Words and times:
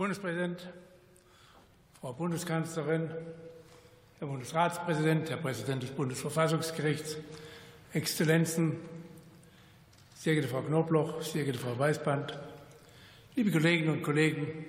Bundespräsident, 0.00 0.66
Frau 2.00 2.14
Bundeskanzlerin, 2.14 3.10
Herr 4.18 4.28
Bundesratspräsident, 4.28 5.28
Herr 5.28 5.36
Präsident 5.36 5.82
des 5.82 5.90
Bundesverfassungsgerichts, 5.90 7.18
Exzellenzen, 7.92 8.78
sehr 10.14 10.32
geehrte 10.32 10.48
Frau 10.48 10.62
Knobloch, 10.62 11.20
sehr 11.20 11.44
geehrte 11.44 11.58
Frau 11.58 11.78
Weißband, 11.78 12.38
liebe 13.36 13.50
Kolleginnen 13.50 13.90
und 13.90 14.02
Kollegen, 14.02 14.64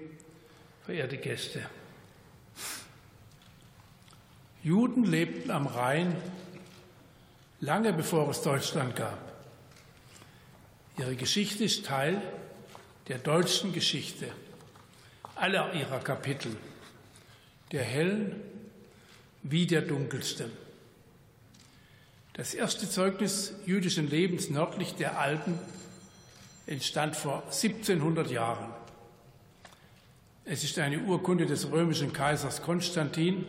verehrte 0.84 1.16
Gäste. 1.16 1.62
Juden 4.64 5.06
lebten 5.06 5.50
am 5.50 5.66
Rhein 5.66 6.14
lange 7.62 7.94
bevor 7.94 8.30
es 8.32 8.42
Deutschland 8.42 8.98
gab. 8.98 9.18
Ihre 10.98 11.16
Geschichte 11.16 11.64
ist 11.64 11.86
Teil 11.86 12.22
der 13.08 13.20
deutschen 13.20 13.72
Geschichte 13.72 14.28
aller 15.42 15.74
ihrer 15.74 16.00
Kapitel, 16.00 16.56
der 17.72 17.84
hellen 17.84 18.36
wie 19.42 19.66
der 19.66 19.82
dunkelsten. 19.82 20.52
Das 22.34 22.54
erste 22.54 22.88
Zeugnis 22.88 23.54
jüdischen 23.66 24.08
Lebens 24.08 24.52
nördlich 24.52 24.94
der 24.94 25.20
Alpen 25.20 25.58
entstand 26.68 27.16
vor 27.16 27.42
1700 27.46 28.30
Jahren. 28.30 28.70
Es 30.46 30.64
ist 30.64 30.78
eine 30.78 31.00
Urkunde 31.00 31.48
des 31.48 31.72
römischen 31.72 32.14
Kaisers 32.14 32.62
Konstantin 32.62 33.44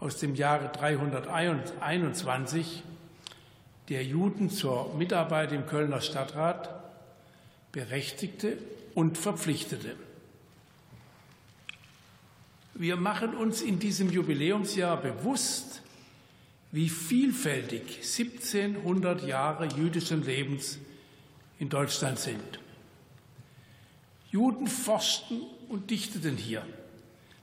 aus 0.00 0.18
dem 0.18 0.34
Jahre 0.34 0.68
321, 0.68 2.82
der 3.88 4.04
Juden 4.04 4.50
zur 4.50 4.94
Mitarbeit 4.94 5.52
im 5.52 5.66
Kölner 5.66 6.00
Stadtrat 6.00 6.70
berechtigte 7.70 8.58
und 8.94 9.16
verpflichtete. 9.16 9.94
Wir 12.78 12.94
machen 12.94 13.34
uns 13.34 13.60
in 13.60 13.80
diesem 13.80 14.08
Jubiläumsjahr 14.08 14.98
bewusst, 14.98 15.82
wie 16.70 16.88
vielfältig 16.88 17.96
1700 17.96 19.26
Jahre 19.26 19.66
jüdischen 19.66 20.24
Lebens 20.24 20.78
in 21.58 21.70
Deutschland 21.70 22.20
sind. 22.20 22.60
Juden 24.30 24.68
forschten 24.68 25.40
und 25.68 25.90
dichteten 25.90 26.36
hier, 26.36 26.64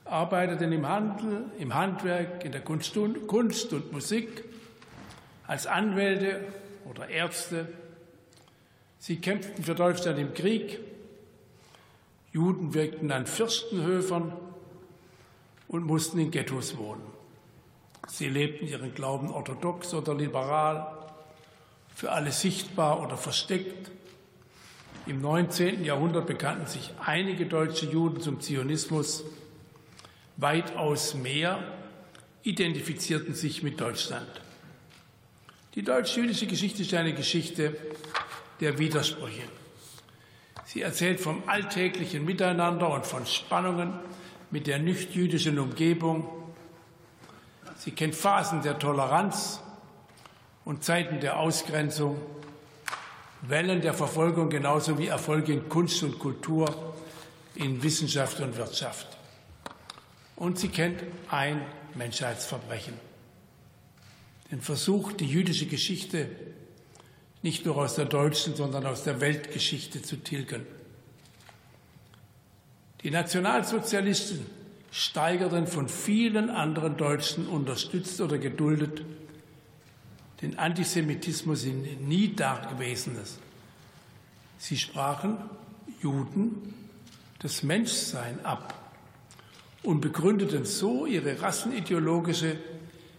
arbeiteten 0.05 0.71
im 0.71 0.87
Handel, 0.87 1.51
im 1.59 1.73
Handwerk, 1.73 2.45
in 2.45 2.53
der 2.53 2.61
Kunst 2.61 2.95
und, 2.95 3.27
Kunst 3.27 3.73
und 3.73 3.91
Musik, 3.91 4.45
als 5.47 5.67
Anwälte 5.67 6.45
oder 6.89 7.09
Ärzte. 7.09 7.67
Sie 8.99 9.17
kämpften 9.17 9.65
für 9.65 9.75
Deutschland 9.75 10.17
im 10.17 10.33
Krieg. 10.33 10.79
Juden 12.31 12.73
wirkten 12.73 13.11
an 13.11 13.25
Fürstenhöfern 13.25 14.31
und 15.75 15.85
mussten 15.85 16.19
in 16.19 16.31
Ghettos 16.31 16.77
wohnen. 16.77 17.03
Sie 18.07 18.29
lebten 18.29 18.67
ihren 18.67 18.93
Glauben 18.93 19.29
orthodox 19.29 19.93
oder 19.93 20.15
liberal, 20.15 20.91
für 21.93 22.11
alle 22.11 22.31
sichtbar 22.31 23.01
oder 23.01 23.17
versteckt. 23.17 23.91
Im 25.05 25.21
19. 25.21 25.83
Jahrhundert 25.83 26.27
bekannten 26.27 26.67
sich 26.67 26.91
einige 27.03 27.45
deutsche 27.45 27.85
Juden 27.85 28.21
zum 28.21 28.41
Zionismus. 28.41 29.23
Weitaus 30.37 31.13
mehr 31.13 31.59
identifizierten 32.43 33.33
sich 33.33 33.63
mit 33.63 33.79
Deutschland. 33.79 34.29
Die 35.75 35.83
deutsch-jüdische 35.83 36.47
Geschichte 36.47 36.83
ist 36.83 36.93
eine 36.93 37.13
Geschichte 37.13 37.75
der 38.61 38.77
Widersprüche. 38.77 39.43
Sie 40.65 40.81
erzählt 40.81 41.19
vom 41.19 41.43
alltäglichen 41.47 42.25
Miteinander 42.25 42.89
und 42.93 43.05
von 43.05 43.25
Spannungen 43.25 43.93
mit 44.51 44.67
der 44.67 44.79
nicht-jüdischen 44.79 45.59
Umgebung. 45.59 46.27
Sie 47.77 47.91
kennt 47.91 48.15
Phasen 48.15 48.61
der 48.61 48.79
Toleranz 48.79 49.61
und 50.63 50.83
Zeiten 50.83 51.19
der 51.19 51.39
Ausgrenzung, 51.39 52.19
Wellen 53.41 53.81
der 53.81 53.93
Verfolgung 53.93 54.49
genauso 54.49 54.97
wie 54.97 55.07
Erfolge 55.07 55.53
in 55.53 55.69
Kunst 55.69 56.01
und 56.03 56.17
Kultur, 56.19 56.93
in 57.55 57.81
Wissenschaft 57.83 58.39
und 58.39 58.57
Wirtschaft. 58.57 59.07
Und 60.35 60.59
sie 60.59 60.69
kennt 60.69 61.03
ein 61.29 61.61
Menschheitsverbrechen. 61.93 62.93
Den 64.51 64.61
Versuch, 64.61 65.13
die 65.13 65.27
jüdische 65.27 65.65
Geschichte 65.65 66.29
nicht 67.41 67.65
nur 67.65 67.77
aus 67.77 67.95
der 67.95 68.05
deutschen, 68.05 68.55
sondern 68.55 68.85
aus 68.85 69.03
der 69.03 69.21
Weltgeschichte 69.21 70.01
zu 70.01 70.17
tilgen. 70.17 70.65
Die 73.05 73.11
Nationalsozialisten 73.11 74.47
steigerten 74.89 75.67
von 75.67 75.87
vielen 75.87 76.49
anderen 76.49 76.97
Deutschen 76.97 77.45
unterstützt 77.45 78.19
oder 78.19 78.39
geduldet 78.39 79.03
den 80.41 80.57
Antisemitismus 80.57 81.65
in 81.65 82.07
nie 82.07 82.35
Dagewesenes. 82.35 83.37
Sie 84.57 84.75
sprachen 84.75 85.37
Juden 86.01 86.73
das 87.37 87.61
Menschsein 87.61 88.43
ab 88.43 88.73
und 89.83 90.01
begründeten 90.01 90.65
so 90.65 91.05
ihre 91.05 91.39
rassenideologische, 91.39 92.57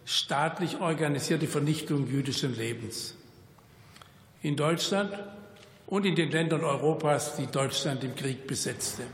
staatlich 0.05 0.81
organisierte 0.81 1.47
Vernichtung 1.47 2.11
jüdischen 2.11 2.57
Lebens. 2.57 3.15
In 4.43 4.57
Deutschland 4.57 5.17
und 5.87 6.05
in 6.07 6.17
den 6.17 6.33
Ländern 6.33 6.65
Europas, 6.65 7.37
die 7.37 7.47
Deutschland 7.47 8.03
im 8.03 8.17
Krieg 8.17 8.49
besetzte. 8.49 9.05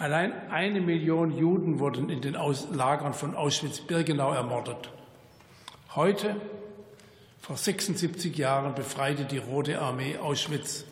Allein 0.00 0.32
eine 0.48 0.80
Million 0.80 1.36
Juden 1.36 1.78
wurden 1.78 2.08
in 2.08 2.22
den 2.22 2.32
Lagern 2.72 3.12
von 3.12 3.34
Auschwitz-Birkenau 3.34 4.32
ermordet. 4.32 4.88
Heute, 5.94 6.36
vor 7.42 7.58
76 7.58 8.34
Jahren, 8.34 8.74
befreite 8.74 9.26
die 9.26 9.36
Rote 9.36 9.78
Armee 9.78 10.16
Auschwitz. 10.16 10.86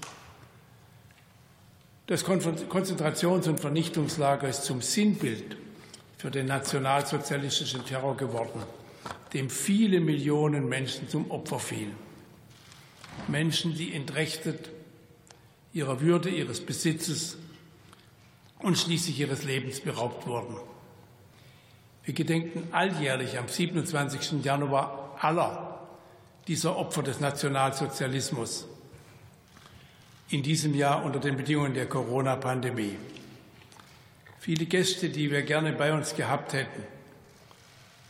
Das 2.07 2.23
Konzentrations- 2.23 3.49
und 3.49 3.61
Vernichtungslager 3.61 4.47
ist 4.47 4.65
zum 4.65 4.83
Sinnbild 4.83 5.57
für 6.19 6.31
den 6.31 6.45
nationalsozialistischen 6.45 7.87
Terror 7.87 8.15
geworden, 8.15 8.63
dem 9.33 9.49
viele 9.49 10.01
Millionen 10.01 10.69
Menschen 10.69 11.09
zum 11.09 11.31
Opfer 11.31 11.61
fielen. 11.61 11.97
Menschen, 13.27 13.75
die 13.75 13.95
entrechtet 13.95 14.69
ihrer 15.73 16.03
Würde, 16.03 16.29
ihres 16.29 16.61
Besitzes 16.61 17.39
und 18.61 18.77
schließlich 18.77 19.19
ihres 19.21 19.45
Lebens 19.45 19.81
beraubt 19.81 20.27
wurden. 20.27 20.57
Wir 22.05 22.15
gedenken 22.15 22.69
alljährlich 22.73 23.39
am 23.39 23.49
27. 23.49 24.45
Januar 24.45 25.17
aller 25.21 25.79
dieser 26.47 26.77
Opfer 26.77 27.03
des 27.03 27.21
Nationalsozialismus. 27.21 28.67
In 30.31 30.43
diesem 30.43 30.75
Jahr 30.75 31.05
unter 31.05 31.21
den 31.21 31.37
Bedingungen 31.37 31.75
der 31.75 31.87
Corona-Pandemie. 31.87 32.97
Viele 34.41 34.67
Gäste, 34.67 35.11
die 35.11 35.31
wir 35.31 35.43
gerne 35.43 35.73
bei 35.73 35.93
uns 35.93 36.15
gehabt 36.15 36.55
hätten, 36.55 36.83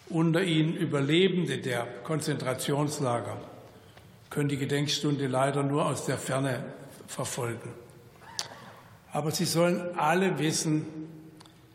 unter 0.09 0.43
ihnen 0.43 0.77
Überlebende 0.77 1.59
der 1.59 1.87
Konzentrationslager, 2.05 3.37
können 4.31 4.49
die 4.49 4.57
Gedenkstunde 4.57 5.27
leider 5.27 5.63
nur 5.63 5.87
aus 5.87 6.07
der 6.07 6.19
Ferne 6.19 6.65
verfolgen. 7.07 7.73
Aber 9.13 9.31
Sie 9.31 9.47
sollen 9.47 9.99
alle 9.99 10.39
wissen, 10.39 10.87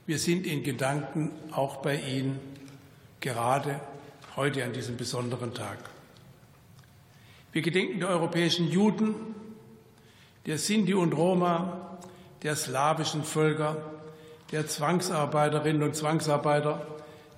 wir 0.06 0.20
sind 0.20 0.46
in 0.46 0.64
Gedanken 0.64 1.32
auch 1.52 1.78
bei 1.78 1.96
Ihnen, 1.96 2.40
gerade 3.22 3.80
heute 4.36 4.64
an 4.64 4.74
diesem 4.74 4.98
besonderen 4.98 5.54
Tag. 5.54 5.78
Wir 7.52 7.62
gedenken 7.62 8.00
der 8.00 8.10
europäischen 8.10 8.70
Juden, 8.70 9.16
der 10.46 10.58
Sinti 10.58 10.94
und 10.94 11.14
Roma, 11.14 12.00
der 12.44 12.56
slawischen 12.56 13.24
Völker, 13.24 13.78
der 14.52 14.68
Zwangsarbeiterinnen 14.68 15.84
und 15.84 15.96
Zwangsarbeiter, 15.96 16.86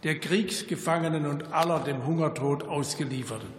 der 0.04 0.20
Kriegsgefangenen 0.20 1.26
und 1.26 1.54
aller 1.54 1.80
dem 1.80 2.06
Hungertod 2.06 2.64
ausgelieferten. 2.64 3.50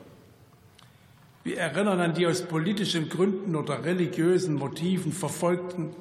Wir 1.45 1.59
erinnern 1.59 2.01
an 2.01 2.15
die 2.15 2.27
aus 2.27 2.43
politischen 2.43 3.09
Gründen 3.09 3.55
oder 3.55 3.85
religiösen 3.85 4.55
Motiven 4.55 5.13
verfolgten 5.13 5.95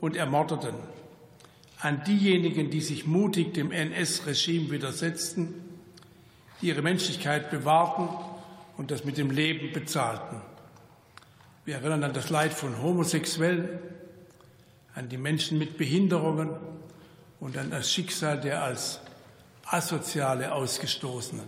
und 0.00 0.16
Ermordeten, 0.16 0.74
an 1.80 2.02
diejenigen, 2.04 2.70
die 2.70 2.80
sich 2.80 3.06
mutig 3.06 3.54
dem 3.54 3.70
NS-Regime 3.70 4.70
widersetzten, 4.70 5.54
die 6.60 6.68
ihre 6.68 6.82
Menschlichkeit 6.82 7.50
bewahrten 7.50 8.08
und 8.76 8.90
das 8.90 9.04
mit 9.04 9.18
dem 9.18 9.30
Leben 9.30 9.72
bezahlten. 9.72 10.40
Wir 11.64 11.76
erinnern 11.76 12.04
an 12.04 12.12
das 12.12 12.30
Leid 12.30 12.52
von 12.52 12.82
Homosexuellen, 12.82 13.68
an 14.94 15.08
die 15.08 15.18
Menschen 15.18 15.58
mit 15.58 15.76
Behinderungen 15.76 16.50
und 17.40 17.58
an 17.58 17.70
das 17.70 17.92
Schicksal 17.92 18.40
der 18.40 18.62
als 18.62 19.00
Asoziale 19.66 20.52
Ausgestoßenen. 20.52 21.46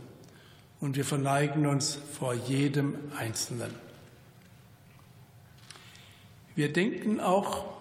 Und 0.80 0.96
wir 0.96 1.04
verneigen 1.04 1.66
uns 1.66 1.98
vor 2.18 2.34
jedem 2.34 2.96
Einzelnen. 3.16 3.74
Wir 6.54 6.72
denken 6.72 7.20
auch 7.20 7.75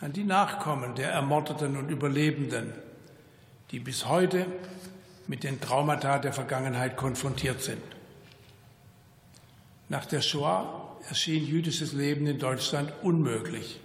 an 0.00 0.12
die 0.12 0.24
Nachkommen 0.24 0.94
der 0.94 1.10
Ermordeten 1.10 1.76
und 1.76 1.90
Überlebenden, 1.90 2.72
die 3.70 3.80
bis 3.80 4.06
heute 4.06 4.46
mit 5.26 5.44
den 5.44 5.60
Traumata 5.60 6.18
der 6.18 6.32
Vergangenheit 6.32 6.96
konfrontiert 6.96 7.60
sind. 7.62 7.82
Nach 9.88 10.06
der 10.06 10.20
Shoah 10.20 10.96
erschien 11.08 11.46
jüdisches 11.46 11.92
Leben 11.92 12.26
in 12.26 12.38
Deutschland 12.38 12.92
unmöglich, 13.02 13.80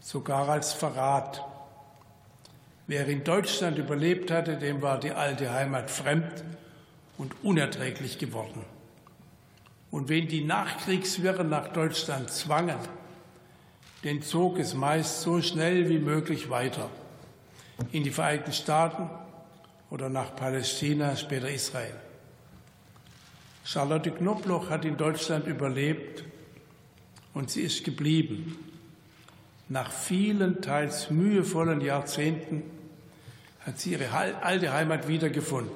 sogar 0.00 0.48
als 0.48 0.72
Verrat. 0.72 1.44
Wer 2.86 3.06
in 3.06 3.22
Deutschland 3.22 3.78
überlebt 3.78 4.30
hatte, 4.30 4.56
dem 4.56 4.82
war 4.82 4.98
die 4.98 5.12
alte 5.12 5.52
Heimat 5.52 5.90
fremd 5.90 6.42
und 7.16 7.32
unerträglich 7.44 8.18
geworden. 8.18 8.64
Und 9.90 10.08
wen 10.08 10.26
die 10.26 10.42
Nachkriegswirren 10.42 11.48
nach 11.48 11.68
Deutschland 11.68 12.30
zwangen, 12.30 12.78
den 14.04 14.22
zog 14.22 14.58
es 14.58 14.74
meist 14.74 15.22
so 15.22 15.40
schnell 15.40 15.88
wie 15.88 15.98
möglich 15.98 16.50
weiter 16.50 16.90
in 17.92 18.04
die 18.04 18.10
Vereinigten 18.10 18.52
Staaten 18.52 19.08
oder 19.90 20.08
nach 20.08 20.34
Palästina, 20.34 21.16
später 21.16 21.48
Israel. 21.48 21.94
Charlotte 23.64 24.10
Knobloch 24.10 24.70
hat 24.70 24.84
in 24.84 24.96
Deutschland 24.96 25.46
überlebt 25.46 26.24
und 27.34 27.50
sie 27.50 27.62
ist 27.62 27.84
geblieben. 27.84 28.56
Nach 29.68 29.90
vielen, 29.92 30.60
teils 30.60 31.10
mühevollen 31.10 31.80
Jahrzehnten 31.80 32.62
hat 33.60 33.78
sie 33.78 33.92
ihre 33.92 34.10
alte 34.42 34.72
Heimat 34.72 35.06
wiedergefunden. 35.06 35.72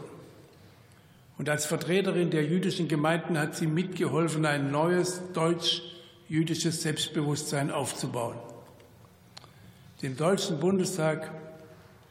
Und 1.38 1.49
als 1.49 1.66
Vertreterin 1.66 2.30
der 2.30 2.45
jüdischen 2.45 2.88
Gemeinden 2.88 3.38
hat 3.38 3.54
sie 3.54 3.66
mitgeholfen, 3.66 4.47
ein 4.47 4.71
neues 4.71 5.21
deutsch-jüdisches 6.26 6.83
Selbstbewusstsein 6.83 7.71
aufzubauen. 7.71 8.37
Dem 10.02 10.16
Deutschen 10.16 10.59
Bundestag 10.59 11.30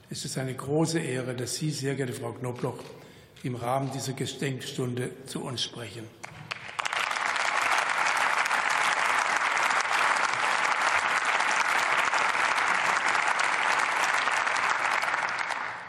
ist 0.09 0.25
es 0.25 0.37
eine 0.37 0.53
große 0.53 0.99
Ehre, 0.99 1.35
dass 1.35 1.55
Sie, 1.55 1.69
sehr 1.71 1.95
geehrte 1.95 2.13
Frau 2.13 2.31
Knobloch, 2.31 2.79
im 3.43 3.55
Rahmen 3.55 3.91
dieser 3.91 4.13
Gedenkstunde 4.13 5.11
zu 5.25 5.43
uns 5.43 5.63
sprechen. 5.63 6.03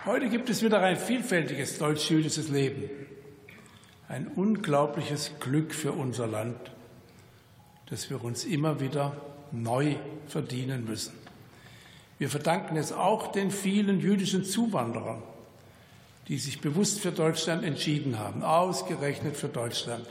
Heute 0.05 0.29
gibt 0.29 0.51
es 0.51 0.63
wieder 0.63 0.81
ein 0.81 0.97
vielfältiges 0.97 1.79
deutsch-jüdisches 1.79 2.49
Leben. 2.49 2.91
Ein 4.09 4.29
unglaubliches 4.29 5.33
Glück 5.41 5.75
für 5.75 5.93
unser 5.93 6.29
Land, 6.29 6.76
das 7.91 8.11
wir 8.11 8.23
uns 8.23 8.45
immer 8.45 8.81
wieder 8.81 9.17
neu 9.53 9.97
verdienen 10.27 10.85
müssen. 10.85 11.15
Wir 12.19 12.31
verdanken 12.31 12.77
es 12.77 12.93
auch 12.93 13.33
den 13.33 13.51
vielen 13.51 14.01
jüdischen 14.01 14.45
Zuwanderern, 14.45 15.23
die 16.29 16.39
sich 16.39 16.61
bewusst 16.61 17.01
für 17.01 17.13
Deutschland 17.13 17.65
entschieden 17.65 18.19
haben, 18.19 18.43
ausgerechnet 18.43 19.37
für 19.37 19.49
Deutschland. 19.49 20.07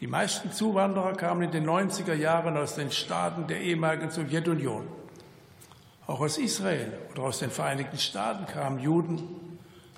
Die 0.00 0.06
meisten 0.08 0.50
Zuwanderer 0.50 1.12
kamen 1.12 1.42
in 1.42 1.50
den 1.52 1.64
90er 1.64 2.14
Jahren 2.14 2.56
aus 2.56 2.74
den 2.74 2.90
Staaten 2.90 3.46
der 3.46 3.60
ehemaligen 3.60 4.10
Sowjetunion. 4.10 4.88
Auch 6.06 6.20
aus 6.20 6.38
Israel 6.38 6.92
oder 7.12 7.22
aus 7.22 7.38
den 7.38 7.50
Vereinigten 7.50 7.98
Staaten 7.98 8.46
kamen 8.46 8.80
Juden, 8.80 9.22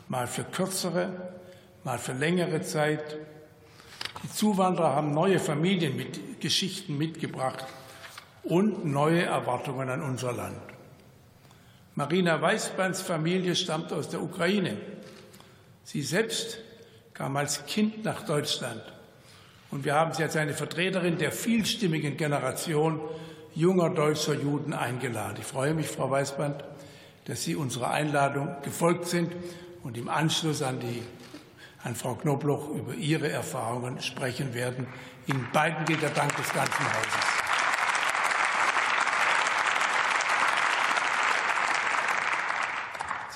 mal 0.08 0.26
für 0.26 0.44
kürzere, 0.44 1.32
mal 1.84 1.98
für 1.98 2.12
längere 2.12 2.60
Zeit. 2.60 3.16
Die 4.24 4.32
Zuwanderer 4.32 4.94
haben 4.96 5.12
neue 5.12 5.38
Familiengeschichten 5.38 6.96
mitgebracht 6.96 7.64
und 8.42 8.86
neue 8.86 9.22
Erwartungen 9.22 9.90
an 9.90 10.02
unser 10.02 10.32
Land. 10.32 10.60
Marina 11.94 12.40
Weißbands 12.40 13.02
Familie 13.02 13.54
stammt 13.54 13.92
aus 13.92 14.08
der 14.08 14.22
Ukraine. 14.22 14.78
Sie 15.84 16.00
selbst 16.00 16.58
kam 17.12 17.36
als 17.36 17.66
Kind 17.66 18.04
nach 18.04 18.24
Deutschland 18.24 18.82
und 19.70 19.84
wir 19.84 19.94
haben 19.94 20.14
sie 20.14 20.22
als 20.22 20.36
eine 20.36 20.54
Vertreterin 20.54 21.18
der 21.18 21.30
vielstimmigen 21.30 22.16
Generation 22.16 23.00
junger 23.54 23.90
deutscher 23.90 24.34
Juden 24.34 24.72
eingeladen. 24.72 25.36
Ich 25.40 25.46
freue 25.46 25.74
mich, 25.74 25.86
Frau 25.86 26.10
Weißband, 26.10 26.64
dass 27.26 27.44
Sie 27.44 27.56
unserer 27.56 27.90
Einladung 27.90 28.56
gefolgt 28.62 29.06
sind 29.06 29.30
und 29.82 29.98
im 29.98 30.08
Anschluss 30.08 30.62
an, 30.62 30.80
die, 30.80 31.02
an 31.84 31.94
Frau 31.94 32.14
Knobloch 32.14 32.70
über 32.70 32.94
Ihre 32.94 33.30
Erfahrungen 33.30 34.00
sprechen 34.00 34.54
werden. 34.54 34.86
Ihnen 35.26 35.46
beiden 35.52 35.84
gilt 35.84 36.02
der 36.02 36.10
Dank 36.10 36.34
des 36.36 36.52
ganzen 36.52 36.84
Hauses. 36.84 37.34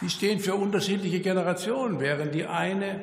Sie 0.00 0.09
stehen 0.09 0.40
für 0.40 0.55
unterschiedliche 0.55 1.21
Generationen. 1.21 2.00
Während 2.00 2.35
die 2.35 2.47
eine 2.47 3.00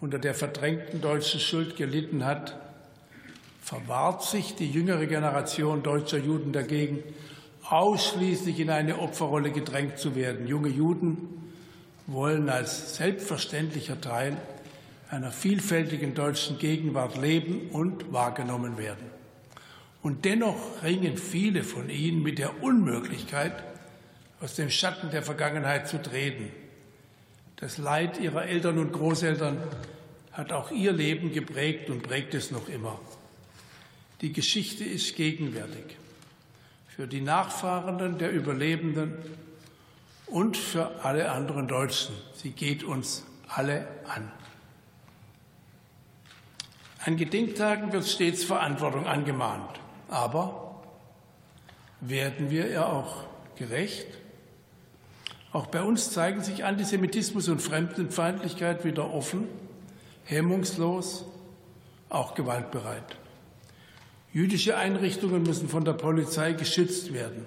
unter 0.00 0.18
der 0.18 0.34
verdrängten 0.34 1.00
deutschen 1.00 1.40
Schuld 1.40 1.76
gelitten 1.76 2.24
hat, 2.24 2.58
verwahrt 3.62 4.24
sich 4.24 4.56
die 4.56 4.70
jüngere 4.70 5.06
Generation 5.06 5.82
deutscher 5.82 6.18
Juden 6.18 6.52
dagegen, 6.52 7.04
ausschließlich 7.68 8.58
in 8.58 8.70
eine 8.70 8.98
Opferrolle 8.98 9.52
gedrängt 9.52 9.98
zu 9.98 10.16
werden. 10.16 10.48
Junge 10.48 10.70
Juden 10.70 11.39
wollen 12.12 12.48
als 12.48 12.96
selbstverständlicher 12.96 14.00
Teil 14.00 14.36
einer 15.10 15.30
vielfältigen 15.30 16.14
deutschen 16.14 16.58
Gegenwart 16.58 17.16
leben 17.16 17.70
und 17.70 18.12
wahrgenommen 18.12 18.78
werden. 18.78 19.06
Und 20.02 20.24
dennoch 20.24 20.82
ringen 20.82 21.16
viele 21.16 21.62
von 21.62 21.90
ihnen 21.90 22.22
mit 22.22 22.38
der 22.38 22.62
Unmöglichkeit, 22.62 23.52
aus 24.40 24.54
dem 24.54 24.70
Schatten 24.70 25.10
der 25.10 25.22
Vergangenheit 25.22 25.88
zu 25.88 26.02
treten. 26.02 26.50
Das 27.56 27.76
Leid 27.76 28.18
ihrer 28.18 28.46
Eltern 28.46 28.78
und 28.78 28.92
Großeltern 28.92 29.58
hat 30.32 30.52
auch 30.52 30.70
ihr 30.70 30.92
Leben 30.92 31.32
geprägt 31.32 31.90
und 31.90 32.02
prägt 32.02 32.34
es 32.34 32.50
noch 32.50 32.68
immer. 32.68 32.98
Die 34.22 34.32
Geschichte 34.32 34.84
ist 34.84 35.16
gegenwärtig 35.16 35.84
für 36.88 37.06
die 37.06 37.20
Nachfahrenden 37.20 38.18
der 38.18 38.32
Überlebenden 38.32 39.14
und 40.30 40.56
für 40.56 41.04
alle 41.04 41.30
anderen 41.30 41.68
Deutschen. 41.68 42.14
Sie 42.34 42.50
geht 42.50 42.84
uns 42.84 43.24
alle 43.48 43.86
an. 44.08 44.30
An 47.04 47.16
Gedenktagen 47.16 47.92
wird 47.92 48.06
stets 48.06 48.44
Verantwortung 48.44 49.06
angemahnt. 49.06 49.80
Aber 50.08 50.82
werden 52.00 52.50
wir 52.50 52.68
ihr 52.68 52.86
auch 52.86 53.24
gerecht? 53.56 54.06
Auch 55.52 55.66
bei 55.66 55.82
uns 55.82 56.12
zeigen 56.12 56.42
sich 56.42 56.64
Antisemitismus 56.64 57.48
und 57.48 57.60
Fremdenfeindlichkeit 57.60 58.84
wieder 58.84 59.12
offen, 59.12 59.48
hemmungslos, 60.24 61.24
auch 62.08 62.34
gewaltbereit. 62.34 63.16
Jüdische 64.32 64.76
Einrichtungen 64.76 65.42
müssen 65.42 65.68
von 65.68 65.84
der 65.84 65.94
Polizei 65.94 66.52
geschützt 66.52 67.12
werden. 67.12 67.46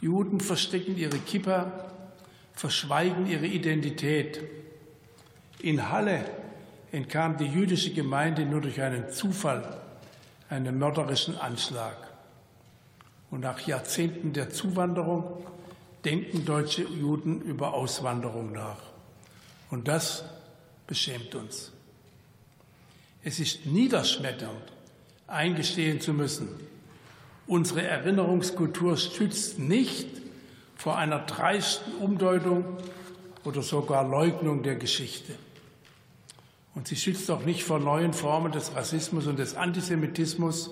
Juden 0.00 0.40
verstecken 0.40 0.96
ihre 0.96 1.18
Kippa, 1.18 1.90
verschweigen 2.52 3.26
ihre 3.26 3.46
Identität. 3.46 4.40
In 5.60 5.90
Halle 5.90 6.24
entkam 6.92 7.36
die 7.36 7.46
jüdische 7.46 7.92
Gemeinde 7.92 8.44
nur 8.44 8.60
durch 8.60 8.80
einen 8.80 9.10
Zufall 9.10 9.80
einem 10.48 10.78
mörderischen 10.78 11.36
Anschlag. 11.36 11.96
Und 13.30 13.40
nach 13.40 13.60
Jahrzehnten 13.60 14.32
der 14.32 14.50
Zuwanderung 14.50 15.44
denken 16.04 16.44
deutsche 16.44 16.82
Juden 16.82 17.42
über 17.42 17.74
Auswanderung 17.74 18.52
nach. 18.52 18.80
Und 19.70 19.88
das 19.88 20.24
beschämt 20.86 21.34
uns. 21.34 21.72
Es 23.22 23.40
ist 23.40 23.66
niederschmetternd, 23.66 24.72
eingestehen 25.26 26.00
zu 26.00 26.14
müssen, 26.14 26.48
unsere 27.48 27.82
Erinnerungskultur 27.82 28.96
schützt 28.96 29.58
nicht 29.58 30.06
vor 30.76 30.96
einer 30.96 31.18
dreisten 31.20 31.94
Umdeutung 31.94 32.64
oder 33.44 33.62
sogar 33.62 34.06
Leugnung 34.06 34.62
der 34.62 34.76
Geschichte. 34.76 35.34
Und 36.74 36.86
sie 36.86 36.94
schützt 36.94 37.28
auch 37.30 37.44
nicht 37.44 37.64
vor 37.64 37.80
neuen 37.80 38.12
Formen 38.12 38.52
des 38.52 38.76
Rassismus 38.76 39.26
und 39.26 39.38
des 39.38 39.56
Antisemitismus, 39.56 40.70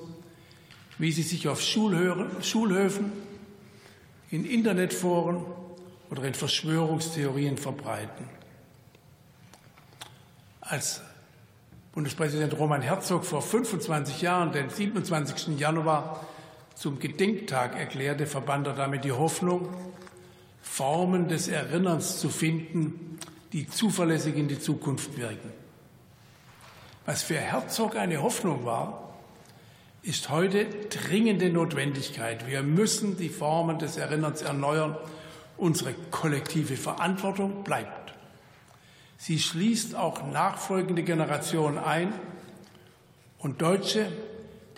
wie 0.99 1.11
sie 1.11 1.23
sich 1.23 1.49
auf 1.49 1.61
Schulhöfen 1.61 3.13
in 4.31 4.45
Internetforen 4.45 5.45
oder 6.11 6.25
in 6.25 6.35
Verschwörungstheorien 6.35 7.59
verbreiten. 7.59 8.29
Als 10.61 11.01
Bundespräsident 11.93 12.57
Roman 12.59 12.83
Herzog 12.83 13.25
vor 13.25 13.41
25 13.41 14.21
Jahren, 14.21 14.53
den 14.53 14.69
27. 14.69 15.59
Januar, 15.59 16.27
zum 16.77 16.99
Gedenktag 16.99 17.75
erklärte, 17.77 18.27
verband 18.27 18.67
er 18.67 18.75
damit 18.75 19.05
die 19.05 19.13
Hoffnung, 19.13 19.69
Formen 20.61 21.27
des 21.27 21.49
Erinnerns 21.49 22.21
zu 22.21 22.29
finden, 22.29 23.19
die 23.53 23.67
zuverlässig 23.67 24.37
in 24.37 24.47
die 24.47 24.59
Zukunft 24.59 25.17
wirken. 25.17 25.51
Was 27.07 27.23
für 27.23 27.37
Herzog 27.37 27.97
eine 27.97 28.23
Hoffnung 28.23 28.67
war, 28.67 29.15
ist 30.03 30.29
heute 30.29 30.67
dringende 30.67 31.51
Notwendigkeit. 31.51 32.47
Wir 32.47 32.63
müssen 32.63 33.17
die 33.17 33.31
Formen 33.31 33.79
des 33.79 33.97
Erinnerns 33.97 34.43
erneuern. 34.43 34.97
Unsere 35.57 35.95
kollektive 36.11 36.77
Verantwortung 36.77 37.65
bleibt. 37.65 38.13
Sie 39.17 39.39
schließt 39.39 39.95
auch 39.97 40.31
nachfolgende 40.31 41.03
Generationen 41.03 41.79
ein 41.79 42.13
und 43.39 43.63
Deutsche, 43.63 44.13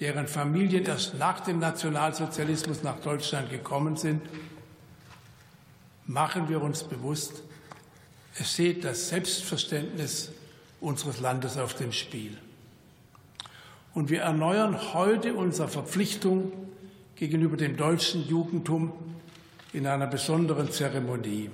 deren 0.01 0.29
Familien 0.29 0.85
erst 0.85 1.15
nach 1.19 1.41
dem 1.41 1.59
Nationalsozialismus 1.59 2.83
nach 2.83 3.01
Deutschland 3.01 3.51
gekommen 3.51 3.97
sind, 3.97 4.23
machen 6.07 6.49
wir 6.49 6.63
uns 6.63 6.85
bewusst, 6.85 7.43
es 8.39 8.53
steht 8.53 8.85
das 8.85 9.09
Selbstverständnis 9.09 10.31
unseres 10.81 11.21
Landes 11.21 11.59
auf 11.59 11.75
dem 11.75 11.93
Spiel. 11.93 12.39
Und 13.95 14.11
wir 14.11 14.21
erneuern 14.21 14.95
heute 14.95 15.35
unsere 15.35 15.67
Verpflichtung 15.67 16.53
gegenüber 17.17 17.57
dem 17.57 17.77
deutschen 17.77 18.27
Jugendtum 18.29 18.93
in 19.73 19.87
einer 19.89 20.07
besonderen 20.07 20.71
Zeremonie. 20.71 21.51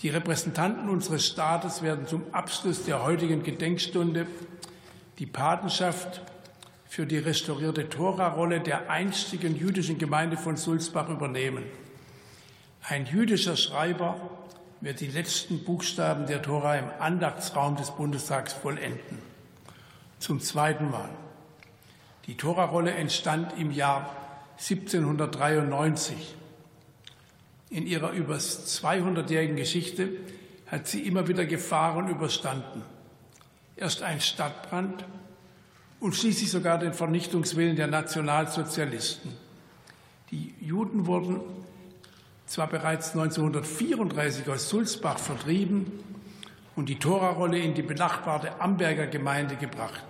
Die 0.00 0.08
Repräsentanten 0.08 0.88
unseres 0.88 1.26
Staates 1.26 1.82
werden 1.82 2.06
zum 2.06 2.22
Abschluss 2.32 2.84
der 2.84 3.04
heutigen 3.04 3.42
Gedenkstunde 3.42 4.26
die 5.18 5.26
Patenschaft 5.26 6.22
für 6.94 7.06
die 7.06 7.18
restaurierte 7.18 7.88
Tora-Rolle 7.88 8.60
der 8.60 8.88
einstigen 8.88 9.56
jüdischen 9.56 9.98
Gemeinde 9.98 10.36
von 10.36 10.56
Sulzbach 10.56 11.08
übernehmen. 11.08 11.64
Ein 12.88 13.04
jüdischer 13.06 13.56
Schreiber 13.56 14.14
wird 14.80 15.00
die 15.00 15.08
letzten 15.08 15.64
Buchstaben 15.64 16.26
der 16.28 16.40
Tora 16.40 16.76
im 16.76 16.88
Andachtsraum 17.00 17.74
des 17.74 17.90
Bundestags 17.90 18.52
vollenden 18.52 19.18
zum 20.20 20.38
zweiten 20.38 20.88
Mal. 20.88 21.08
Die 22.26 22.36
Torarolle 22.36 22.92
entstand 22.92 23.58
im 23.58 23.72
Jahr 23.72 24.14
1793. 24.52 26.36
In 27.70 27.88
ihrer 27.88 28.12
über 28.12 28.36
200-jährigen 28.36 29.56
Geschichte 29.56 30.10
hat 30.68 30.86
sie 30.86 31.00
immer 31.00 31.26
wieder 31.26 31.44
Gefahren 31.44 32.06
überstanden. 32.06 32.82
Erst 33.74 34.02
ein 34.04 34.20
Stadtbrand 34.20 35.04
und 36.04 36.14
schließlich 36.14 36.50
sogar 36.50 36.76
den 36.76 36.92
Vernichtungswillen 36.92 37.76
der 37.76 37.86
Nationalsozialisten. 37.86 39.32
Die 40.30 40.54
Juden 40.60 41.06
wurden 41.06 41.40
zwar 42.44 42.66
bereits 42.66 43.12
1934 43.12 44.46
aus 44.50 44.68
Sulzbach 44.68 45.18
vertrieben 45.18 45.90
und 46.76 46.90
die 46.90 46.98
Torarolle 46.98 47.58
in 47.58 47.72
die 47.72 47.80
benachbarte 47.80 48.60
Amberger 48.60 49.06
Gemeinde 49.06 49.56
gebracht. 49.56 50.04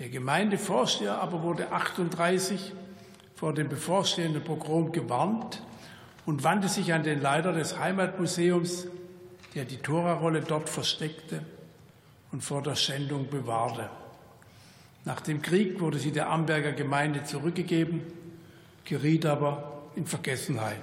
Der 0.00 0.10
Gemeindevorsteher 0.10 1.18
aber 1.18 1.42
wurde 1.42 1.72
38 1.72 2.74
vor 3.36 3.54
dem 3.54 3.70
bevorstehenden 3.70 4.44
Pogrom 4.44 4.92
gewarnt 4.92 5.62
und 6.26 6.44
wandte 6.44 6.68
sich 6.68 6.92
an 6.92 7.04
den 7.04 7.22
Leiter 7.22 7.54
des 7.54 7.78
Heimatmuseums, 7.78 8.88
der 9.54 9.64
die 9.64 9.78
Torarolle 9.78 10.42
dort 10.42 10.68
versteckte 10.68 11.42
und 12.32 12.44
vor 12.44 12.60
der 12.62 12.74
Schändung 12.74 13.30
bewahrte. 13.30 13.88
Nach 15.04 15.20
dem 15.20 15.42
Krieg 15.42 15.80
wurde 15.80 15.98
sie 15.98 16.12
der 16.12 16.30
Amberger 16.30 16.72
Gemeinde 16.72 17.24
zurückgegeben, 17.24 18.02
geriet 18.84 19.26
aber 19.26 19.82
in 19.96 20.06
Vergessenheit, 20.06 20.82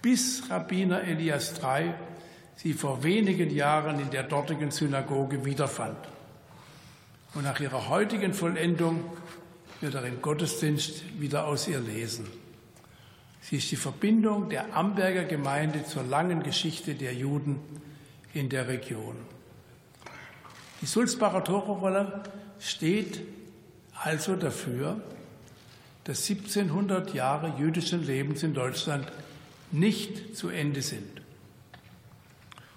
bis 0.00 0.48
Rabbiner 0.50 1.02
Elias 1.02 1.54
III 1.62 1.92
sie 2.56 2.72
vor 2.72 3.02
wenigen 3.02 3.50
Jahren 3.50 4.00
in 4.00 4.10
der 4.10 4.22
dortigen 4.22 4.70
Synagoge 4.70 5.44
wiederfand. 5.44 5.98
Und 7.34 7.44
nach 7.44 7.60
ihrer 7.60 7.88
heutigen 7.88 8.32
Vollendung 8.32 9.04
wird 9.80 9.94
er 9.94 10.04
im 10.04 10.22
Gottesdienst 10.22 11.20
wieder 11.20 11.46
aus 11.46 11.68
ihr 11.68 11.80
lesen. 11.80 12.26
Sie 13.40 13.56
ist 13.56 13.70
die 13.70 13.76
Verbindung 13.76 14.48
der 14.48 14.74
Amberger 14.74 15.24
Gemeinde 15.24 15.84
zur 15.84 16.04
langen 16.04 16.42
Geschichte 16.42 16.94
der 16.94 17.12
Juden 17.12 17.60
in 18.32 18.48
der 18.48 18.68
Region. 18.68 19.16
Die 20.80 20.86
Sulzbacher 20.86 21.44
Tororolle 21.44 22.22
steht 22.64 23.20
also 24.02 24.36
dafür, 24.36 25.00
dass 26.04 26.28
1700 26.28 27.14
Jahre 27.14 27.54
jüdischen 27.58 28.04
Lebens 28.04 28.42
in 28.42 28.54
Deutschland 28.54 29.06
nicht 29.70 30.36
zu 30.36 30.48
Ende 30.48 30.82
sind. 30.82 31.22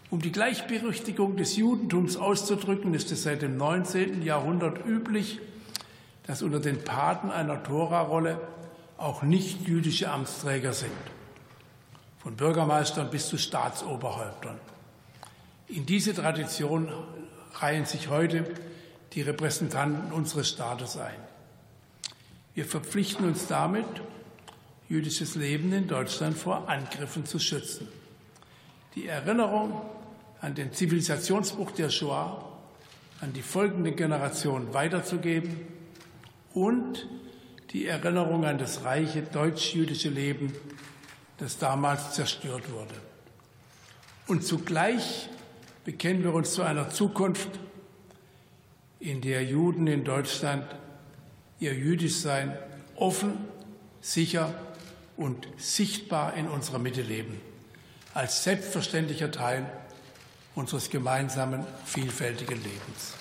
Um 0.10 0.22
die 0.22 0.32
Gleichberechtigung 0.32 1.36
des 1.36 1.58
Judentums 1.58 2.16
auszudrücken, 2.16 2.94
ist 2.94 3.12
es 3.12 3.24
seit 3.24 3.42
dem 3.42 3.58
19. 3.58 4.24
Jahrhundert 4.24 4.86
üblich, 4.86 5.40
dass 6.26 6.42
unter 6.42 6.60
den 6.60 6.84
Paten 6.84 7.30
einer 7.30 7.64
Torarolle 7.64 8.40
auch 8.98 9.22
nicht-jüdische 9.24 10.10
Amtsträger 10.10 10.74
sind, 10.74 10.92
von 12.20 12.36
Bürgermeistern 12.36 13.10
bis 13.10 13.28
zu 13.28 13.38
Staatsoberhäuptern. 13.38 14.58
In 15.68 15.86
diese 15.86 16.14
Tradition 16.14 16.90
reihen 17.56 17.86
sich 17.86 18.10
heute 18.10 18.46
die 19.14 19.22
Repräsentanten 19.22 20.12
unseres 20.12 20.50
Staates 20.50 20.98
ein. 20.98 21.20
Wir 22.54 22.66
verpflichten 22.66 23.26
uns 23.26 23.48
damit, 23.48 23.86
jüdisches 24.90 25.36
Leben 25.36 25.72
in 25.74 25.88
Deutschland 25.88 26.38
vor 26.38 26.70
Angriffen 26.70 27.26
zu 27.26 27.40
schützen. 27.40 27.88
Die 28.96 29.08
Erinnerung 29.08 29.82
an 30.42 30.56
den 30.56 30.74
Zivilisationsbruch 30.74 31.72
der 31.72 31.90
Shoah 31.90 32.44
an 33.22 33.34
die 33.34 33.42
folgenden 33.42 33.96
Generationen 33.96 34.74
weiterzugeben 34.74 35.68
und 36.54 37.08
die 37.72 37.88
Erinnerung 37.88 38.46
an 38.46 38.58
das 38.58 38.84
reiche 38.84 39.22
deutsch-jüdische 39.22 40.10
Leben, 40.10 40.54
das 41.38 41.58
damals 41.58 42.14
zerstört 42.14 42.72
wurde. 42.72 42.96
Und 44.28 44.46
zugleich 44.46 45.30
bekennen 45.84 46.24
wir 46.24 46.34
uns 46.34 46.54
zu 46.54 46.64
einer 46.64 46.90
Zukunft, 46.90 47.50
in 49.00 49.22
der 49.22 49.44
Juden 49.44 49.88
in 49.88 50.04
Deutschland 50.04 50.66
ihr 51.60 51.74
Jüdischsein 51.74 52.58
offen, 52.96 53.38
sicher 54.02 54.54
und 55.18 55.48
sichtbar 55.58 56.36
in 56.36 56.48
unserer 56.48 56.80
Mitte 56.80 57.02
leben, 57.02 57.40
als 58.14 58.44
selbstverständlicher 58.44 59.32
Teil 59.32 59.66
unseres 60.56 60.90
gemeinsamen 60.90 61.66
vielfältigen 61.86 62.58
Lebens. 62.64 63.17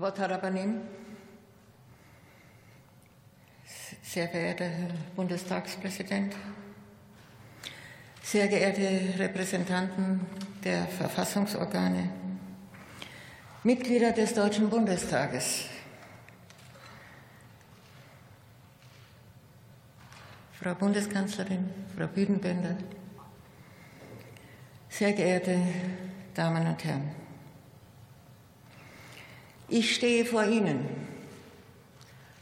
Kavod 0.00 0.18
Harabanim, 0.18 0.80
sehr 4.02 4.28
geehrter 4.28 4.64
Herr 4.64 4.88
Bundestagspräsident, 5.14 6.34
sehr 8.22 8.48
geehrte 8.48 9.18
Repräsentanten 9.18 10.20
der 10.64 10.86
Verfassungsorgane, 10.86 12.08
Mitglieder 13.62 14.12
des 14.12 14.32
Deutschen 14.32 14.70
Bundestages, 14.70 15.66
Frau 20.62 20.74
Bundeskanzlerin, 20.76 21.68
Frau 21.94 22.06
Büdenbender, 22.06 22.78
sehr 24.88 25.12
geehrte 25.12 25.60
Damen 26.32 26.66
und 26.68 26.82
Herren. 26.84 27.29
Ich 29.72 29.94
stehe 29.94 30.24
vor 30.24 30.44
Ihnen 30.44 30.84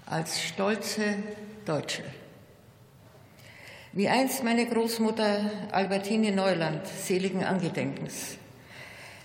als 0.06 0.42
stolze 0.42 1.16
Deutsche. 1.66 2.02
Wie 3.92 4.08
einst 4.08 4.42
meine 4.44 4.64
Großmutter 4.64 5.42
Albertine 5.70 6.32
Neuland, 6.32 6.86
seligen 6.86 7.44
Angedenkens, 7.44 8.38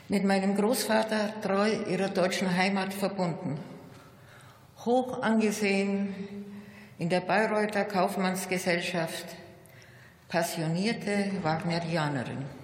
mit 0.09 0.25
meinem 0.25 0.57
Großvater 0.57 1.39
treu 1.41 1.71
ihrer 1.89 2.09
deutschen 2.09 2.53
Heimat 2.53 2.93
verbunden, 2.93 3.57
hoch 4.83 5.21
angesehen 5.21 6.13
in 6.99 7.07
der 7.07 7.21
Bayreuther 7.21 7.85
Kaufmannsgesellschaft, 7.85 9.27
passionierte 10.27 11.31
Wagnerianerin. 11.41 12.62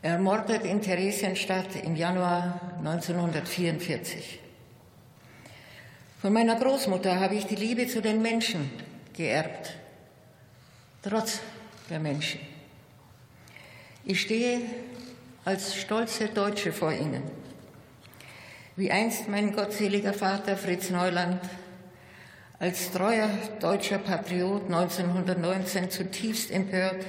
Ermordet 0.00 0.64
in 0.64 0.80
Theresienstadt 0.80 1.74
im 1.82 1.96
Januar 1.96 2.60
1944. 2.78 4.38
Von 6.22 6.32
meiner 6.32 6.54
Großmutter 6.54 7.18
habe 7.18 7.34
ich 7.34 7.46
die 7.46 7.56
Liebe 7.56 7.88
zu 7.88 8.00
den 8.00 8.22
Menschen 8.22 8.70
geerbt, 9.16 9.74
trotz 11.02 11.40
der 11.90 11.98
Menschen. 11.98 12.38
Ich 14.04 14.20
stehe 14.20 14.60
als 15.44 15.74
stolze 15.74 16.28
Deutsche 16.28 16.72
vor 16.72 16.92
Ihnen, 16.92 17.24
wie 18.76 18.92
einst 18.92 19.28
mein 19.28 19.52
gottseliger 19.52 20.12
Vater 20.12 20.56
Fritz 20.56 20.90
Neuland 20.90 21.40
als 22.60 22.92
treuer 22.92 23.30
deutscher 23.58 23.98
Patriot 23.98 24.62
1919 24.66 25.90
zutiefst 25.90 26.52
empört 26.52 27.04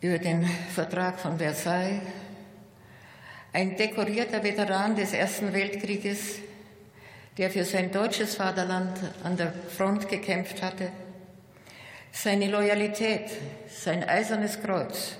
über 0.00 0.18
den 0.18 0.44
Vertrag 0.74 1.18
von 1.18 1.38
Versailles, 1.38 2.00
ein 3.52 3.76
dekorierter 3.76 4.42
Veteran 4.42 4.94
des 4.94 5.12
Ersten 5.12 5.52
Weltkrieges, 5.52 6.36
der 7.36 7.50
für 7.50 7.64
sein 7.64 7.90
deutsches 7.90 8.36
Vaterland 8.36 8.98
an 9.24 9.36
der 9.36 9.52
Front 9.52 10.08
gekämpft 10.08 10.62
hatte. 10.62 10.90
Seine 12.12 12.48
Loyalität, 12.48 13.30
sein 13.68 14.04
eisernes 14.08 14.60
Kreuz 14.60 15.16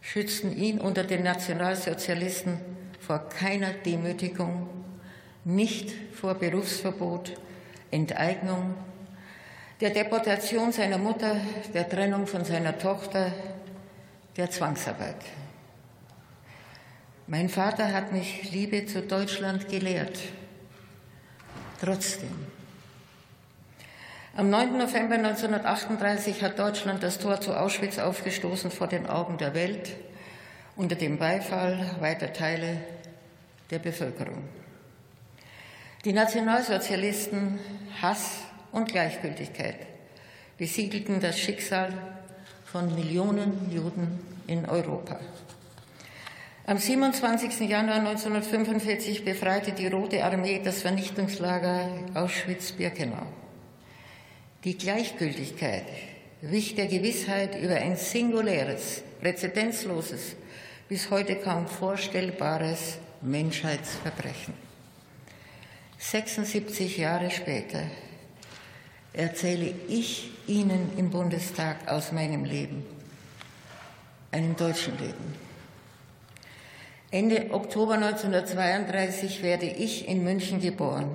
schützten 0.00 0.56
ihn 0.56 0.80
unter 0.80 1.04
den 1.04 1.22
Nationalsozialisten 1.22 2.58
vor 3.00 3.28
keiner 3.28 3.72
Demütigung, 3.72 4.68
nicht 5.44 5.92
vor 6.14 6.34
Berufsverbot, 6.34 7.32
Enteignung, 7.90 8.74
der 9.80 9.90
Deportation 9.90 10.72
seiner 10.72 10.98
Mutter, 10.98 11.36
der 11.74 11.88
Trennung 11.88 12.26
von 12.26 12.44
seiner 12.44 12.78
Tochter, 12.78 13.32
der 14.36 14.50
Zwangsarbeit. 14.50 15.16
Mein 17.26 17.48
Vater 17.48 17.92
hat 17.92 18.12
mich 18.12 18.50
Liebe 18.50 18.86
zu 18.86 19.02
Deutschland 19.02 19.68
gelehrt. 19.68 20.18
Trotzdem. 21.80 22.30
Am 24.34 24.48
9. 24.48 24.78
November 24.78 25.16
1938 25.16 26.42
hat 26.42 26.58
Deutschland 26.58 27.02
das 27.02 27.18
Tor 27.18 27.40
zu 27.40 27.54
Auschwitz 27.54 27.98
aufgestoßen 27.98 28.70
vor 28.70 28.86
den 28.86 29.06
Augen 29.06 29.36
der 29.36 29.54
Welt 29.54 29.90
unter 30.74 30.94
dem 30.94 31.18
Beifall 31.18 31.96
weiter 32.00 32.32
Teile 32.32 32.78
der 33.70 33.78
Bevölkerung. 33.78 34.48
Die 36.04 36.14
Nationalsozialisten, 36.14 37.58
Hass 38.00 38.40
und 38.72 38.88
Gleichgültigkeit 38.90 39.76
besiegelten 40.56 41.20
das 41.20 41.38
Schicksal 41.38 41.92
von 42.72 42.94
Millionen 42.94 43.70
Juden 43.70 44.18
in 44.46 44.64
Europa. 44.64 45.20
Am 46.64 46.78
27. 46.78 47.68
Januar 47.68 47.98
1945 47.98 49.26
befreite 49.26 49.72
die 49.72 49.88
Rote 49.88 50.24
Armee 50.24 50.58
das 50.64 50.80
Vernichtungslager 50.80 51.90
Auschwitz-Birkenau. 52.14 53.26
Die 54.64 54.78
Gleichgültigkeit 54.78 55.84
wich 56.40 56.74
der 56.74 56.86
Gewissheit 56.86 57.60
über 57.60 57.74
ein 57.74 57.96
singuläres, 57.96 59.02
präzedenzloses, 59.20 60.34
bis 60.88 61.10
heute 61.10 61.36
kaum 61.36 61.66
vorstellbares 61.66 62.96
Menschheitsverbrechen. 63.20 64.54
76 65.98 66.96
Jahre 66.96 67.30
später 67.30 67.82
erzähle 69.12 69.74
ich 69.88 70.30
Ihnen 70.46 70.90
im 70.96 71.10
Bundestag 71.10 71.88
aus 71.88 72.12
meinem 72.12 72.44
Leben, 72.44 72.84
einem 74.30 74.56
deutschen 74.56 74.98
Leben. 74.98 75.34
Ende 77.10 77.50
Oktober 77.52 77.94
1932 77.94 79.42
werde 79.42 79.66
ich 79.66 80.08
in 80.08 80.24
München 80.24 80.60
geboren. 80.60 81.10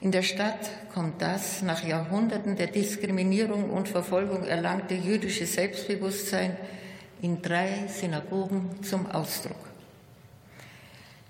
In 0.00 0.10
der 0.10 0.22
Stadt 0.22 0.70
kommt 0.92 1.20
das 1.20 1.62
nach 1.62 1.84
Jahrhunderten 1.84 2.56
der 2.56 2.68
Diskriminierung 2.68 3.70
und 3.70 3.88
Verfolgung 3.88 4.44
erlangte 4.44 4.94
jüdische 4.94 5.46
Selbstbewusstsein 5.46 6.56
in 7.22 7.40
drei 7.40 7.86
Synagogen 7.88 8.82
zum 8.82 9.06
Ausdruck. 9.06 9.56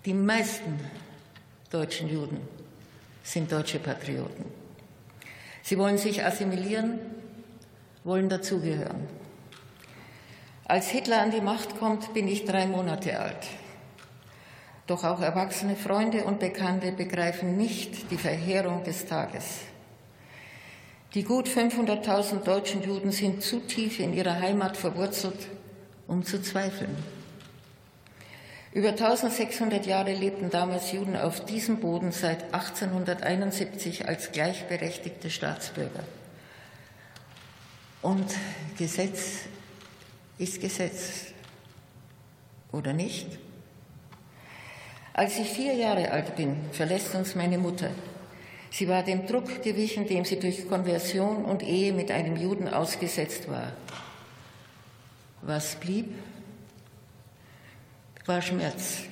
Die 0.05 0.14
meisten 0.14 0.79
deutschen 1.70 2.09
Juden 2.09 2.40
sind 3.23 3.51
deutsche 3.51 3.79
Patrioten. 3.79 4.63
Sie 5.64 5.79
wollen 5.79 5.96
sich 5.96 6.22
assimilieren, 6.22 6.98
wollen 8.05 8.29
dazugehören. 8.29 9.09
Als 10.66 10.88
Hitler 10.88 11.22
an 11.22 11.31
die 11.31 11.40
Macht 11.40 11.79
kommt, 11.79 12.12
bin 12.12 12.29
ich 12.29 12.44
drei 12.44 12.66
Monate 12.66 13.18
alt. 13.18 13.46
Doch 14.87 15.05
auch 15.05 15.22
erwachsene 15.22 15.74
Freunde 15.74 16.24
und 16.24 16.38
Bekannte 16.38 16.92
begreifen 16.92 17.57
nicht 17.57 18.11
die 18.11 18.18
Verheerung 18.18 18.85
des 18.85 19.07
Tages. 19.07 19.61
Die 21.14 21.22
gut 21.22 21.48
500.000 21.48 22.44
deutschen 22.44 22.83
Juden 22.83 23.11
sind 23.11 23.42
zu 23.42 23.61
tief 23.61 24.00
in 24.00 24.12
ihrer 24.12 24.38
Heimat 24.38 24.77
verwurzelt, 24.77 25.48
um 26.07 26.24
zu 26.24 26.42
zweifeln. 26.42 26.94
Über 28.74 28.88
1600 28.88 29.87
Jahre 29.87 30.12
lebten 30.12 30.50
damals 30.50 30.90
Juden 30.90 31.16
auf 31.16 31.44
diesem 31.44 31.78
Boden 31.78 32.10
seit 32.10 32.52
1871 32.52 34.08
als 34.08 34.32
gleichberechtigte 34.32 35.30
Staatsbürger. 35.30 36.02
Und 38.02 38.34
Gesetz 38.76 39.42
ist 40.38 40.60
Gesetz 40.60 41.26
oder 42.72 42.92
nicht? 42.92 43.28
Als 45.12 45.38
ich 45.38 45.50
vier 45.50 45.74
Jahre 45.74 46.10
alt 46.10 46.34
bin, 46.34 46.56
verlässt 46.72 47.14
uns 47.14 47.37
meine 47.37 47.58
Mutter. 47.58 47.90
Sie 48.72 48.88
war 48.88 49.04
dem 49.04 49.28
Druck 49.28 49.62
gewichen, 49.62 50.08
dem 50.08 50.24
sie 50.24 50.40
durch 50.40 50.68
Konversion 50.68 51.44
und 51.44 51.62
Ehe 51.62 51.92
mit 51.92 52.10
einem 52.10 52.37
Juden 52.37 52.66
ausgesetzt 52.66 53.48
war. 53.48 53.70
Was 55.42 55.76
blieb? 55.76 56.12
War 58.26 58.40
Schmerz. 58.40 59.02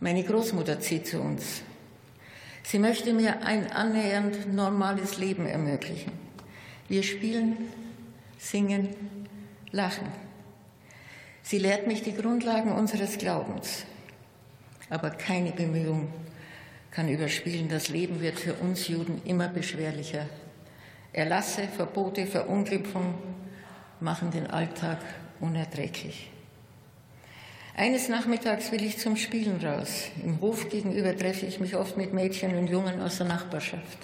Meine 0.00 0.24
Großmutter 0.24 0.80
zieht 0.80 1.06
zu 1.06 1.20
uns. 1.20 1.62
Sie 2.62 2.78
möchte 2.78 3.12
mir 3.12 3.42
ein 3.44 3.70
annähernd 3.70 4.52
normales 4.52 5.18
Leben 5.18 5.46
ermöglichen. 5.46 6.12
Wir 6.88 7.02
spielen, 7.02 7.56
singen, 8.38 8.88
lachen. 9.70 10.08
Sie 11.42 11.58
lehrt 11.58 11.86
mich 11.86 12.02
die 12.02 12.14
Grundlagen 12.14 12.72
unseres 12.72 13.18
Glaubens. 13.18 13.84
Aber 14.90 15.10
keine 15.10 15.52
Bemühung 15.52 16.12
kann 16.90 17.08
überspielen. 17.08 17.68
Das 17.68 17.88
Leben 17.88 18.20
wird 18.20 18.38
für 18.38 18.54
uns 18.54 18.88
Juden 18.88 19.20
immer 19.24 19.48
beschwerlicher. 19.48 20.26
Erlasse, 21.12 21.68
Verbote, 21.68 22.26
Verunglimpfung 22.26 23.14
machen 24.00 24.30
den 24.30 24.46
Alltag 24.48 24.98
unerträglich. 25.40 26.31
Eines 27.74 28.10
Nachmittags 28.10 28.70
will 28.70 28.82
ich 28.84 28.98
zum 28.98 29.16
Spielen 29.16 29.64
raus. 29.64 30.10
Im 30.22 30.40
Hof 30.42 30.68
gegenüber 30.68 31.16
treffe 31.16 31.46
ich 31.46 31.58
mich 31.58 31.74
oft 31.74 31.96
mit 31.96 32.12
Mädchen 32.12 32.54
und 32.56 32.68
Jungen 32.68 33.00
aus 33.00 33.16
der 33.16 33.26
Nachbarschaft. 33.26 33.98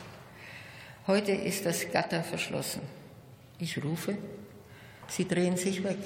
Heute 1.07 1.33
ist 1.33 1.67
das 1.67 1.91
Gatter 1.93 2.23
verschlossen. 2.23 2.81
Ich 3.59 3.83
rufe, 3.85 4.17
sie 5.09 5.29
drehen 5.29 5.59
sich 5.59 5.85
weg. 5.85 5.99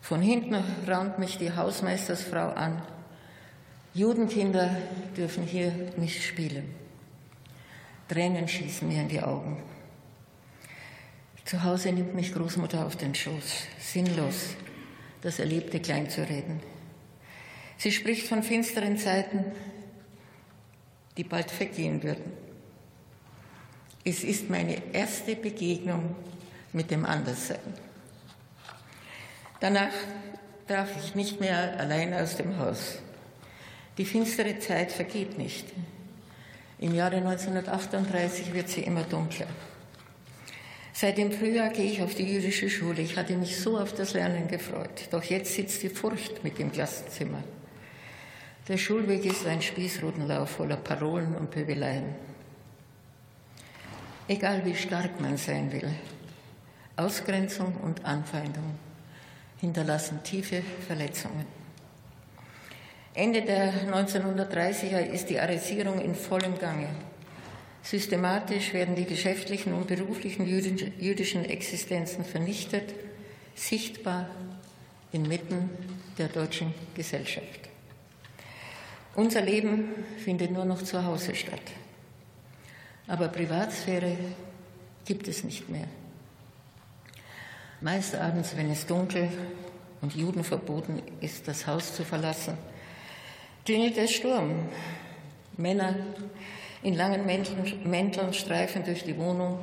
Von 0.00 0.20
hinten 0.20 0.56
raunt 0.88 1.20
mich 1.20 1.38
die 1.38 1.54
Hausmeistersfrau 1.54 2.50
an. 2.50 2.82
Judenkinder 3.94 4.76
dürfen 5.16 5.44
hier 5.44 5.72
nicht 5.96 6.24
spielen. 6.24 6.74
Tränen 8.08 8.48
schießen 8.48 8.88
mir 8.88 9.02
in 9.02 9.08
die 9.08 9.20
Augen. 9.20 9.62
Zu 11.44 11.62
Hause 11.62 11.92
nimmt 11.92 12.14
mich 12.14 12.34
Großmutter 12.34 12.84
auf 12.84 12.96
den 12.96 13.14
Schoß, 13.14 13.66
sinnlos, 13.78 14.56
das 15.22 15.38
Erlebte 15.38 15.80
kleinzureden. 15.80 16.60
Sie 17.76 17.92
spricht 17.92 18.26
von 18.26 18.42
finsteren 18.42 18.98
Zeiten, 18.98 19.44
die 21.16 21.24
bald 21.24 21.50
vergehen 21.50 22.02
würden. 22.02 22.32
Es 24.04 24.24
ist 24.24 24.48
meine 24.48 24.94
erste 24.94 25.36
Begegnung 25.36 26.16
mit 26.72 26.90
dem 26.90 27.04
Anderssein. 27.04 27.58
Danach 29.60 29.92
darf 30.66 30.90
ich 31.02 31.14
nicht 31.14 31.40
mehr 31.40 31.78
allein 31.78 32.14
aus 32.14 32.36
dem 32.36 32.58
Haus. 32.58 32.98
Die 33.96 34.04
finstere 34.04 34.58
Zeit 34.60 34.92
vergeht 34.92 35.36
nicht. 35.36 35.66
Im 36.78 36.94
Jahre 36.94 37.16
1938 37.16 38.54
wird 38.54 38.68
sie 38.68 38.82
immer 38.82 39.02
dunkler. 39.02 39.48
Seit 41.00 41.16
dem 41.16 41.30
Frühjahr 41.30 41.68
gehe 41.68 41.92
ich 41.92 42.02
auf 42.02 42.16
die 42.16 42.24
jüdische 42.24 42.68
Schule. 42.68 43.02
Ich 43.02 43.16
hatte 43.16 43.36
mich 43.36 43.60
so 43.60 43.78
auf 43.78 43.94
das 43.94 44.14
Lernen 44.14 44.48
gefreut. 44.48 45.06
Doch 45.12 45.22
jetzt 45.22 45.54
sitzt 45.54 45.84
die 45.84 45.90
Furcht 45.90 46.42
mit 46.42 46.58
im 46.58 46.72
Klassenzimmer. 46.72 47.44
Der 48.66 48.78
Schulweg 48.78 49.24
ist 49.24 49.46
ein 49.46 49.62
Spießrutenlauf 49.62 50.50
voller 50.50 50.76
Parolen 50.76 51.36
und 51.36 51.52
Pöbeleien. 51.52 52.16
Egal 54.26 54.64
wie 54.64 54.74
stark 54.74 55.20
man 55.20 55.36
sein 55.36 55.70
will, 55.70 55.88
Ausgrenzung 56.96 57.76
und 57.76 58.04
Anfeindung 58.04 58.76
hinterlassen 59.60 60.24
tiefe 60.24 60.64
Verletzungen. 60.84 61.46
Ende 63.14 63.42
der 63.42 63.72
1930er 63.86 64.98
ist 64.98 65.30
die 65.30 65.38
Arisierung 65.38 66.00
in 66.00 66.16
vollem 66.16 66.58
Gange. 66.58 66.88
Systematisch 67.90 68.74
werden 68.74 68.96
die 68.96 69.06
geschäftlichen 69.06 69.72
und 69.72 69.86
beruflichen 69.86 70.46
jüdischen 70.46 71.46
Existenzen 71.46 72.22
vernichtet, 72.22 72.92
sichtbar 73.54 74.28
inmitten 75.10 75.70
der 76.18 76.28
deutschen 76.28 76.74
Gesellschaft. 76.94 77.70
Unser 79.14 79.40
Leben 79.40 79.88
findet 80.22 80.50
nur 80.50 80.66
noch 80.66 80.82
zu 80.82 81.02
Hause 81.02 81.34
statt. 81.34 81.62
Aber 83.06 83.28
Privatsphäre 83.28 84.18
gibt 85.06 85.26
es 85.26 85.42
nicht 85.42 85.70
mehr. 85.70 85.88
Meist 87.80 88.14
abends, 88.14 88.54
wenn 88.54 88.70
es 88.70 88.84
dunkel 88.84 89.30
und 90.02 90.14
Juden 90.14 90.44
verboten 90.44 91.00
ist, 91.22 91.48
das 91.48 91.66
Haus 91.66 91.94
zu 91.94 92.04
verlassen, 92.04 92.58
klingelt 93.64 93.96
der 93.96 94.08
Sturm. 94.08 94.68
Männer 95.56 95.94
in 96.82 96.94
langen 96.94 97.26
Mänteln, 97.26 98.32
streifen 98.32 98.84
durch 98.84 99.04
die 99.04 99.16
Wohnung, 99.16 99.58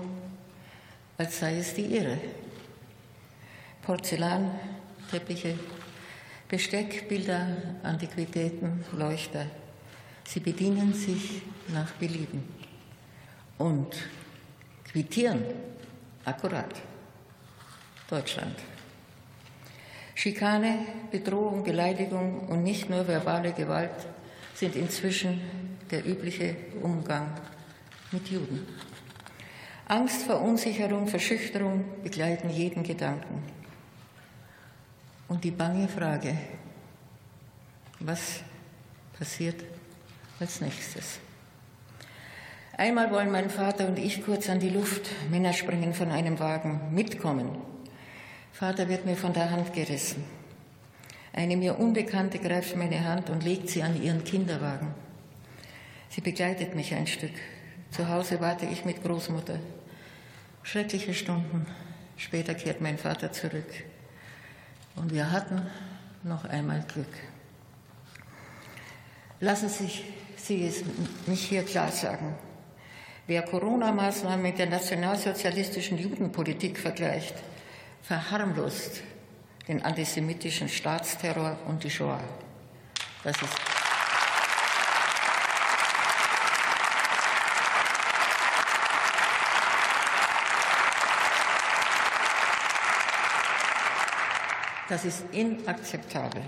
als 1.17 1.39
sei 1.39 1.60
es 1.60 1.73
die 1.73 1.86
ihre. 1.86 2.17
Porzellan, 3.82 4.51
Teppiche, 5.12 5.58
Besteck, 6.49 7.08
Bilder, 7.08 7.47
Antiquitäten, 7.84 8.84
Leuchter. 8.97 9.45
Sie 10.25 10.39
bedienen 10.39 10.93
sich 10.93 11.41
nach 11.67 11.91
Belieben 11.93 12.43
und 13.58 13.95
quittieren 14.91 15.43
akkurat. 16.25 16.73
Deutschland. 18.10 18.56
Schikane, 20.13 20.80
Bedrohung, 21.12 21.63
Beleidigung 21.63 22.47
und 22.47 22.63
nicht 22.63 22.89
nur 22.89 23.08
verbale 23.08 23.51
Gewalt 23.51 23.91
sind 24.54 24.75
inzwischen 24.75 25.41
der 25.91 26.06
übliche 26.06 26.56
Umgang 26.82 27.30
mit 28.12 28.28
Juden. 28.30 28.65
Angst, 29.88 30.24
Verunsicherung, 30.24 31.08
Verschüchterung 31.08 31.86
begleiten 32.04 32.50
jeden 32.50 32.84
Gedanken. 32.84 33.43
Und 35.28 35.43
die 35.43 35.52
bange 35.52 35.88
Frage, 35.88 36.36
was 38.00 38.41
passiert 39.17 39.63
als 40.39 40.62
nächstes? 40.62 41.19
Einmal 42.78 43.12
wollen 43.12 43.32
mein 43.32 43.50
Vater 43.50 43.88
und 43.88 43.98
ich 44.00 44.26
kurz 44.26 44.50
an 44.50 44.60
die 44.60 44.69
Luft, 44.69 45.10
Männer 45.30 45.54
springen 45.54 45.93
von 45.93 46.12
einem 46.12 46.39
Wagen, 46.39 46.93
mitkommen. 46.93 47.50
Vater 48.52 48.89
wird 48.89 49.06
mir 49.06 49.15
von 49.15 49.34
der 49.34 49.52
Hand 49.52 49.74
gerissen. 49.74 50.24
Eine 51.32 51.58
mir 51.58 51.80
Unbekannte 51.80 52.39
greift 52.39 52.76
meine 52.76 53.04
Hand 53.04 53.30
und 53.30 53.43
legt 53.43 53.69
sie 53.69 53.84
an 53.84 54.02
ihren 54.02 54.24
Kinderwagen. 54.24 55.05
Sie 56.10 56.22
begleitet 56.22 56.76
mich 56.76 56.94
ein 56.94 57.08
Stück. 57.08 57.34
Zu 57.91 58.10
Hause 58.10 58.39
warte 58.41 58.65
ich 58.65 58.86
mit 58.86 59.04
Großmutter. 59.04 59.60
Schreckliche 60.63 61.13
Stunden. 61.13 61.65
Später 62.18 62.54
kehrt 62.54 62.82
mein 62.82 62.98
Vater 62.98 63.32
zurück. 63.32 63.72
Und 64.96 65.13
wir 65.13 65.32
hatten 65.32 65.62
noch 66.24 66.46
einmal 66.46 66.84
Glück. 66.91 67.13
Lassen 69.39 69.70
Sie, 69.70 69.89
Sie 70.38 70.65
es 70.65 70.84
mich 71.28 71.46
hier 71.46 71.63
klar 71.63 71.91
sagen. 71.91 72.36
Wer 73.28 73.41
Corona-Maßnahmen 73.41 74.41
mit 74.41 74.60
der 74.60 74.68
nationalsozialistischen 74.68 75.98
Judenpolitik 75.98 76.78
vergleicht, 76.78 77.36
verharmlost 78.02 79.02
den 79.68 79.84
antisemitischen 79.84 80.70
Staatsterror 80.70 81.58
und 81.68 81.84
die 81.84 81.89
Shoah. 81.89 82.22
Das 83.24 83.41
ist 83.41 83.74
Das 94.88 95.04
ist 95.04 95.24
inakzeptabel. 95.32 96.43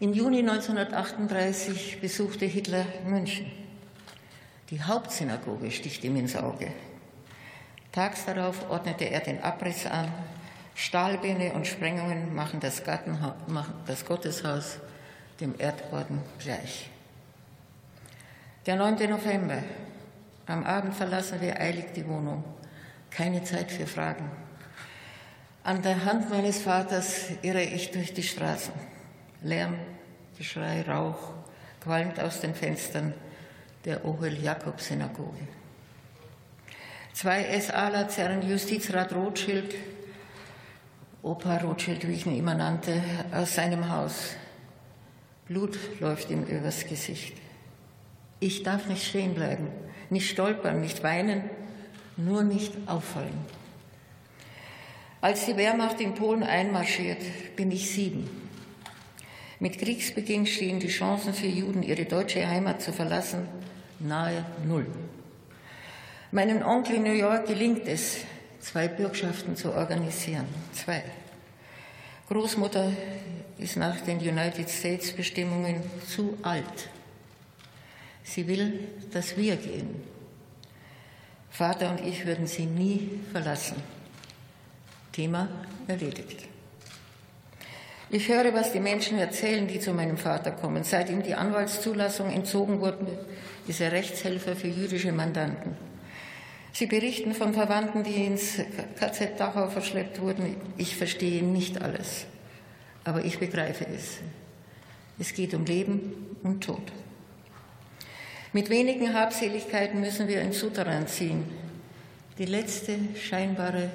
Im 0.00 0.12
Juni 0.12 0.40
1938 0.40 2.00
besuchte 2.00 2.44
Hitler 2.44 2.84
München. 3.06 3.50
Die 4.70 4.82
Hauptsynagoge 4.82 5.70
sticht 5.70 6.02
ihm 6.02 6.16
ins 6.16 6.34
Auge. 6.34 6.72
Tags 7.92 8.24
darauf 8.24 8.68
ordnete 8.68 9.04
er 9.04 9.20
den 9.20 9.40
Abriss 9.40 9.86
an. 9.86 10.12
Stahlbeine 10.74 11.52
und 11.52 11.68
Sprengungen 11.68 12.34
machen 12.34 12.58
das, 12.58 12.82
machen 13.46 13.74
das 13.86 14.04
Gotteshaus 14.04 14.78
dem 15.40 15.54
Erdboden 15.56 16.20
gleich. 16.40 16.90
Der 18.66 18.74
9. 18.74 19.08
November. 19.08 19.62
Am 20.46 20.64
Abend 20.64 20.94
verlassen 20.94 21.40
wir 21.40 21.60
eilig 21.60 21.92
die 21.94 22.06
Wohnung. 22.08 22.42
Keine 23.10 23.44
Zeit 23.44 23.70
für 23.70 23.86
Fragen. 23.86 24.43
An 25.66 25.80
der 25.80 26.04
Hand 26.04 26.28
meines 26.28 26.60
Vaters 26.60 27.30
irre 27.40 27.62
ich 27.62 27.90
durch 27.90 28.12
die 28.12 28.22
Straßen. 28.22 28.74
Lärm, 29.42 29.78
Geschrei, 30.36 30.82
Rauch 30.82 31.30
qualmt 31.80 32.20
aus 32.20 32.40
den 32.40 32.54
Fenstern 32.54 33.14
der 33.86 34.04
Ohel-Jakob-Synagoge. 34.04 35.48
Zwei 37.14 37.58
SAler 37.58 38.10
zerren 38.10 38.46
Justizrat 38.46 39.14
Rothschild, 39.14 39.74
Opa 41.22 41.56
Rothschild, 41.56 42.06
wie 42.06 42.12
ich 42.12 42.26
ihn 42.26 42.36
immer 42.36 42.54
nannte, 42.54 43.02
aus 43.32 43.54
seinem 43.54 43.88
Haus. 43.88 44.36
Blut 45.46 45.78
läuft 45.98 46.28
ihm 46.28 46.44
übers 46.44 46.84
Gesicht. 46.84 47.38
Ich 48.38 48.64
darf 48.64 48.86
nicht 48.86 49.06
stehen 49.06 49.32
bleiben, 49.32 49.68
nicht 50.10 50.28
stolpern, 50.28 50.82
nicht 50.82 51.02
weinen, 51.02 51.48
nur 52.18 52.42
nicht 52.42 52.74
auffallen. 52.84 53.63
Als 55.24 55.46
die 55.46 55.56
Wehrmacht 55.56 56.02
in 56.02 56.14
Polen 56.14 56.42
einmarschiert, 56.42 57.56
bin 57.56 57.70
ich 57.70 57.90
sieben. 57.90 58.28
Mit 59.58 59.78
Kriegsbeginn 59.78 60.46
stehen 60.46 60.80
die 60.80 60.88
Chancen 60.88 61.32
für 61.32 61.46
Juden, 61.46 61.82
ihre 61.82 62.04
deutsche 62.04 62.46
Heimat 62.46 62.82
zu 62.82 62.92
verlassen, 62.92 63.48
nahe 64.00 64.44
Null. 64.66 64.86
Meinem 66.30 66.60
Onkel 66.60 66.96
in 66.96 67.04
New 67.04 67.12
York 67.12 67.46
gelingt 67.46 67.88
es, 67.88 68.18
zwei 68.60 68.86
Bürgschaften 68.86 69.56
zu 69.56 69.72
organisieren. 69.72 70.44
Zwei. 70.74 71.02
Großmutter 72.28 72.92
ist 73.56 73.78
nach 73.78 74.02
den 74.02 74.18
United 74.18 74.68
States 74.68 75.10
Bestimmungen 75.10 75.80
zu 76.06 76.36
alt. 76.42 76.90
Sie 78.24 78.46
will, 78.46 78.88
dass 79.10 79.38
wir 79.38 79.56
gehen. 79.56 80.02
Vater 81.48 81.92
und 81.92 82.06
ich 82.06 82.26
würden 82.26 82.46
sie 82.46 82.66
nie 82.66 83.08
verlassen. 83.32 84.03
Thema 85.14 85.48
erledigt. 85.86 86.48
Ich 88.10 88.28
höre, 88.28 88.52
was 88.52 88.72
die 88.72 88.80
Menschen 88.80 89.18
erzählen, 89.18 89.66
die 89.66 89.78
zu 89.80 89.92
meinem 89.92 90.16
Vater 90.16 90.50
kommen. 90.50 90.84
Seit 90.84 91.08
ihm 91.08 91.22
die 91.22 91.34
Anwaltszulassung 91.34 92.30
entzogen 92.30 92.80
wurde, 92.80 93.06
ist 93.66 93.80
er 93.80 93.92
Rechtshelfer 93.92 94.56
für 94.56 94.68
jüdische 94.68 95.12
Mandanten. 95.12 95.76
Sie 96.72 96.86
berichten 96.86 97.34
von 97.34 97.54
Verwandten, 97.54 98.02
die 98.02 98.24
ins 98.26 98.58
KZ 98.98 99.38
Dachau 99.38 99.68
verschleppt 99.68 100.20
wurden. 100.20 100.56
Ich 100.76 100.96
verstehe 100.96 101.44
nicht 101.44 101.80
alles, 101.80 102.26
aber 103.04 103.24
ich 103.24 103.38
begreife 103.38 103.86
es. 103.86 104.18
Es 105.18 105.32
geht 105.32 105.54
um 105.54 105.64
Leben 105.64 106.36
und 106.42 106.64
Tod. 106.64 106.92
Mit 108.52 108.68
wenigen 108.70 109.14
Habseligkeiten 109.14 110.00
müssen 110.00 110.26
wir 110.26 110.40
in 110.40 110.52
Souterrain 110.52 111.06
ziehen. 111.06 111.44
Die 112.38 112.46
letzte 112.46 112.98
scheinbare 113.16 113.90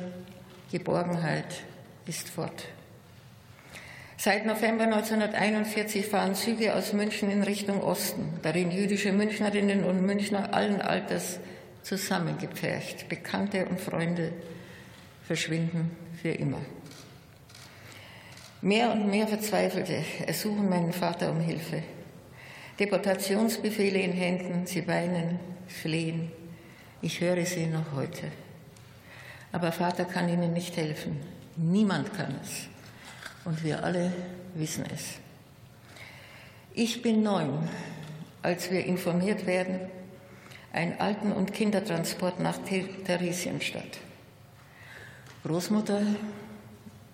Geborgenheit 0.72 1.64
ist 2.06 2.30
fort. 2.30 2.66
Seit 4.18 4.46
November 4.46 4.84
1941 4.84 6.06
fahren 6.06 6.36
Züge 6.36 6.76
aus 6.76 6.94
München 6.94 7.32
in 7.32 7.42
Richtung 7.42 7.82
Osten, 7.82 8.34
darin 8.42 8.70
jüdische 8.70 9.14
Münchnerinnen 9.14 9.84
und 9.84 10.06
Münchner 10.06 10.54
allen 10.54 10.82
Alters 10.82 11.40
zusammengepfercht. 11.84 13.08
Bekannte 13.08 13.66
und 13.66 13.80
Freunde 13.80 14.34
verschwinden 15.26 15.92
für 16.22 16.32
immer. 16.32 16.60
Mehr 18.62 18.92
und 18.92 19.10
mehr 19.10 19.28
Verzweifelte 19.28 20.04
ersuchen 20.28 20.68
meinen 20.68 20.92
Vater 20.92 21.32
um 21.32 21.40
Hilfe. 21.40 21.82
Deportationsbefehle 22.78 24.00
in 24.00 24.12
Händen, 24.12 24.66
sie 24.66 24.86
weinen, 24.86 25.40
flehen. 25.68 26.32
Ich 27.02 27.22
höre 27.22 27.46
sie 27.46 27.68
noch 27.68 27.94
heute. 27.96 28.28
Aber 29.52 29.72
Vater 29.72 30.06
kann 30.06 30.30
ihnen 30.30 30.54
nicht 30.54 30.78
helfen. 30.78 31.20
Niemand 31.56 32.14
kann 32.14 32.36
es. 32.42 32.68
Und 33.46 33.64
wir 33.64 33.84
alle 33.84 34.12
wissen 34.54 34.86
es. 34.94 35.16
Ich 36.74 37.02
bin 37.02 37.24
neun, 37.24 37.68
als 38.42 38.70
wir 38.72 38.86
informiert 38.86 39.46
werden, 39.46 39.80
ein 40.72 41.00
Alten- 41.00 41.32
und 41.32 41.54
Kindertransport 41.54 42.40
nach 42.40 42.58
Theresienstadt. 42.60 43.98
Großmutter 45.44 46.02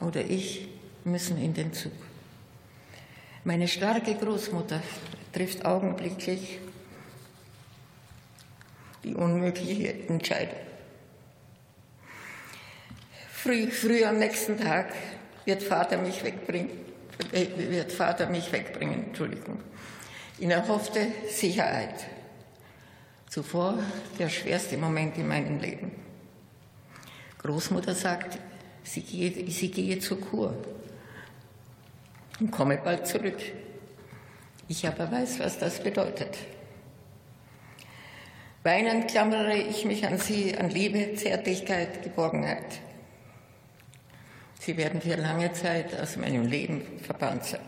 oder 0.01 0.21
ich 0.21 0.67
müssen 1.05 1.37
in 1.41 1.53
den 1.53 1.71
Zug. 1.73 1.93
Meine 3.43 3.67
starke 3.67 4.15
Großmutter 4.15 4.81
trifft 5.31 5.63
augenblicklich 5.63 6.59
die 9.03 9.13
unmögliche 9.13 9.93
Entscheidung. 10.07 10.64
Früh, 13.45 13.69
früh 13.69 14.03
am 14.03 14.17
nächsten 14.17 14.57
Tag 14.57 14.91
wird 15.45 15.61
Vater 15.61 15.99
mich 15.99 16.23
wegbringen, 16.23 16.71
äh, 17.31 17.45
wird 17.55 17.91
Vater 17.91 18.27
mich 18.27 18.51
wegbringen, 18.51 19.05
Entschuldigung, 19.05 19.59
in 20.39 20.49
erhoffte 20.49 21.09
Sicherheit. 21.29 22.07
Zuvor 23.29 23.77
der 24.17 24.29
schwerste 24.29 24.77
Moment 24.77 25.15
in 25.19 25.27
meinem 25.27 25.59
Leben. 25.59 25.91
Großmutter 27.37 27.93
sagt, 27.93 28.39
sie 28.81 29.01
gehe, 29.01 29.51
sie 29.51 29.69
gehe 29.69 29.99
zur 29.99 30.19
Kur 30.21 30.55
und 32.39 32.49
komme 32.49 32.79
bald 32.83 33.05
zurück. 33.05 33.37
Ich 34.67 34.87
aber 34.87 35.11
weiß, 35.11 35.37
was 35.37 35.59
das 35.59 35.83
bedeutet. 35.83 36.35
Weinend 38.63 39.07
klammere 39.07 39.55
ich 39.55 39.85
mich 39.85 40.03
an 40.07 40.17
sie, 40.17 40.57
an 40.57 40.71
Liebe, 40.71 41.13
Zärtlichkeit, 41.13 42.01
Geborgenheit. 42.01 42.79
Sie 44.65 44.77
werden 44.77 44.99
für 44.99 45.13
lange 45.15 45.53
Zeit 45.53 45.93
aus 45.99 46.17
meinem 46.17 46.47
Leben 46.47 46.81
verbannt 47.03 47.45
sein. 47.45 47.61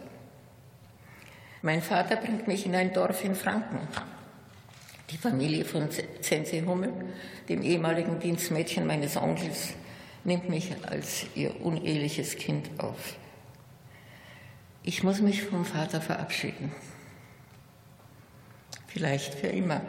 Mein 1.61 1.83
Vater 1.83 2.15
bringt 2.15 2.47
mich 2.47 2.65
in 2.65 2.73
ein 2.73 2.91
Dorf 2.91 3.23
in 3.23 3.35
Franken. 3.35 3.87
Die 5.11 5.17
Familie 5.17 5.63
von 5.63 5.89
Zense 6.21 6.65
Hummel, 6.65 6.91
dem 7.49 7.61
ehemaligen 7.61 8.19
Dienstmädchen 8.19 8.87
meines 8.87 9.15
Onkels, 9.15 9.75
nimmt 10.23 10.49
mich 10.49 10.71
als 10.87 11.27
ihr 11.35 11.61
uneheliches 11.63 12.35
Kind 12.35 12.67
auf. 12.79 13.15
Ich 14.81 15.03
muss 15.03 15.21
mich 15.21 15.43
vom 15.43 15.65
Vater 15.65 16.01
verabschieden. 16.01 16.71
Vielleicht 18.87 19.35
für 19.35 19.47
immer. 19.47 19.81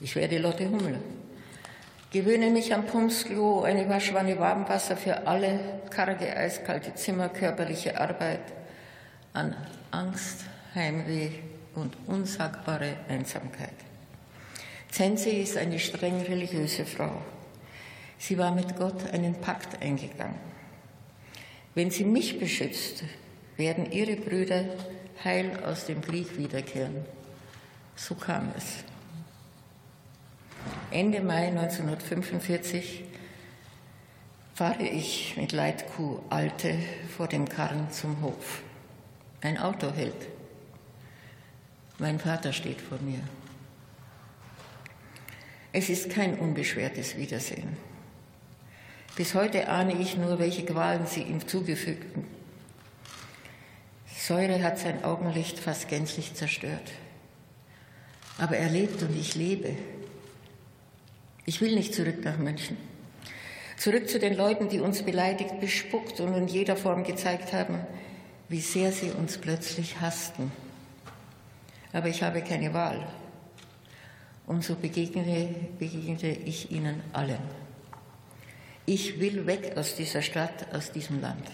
Ich 0.00 0.14
werde 0.14 0.38
Lotte 0.38 0.70
Hummel. 0.70 1.00
Gewöhne 2.10 2.50
mich 2.50 2.74
am 2.74 2.86
Pumpsklo, 2.86 3.62
eine 3.62 3.88
Waschwanne 3.88 4.36
Warmwasser 4.36 4.96
für 4.96 5.28
alle, 5.28 5.80
karge, 5.90 6.36
eiskalte 6.36 6.92
Zimmer, 6.96 7.28
körperliche 7.28 8.00
Arbeit, 8.00 8.40
an 9.32 9.54
Angst, 9.92 10.44
Heimweh 10.74 11.30
und 11.76 11.96
unsagbare 12.08 12.96
Einsamkeit. 13.08 13.74
Zense 14.90 15.30
ist 15.30 15.56
eine 15.56 15.78
streng 15.78 16.20
religiöse 16.22 16.84
Frau. 16.84 17.22
Sie 18.18 18.36
war 18.36 18.52
mit 18.52 18.76
Gott 18.76 19.12
einen 19.12 19.36
Pakt 19.40 19.80
eingegangen. 19.80 20.40
Wenn 21.76 21.92
sie 21.92 22.04
mich 22.04 22.40
beschützt, 22.40 23.04
werden 23.56 23.92
ihre 23.92 24.16
Brüder 24.16 24.64
heil 25.22 25.52
aus 25.64 25.86
dem 25.86 26.00
Krieg 26.00 26.36
wiederkehren. 26.36 27.04
So 27.94 28.16
kam 28.16 28.52
es. 28.56 28.89
Ende 30.90 31.20
Mai 31.20 31.48
1945 31.48 33.04
fahre 34.54 34.82
ich 34.82 35.36
mit 35.36 35.52
Leitkuh 35.52 36.18
Alte 36.28 36.74
vor 37.16 37.28
dem 37.28 37.48
Karren 37.48 37.90
zum 37.90 38.20
Hof. 38.22 38.62
Ein 39.40 39.56
Auto 39.58 39.92
hält. 39.92 40.28
Mein 41.98 42.18
Vater 42.18 42.52
steht 42.52 42.80
vor 42.80 42.98
mir. 42.98 43.20
Es 45.72 45.88
ist 45.88 46.10
kein 46.10 46.38
unbeschwertes 46.38 47.16
Wiedersehen. 47.16 47.76
Bis 49.16 49.34
heute 49.34 49.68
ahne 49.68 49.94
ich 49.94 50.16
nur, 50.16 50.38
welche 50.38 50.64
Qualen 50.64 51.06
sie 51.06 51.22
ihm 51.22 51.46
zugefügten. 51.46 52.24
Säure 54.16 54.62
hat 54.62 54.78
sein 54.78 55.04
Augenlicht 55.04 55.58
fast 55.58 55.88
gänzlich 55.88 56.34
zerstört. 56.34 56.90
Aber 58.38 58.56
er 58.56 58.68
lebt 58.68 59.02
und 59.02 59.16
ich 59.18 59.34
lebe. 59.34 59.76
Ich 61.46 61.60
will 61.60 61.74
nicht 61.74 61.94
zurück 61.94 62.24
nach 62.24 62.38
München. 62.38 62.76
Zurück 63.76 64.08
zu 64.08 64.18
den 64.18 64.36
Leuten, 64.36 64.68
die 64.68 64.80
uns 64.80 65.02
beleidigt, 65.02 65.58
bespuckt 65.58 66.20
und 66.20 66.34
in 66.34 66.48
jeder 66.48 66.76
Form 66.76 67.02
gezeigt 67.02 67.52
haben, 67.52 67.80
wie 68.48 68.60
sehr 68.60 68.92
sie 68.92 69.10
uns 69.10 69.38
plötzlich 69.38 70.00
hassten. 70.00 70.52
Aber 71.92 72.08
ich 72.08 72.22
habe 72.22 72.42
keine 72.42 72.74
Wahl. 72.74 73.06
Und 74.46 74.64
so 74.64 74.74
begegnete, 74.74 75.54
begegnete 75.78 76.28
ich 76.28 76.70
ihnen 76.70 77.02
allen. 77.12 77.40
Ich 78.84 79.20
will 79.20 79.46
weg 79.46 79.76
aus 79.76 79.94
dieser 79.94 80.20
Stadt, 80.20 80.74
aus 80.74 80.92
diesem 80.92 81.20
Land. 81.20 81.44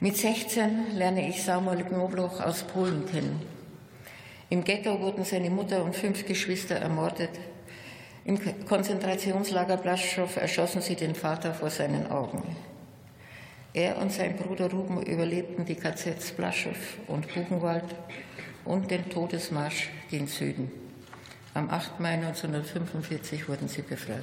Mit 0.00 0.16
16 0.16 0.96
lerne 0.96 1.28
ich 1.28 1.42
Samuel 1.42 1.84
Knobloch 1.84 2.40
aus 2.40 2.62
Polen 2.64 3.06
kennen. 3.06 3.40
Im 4.50 4.64
Ghetto 4.64 5.00
wurden 5.00 5.24
seine 5.24 5.50
Mutter 5.50 5.84
und 5.84 5.94
fünf 5.94 6.26
Geschwister 6.26 6.76
ermordet. 6.76 7.30
Im 8.26 8.38
Konzentrationslager 8.66 9.76
Blaschow 9.76 10.34
erschossen 10.36 10.80
sie 10.80 10.96
den 10.96 11.14
Vater 11.14 11.52
vor 11.52 11.68
seinen 11.68 12.10
Augen. 12.10 12.42
Er 13.74 13.98
und 13.98 14.12
sein 14.12 14.36
Bruder 14.36 14.70
Ruben 14.70 15.02
überlebten 15.02 15.66
die 15.66 15.74
KZs 15.74 16.32
Blaschow 16.32 16.76
und 17.06 17.26
Buchenwald 17.34 17.84
und 18.64 18.90
den 18.90 19.10
Todesmarsch 19.10 19.90
gen 20.10 20.26
Süden. 20.26 20.72
Am 21.52 21.68
8. 21.68 22.00
Mai 22.00 22.14
1945 22.14 23.46
wurden 23.46 23.68
sie 23.68 23.82
befreit. 23.82 24.22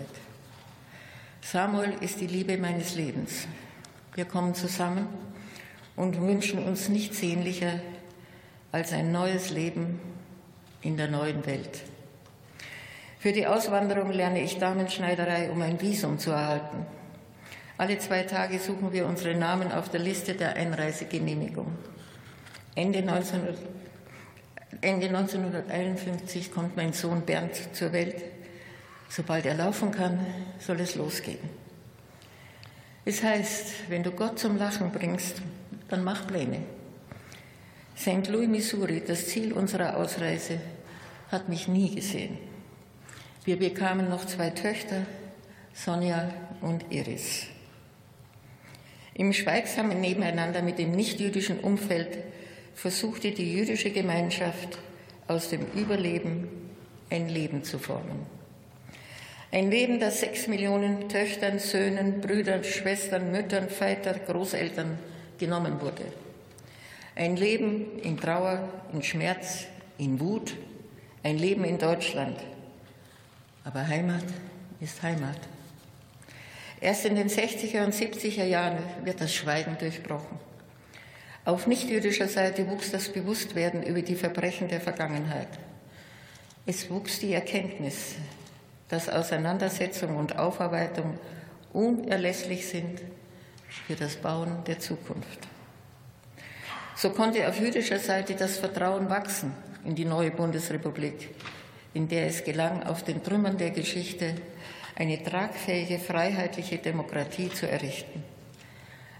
Samuel 1.41 1.93
ist 2.01 2.21
die 2.21 2.27
Liebe 2.27 2.57
meines 2.57 2.95
Lebens. 2.95 3.47
Wir 4.15 4.25
kommen 4.25 4.55
zusammen 4.55 5.07
und 5.95 6.19
wünschen 6.19 6.63
uns 6.63 6.89
nichts 6.89 7.19
sehnlicher 7.19 7.79
als 8.71 8.93
ein 8.93 9.11
neues 9.11 9.51
Leben 9.51 9.99
in 10.81 10.97
der 10.97 11.07
neuen 11.07 11.45
Welt. 11.45 11.83
Für 13.21 13.33
die 13.33 13.45
Auswanderung 13.45 14.11
lerne 14.11 14.41
ich 14.41 14.57
Damenschneiderei, 14.57 15.51
um 15.51 15.61
ein 15.61 15.79
Visum 15.79 16.17
zu 16.17 16.31
erhalten. 16.31 16.87
Alle 17.77 17.99
zwei 17.99 18.23
Tage 18.23 18.57
suchen 18.57 18.91
wir 18.93 19.05
unsere 19.05 19.35
Namen 19.35 19.71
auf 19.71 19.89
der 19.89 19.99
Liste 19.99 20.33
der 20.33 20.55
Einreisegenehmigung. 20.55 21.67
Ende, 22.73 23.03
19, 23.03 23.41
Ende 24.81 25.07
1951 25.09 26.51
kommt 26.51 26.75
mein 26.75 26.93
Sohn 26.93 27.21
Bernd 27.21 27.53
zur 27.73 27.93
Welt. 27.93 28.23
Sobald 29.07 29.45
er 29.45 29.53
laufen 29.53 29.91
kann, 29.91 30.25
soll 30.57 30.79
es 30.79 30.95
losgehen. 30.95 31.47
Es 33.05 33.21
heißt, 33.21 33.87
wenn 33.89 34.01
du 34.01 34.09
Gott 34.09 34.39
zum 34.39 34.57
Lachen 34.57 34.91
bringst, 34.91 35.43
dann 35.89 36.03
mach 36.03 36.25
Pläne. 36.25 36.63
St. 37.95 38.27
Louis, 38.29 38.47
Missouri, 38.47 39.03
das 39.05 39.27
Ziel 39.27 39.53
unserer 39.53 39.95
Ausreise, 39.97 40.57
hat 41.31 41.49
mich 41.49 41.67
nie 41.67 41.93
gesehen. 41.93 42.50
Wir 43.43 43.57
bekamen 43.57 44.07
noch 44.07 44.25
zwei 44.25 44.51
Töchter, 44.51 45.07
Sonja 45.73 46.31
und 46.61 46.85
Iris. 46.91 47.47
Im 49.15 49.33
schweigsamen 49.33 49.99
Nebeneinander 49.99 50.61
mit 50.61 50.77
dem 50.77 50.91
nichtjüdischen 50.91 51.59
Umfeld 51.59 52.19
versuchte 52.75 53.31
die 53.31 53.51
jüdische 53.51 53.89
Gemeinschaft 53.89 54.77
aus 55.27 55.49
dem 55.49 55.65
Überleben 55.73 56.49
ein 57.09 57.29
Leben 57.29 57.63
zu 57.63 57.79
formen. 57.79 58.27
Ein 59.51 59.71
Leben, 59.71 59.99
das 59.99 60.19
sechs 60.19 60.47
Millionen 60.47 61.09
Töchtern, 61.09 61.57
Söhnen, 61.57 62.21
Brüdern, 62.21 62.63
Schwestern, 62.63 63.31
Müttern, 63.31 63.69
Vätern, 63.69 64.19
Großeltern 64.27 64.99
genommen 65.39 65.81
wurde. 65.81 66.05
Ein 67.15 67.37
Leben 67.37 67.99
in 68.03 68.17
Trauer, 68.17 68.69
in 68.93 69.01
Schmerz, 69.01 69.65
in 69.97 70.19
Wut, 70.19 70.55
ein 71.23 71.39
Leben 71.39 71.63
in 71.63 71.79
Deutschland, 71.79 72.37
aber 73.63 73.87
Heimat 73.87 74.23
ist 74.79 75.01
Heimat. 75.03 75.37
Erst 76.79 77.05
in 77.05 77.15
den 77.15 77.29
60er 77.29 77.85
und 77.85 77.93
70er 77.93 78.43
Jahren 78.43 78.79
wird 79.03 79.21
das 79.21 79.33
Schweigen 79.33 79.77
durchbrochen. 79.77 80.39
Auf 81.45 81.67
nichtjüdischer 81.67 82.27
Seite 82.27 82.67
wuchs 82.69 82.91
das 82.91 83.09
Bewusstwerden 83.09 83.83
über 83.83 84.01
die 84.01 84.15
Verbrechen 84.15 84.67
der 84.67 84.81
Vergangenheit. 84.81 85.47
Es 86.65 86.89
wuchs 86.89 87.19
die 87.19 87.33
Erkenntnis, 87.33 88.15
dass 88.89 89.09
Auseinandersetzung 89.09 90.17
und 90.17 90.37
Aufarbeitung 90.37 91.17
unerlässlich 91.73 92.67
sind 92.67 93.01
für 93.87 93.95
das 93.95 94.15
Bauen 94.15 94.63
der 94.65 94.79
Zukunft. 94.79 95.47
So 96.95 97.09
konnte 97.11 97.47
auf 97.47 97.59
jüdischer 97.59 97.99
Seite 97.99 98.35
das 98.35 98.57
Vertrauen 98.57 99.09
wachsen 99.09 99.53
in 99.85 99.95
die 99.95 100.05
neue 100.05 100.29
Bundesrepublik, 100.29 101.29
in 101.93 102.07
der 102.07 102.27
es 102.27 102.43
gelang, 102.43 102.83
auf 102.83 103.03
den 103.03 103.23
Trümmern 103.23 103.57
der 103.57 103.71
Geschichte 103.71 104.35
eine 104.95 105.21
tragfähige, 105.21 105.99
freiheitliche 105.99 106.77
Demokratie 106.77 107.49
zu 107.49 107.69
errichten. 107.69 108.23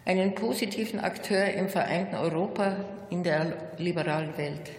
Einen 0.06 0.36
positiven 0.36 1.00
Akteur 1.00 1.46
im 1.54 1.70
vereinten 1.70 2.16
Europa 2.16 2.78
in 3.10 3.24
der 3.24 3.72
liberalen 3.78 4.38
Welt. 4.38 4.72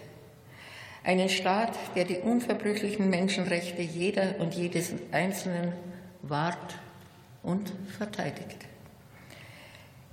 Einen 1.03 1.29
Staat, 1.29 1.77
der 1.95 2.05
die 2.05 2.17
unverbrüchlichen 2.17 3.09
Menschenrechte 3.09 3.81
jeder 3.81 4.39
und 4.39 4.53
jedes 4.53 4.93
Einzelnen 5.11 5.73
wahrt 6.21 6.75
und 7.41 7.73
verteidigt. 7.97 8.57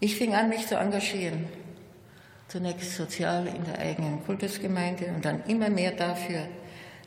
Ich 0.01 0.17
fing 0.17 0.35
an, 0.35 0.49
mich 0.49 0.67
zu 0.67 0.77
engagieren. 0.77 1.47
Zunächst 2.49 2.97
sozial 2.97 3.47
in 3.47 3.65
der 3.65 3.79
eigenen 3.79 4.25
Kultusgemeinde 4.25 5.07
und 5.15 5.25
dann 5.25 5.45
immer 5.47 5.71
mehr 5.71 5.93
dafür, 5.93 6.49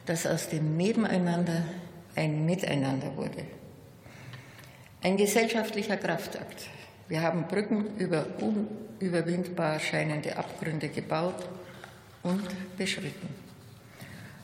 dass 0.05 0.25
aus 0.25 0.49
dem 0.49 0.77
Nebeneinander 0.77 1.63
ein 2.15 2.45
Miteinander 2.45 3.15
wurde. 3.15 3.45
Ein 5.01 5.17
gesellschaftlicher 5.17 5.97
Kraftakt. 5.97 6.67
Wir 7.07 7.21
haben 7.21 7.47
Brücken 7.47 7.97
über 7.97 8.25
unüberwindbar 8.39 9.79
scheinende 9.79 10.37
Abgründe 10.37 10.89
gebaut 10.89 11.47
und 12.23 12.43
beschritten. 12.77 13.27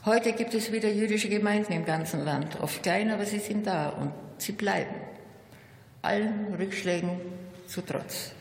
Heute 0.06 0.34
gibt 0.34 0.54
es 0.54 0.72
wieder 0.72 0.90
jüdische 0.90 1.30
Gemeinden 1.30 1.74
im 1.74 1.86
ganzen 1.86 2.24
Land, 2.24 2.60
oft 2.60 2.84
klein, 2.84 3.12
aber 3.12 3.26
sie 3.26 3.40
sind 3.40 3.68
da 3.68 3.90
und 3.90 4.12
sie 4.38 4.54
bleiben. 4.54 4.96
Allen 6.02 6.54
Rückschlägen 6.58 7.12
zu 7.68 7.82
Trotz. 7.82 8.32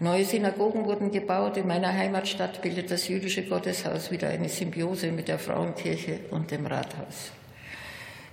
Neue 0.00 0.24
Synagogen 0.24 0.84
wurden 0.84 1.12
gebaut. 1.12 1.56
In 1.56 1.68
meiner 1.68 1.92
Heimatstadt 1.92 2.60
bildet 2.62 2.90
das 2.90 3.06
jüdische 3.06 3.44
Gotteshaus 3.44 4.10
wieder 4.10 4.28
eine 4.28 4.48
Symbiose 4.48 5.12
mit 5.12 5.28
der 5.28 5.38
Frauenkirche 5.38 6.20
und 6.30 6.50
dem 6.50 6.66
Rathaus. 6.66 7.30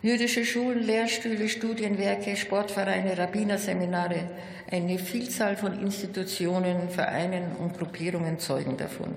Jüdische 0.02 0.44
Schulen, 0.44 0.82
Lehrstühle, 0.82 1.48
Studienwerke, 1.48 2.36
Sportvereine, 2.36 3.16
Rabbinerseminare, 3.16 4.32
eine 4.72 4.98
Vielzahl 4.98 5.56
von 5.56 5.80
Institutionen, 5.80 6.90
Vereinen 6.90 7.56
und 7.60 7.78
Gruppierungen 7.78 8.40
zeugen 8.40 8.78
davon. 8.78 9.14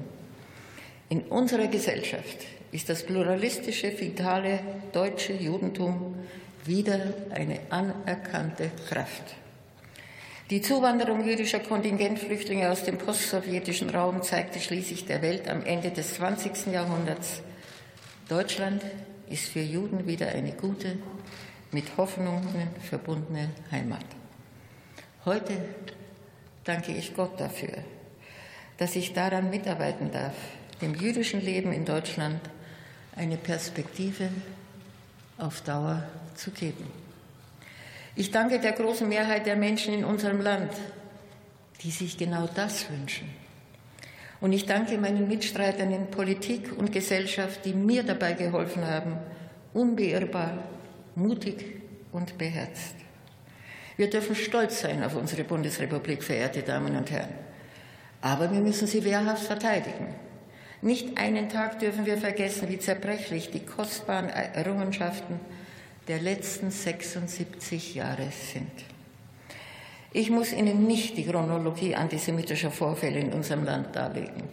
In 1.09 1.23
unserer 1.23 1.69
Gesellschaft 1.69 2.45
ist 2.73 2.91
das 2.91 3.05
pluralistische, 3.05 3.99
vitale 3.99 4.59
deutsche 4.93 5.33
Judentum 5.33 6.17
wieder 6.67 7.01
eine 7.31 7.61
anerkannte 7.71 8.71
Kraft. 8.87 9.37
Die 10.51 10.61
Zuwanderung 10.61 11.27
jüdischer 11.27 11.61
Kontingentflüchtlinge 11.61 12.71
aus 12.71 12.85
dem 12.85 12.99
postsowjetischen 12.99 13.89
Raum 13.89 14.23
zeigte 14.23 14.61
schließlich 14.61 15.07
der 15.07 15.23
Welt 15.23 15.49
am 15.49 15.65
Ende 15.65 15.91
des 15.91 16.15
20. 16.15 16.67
Jahrhunderts, 16.67 17.41
Deutschland 18.29 18.83
ist 19.31 19.47
für 19.47 19.63
Juden 19.63 20.07
wieder 20.07 20.29
eine 20.29 20.53
gute, 20.53 20.99
mit 21.73 21.97
Hoffnungen 21.97 22.69
verbundene 22.87 23.49
Heimat. 23.71 24.05
Heute 25.25 25.55
danke 26.65 26.93
ich 26.93 27.17
Gott 27.17 27.41
dafür, 27.41 27.79
dass 28.77 28.97
ich 28.97 29.15
daran 29.15 29.49
mitarbeiten 29.49 30.11
darf, 30.13 30.35
dem 30.83 30.95
jüdischen 30.95 31.41
Leben 31.41 31.73
in 31.73 31.87
Deutschland 31.87 32.41
eine 33.17 33.39
Perspektive 33.39 34.29
auf 35.39 35.63
Dauer 35.63 36.05
zu 36.35 36.51
geben. 36.51 37.04
Ich 38.17 38.31
danke 38.31 38.61
der 38.61 38.73
großen 38.73 39.09
Mehrheit 39.09 39.47
der 39.47 39.57
Menschen 39.57 39.93
in 39.93 40.05
unserem 40.05 40.41
Land, 40.41 40.71
die 41.83 41.91
sich 41.91 42.17
genau 42.17 42.49
das 42.55 42.89
wünschen. 42.89 43.29
Und 44.41 44.53
ich 44.53 44.67
danke 44.67 44.99
meinen 44.99 45.27
Mitstreitern 45.27 45.91
in 45.91 46.11
Politik 46.11 46.71
und 46.77 46.93
Gesellschaft, 46.93 47.65
die 47.65 47.75
mir 47.75 48.05
dabei 48.05 48.35
geholfen 48.35 48.87
haben, 48.87 49.17
unbeirrbar, 49.73 50.59
mutig 51.17 51.83
und 52.13 52.39
beherzt. 52.39 52.95
Wir 53.97 54.11
dürfen 54.11 54.37
stolz 54.37 54.81
sein 54.81 55.03
auf 55.03 55.17
unsere 55.17 55.45
Bundesrepublik, 55.45 56.23
verehrte 56.23 56.63
Damen 56.63 56.97
und 56.97 57.11
Herren. 57.11 57.35
Aber 58.21 58.53
wir 58.53 58.61
müssen 58.61 58.87
sie 58.87 59.05
wehrhaft 59.05 59.45
verteidigen. 59.45 60.15
Nicht 60.83 61.19
einen 61.19 61.49
Tag 61.49 61.81
dürfen 61.81 62.07
wir 62.07 62.19
vergessen, 62.19 62.69
wie 62.69 62.79
zerbrechlich 62.79 63.51
die 63.51 63.65
kostbaren 63.65 64.29
Errungenschaften 64.29 65.41
der 66.09 66.21
letzten 66.21 66.71
76 66.71 67.95
Jahre 67.95 68.29
sind. 68.53 68.71
Ich 70.13 70.31
muss 70.31 70.53
Ihnen 70.53 70.87
nicht 70.87 71.17
die 71.17 71.27
Chronologie 71.27 71.95
antisemitischer 71.95 72.71
Vorfälle 72.71 73.21
in 73.21 73.33
unserem 73.33 73.65
Land 73.65 73.97
darlegen. 73.97 74.45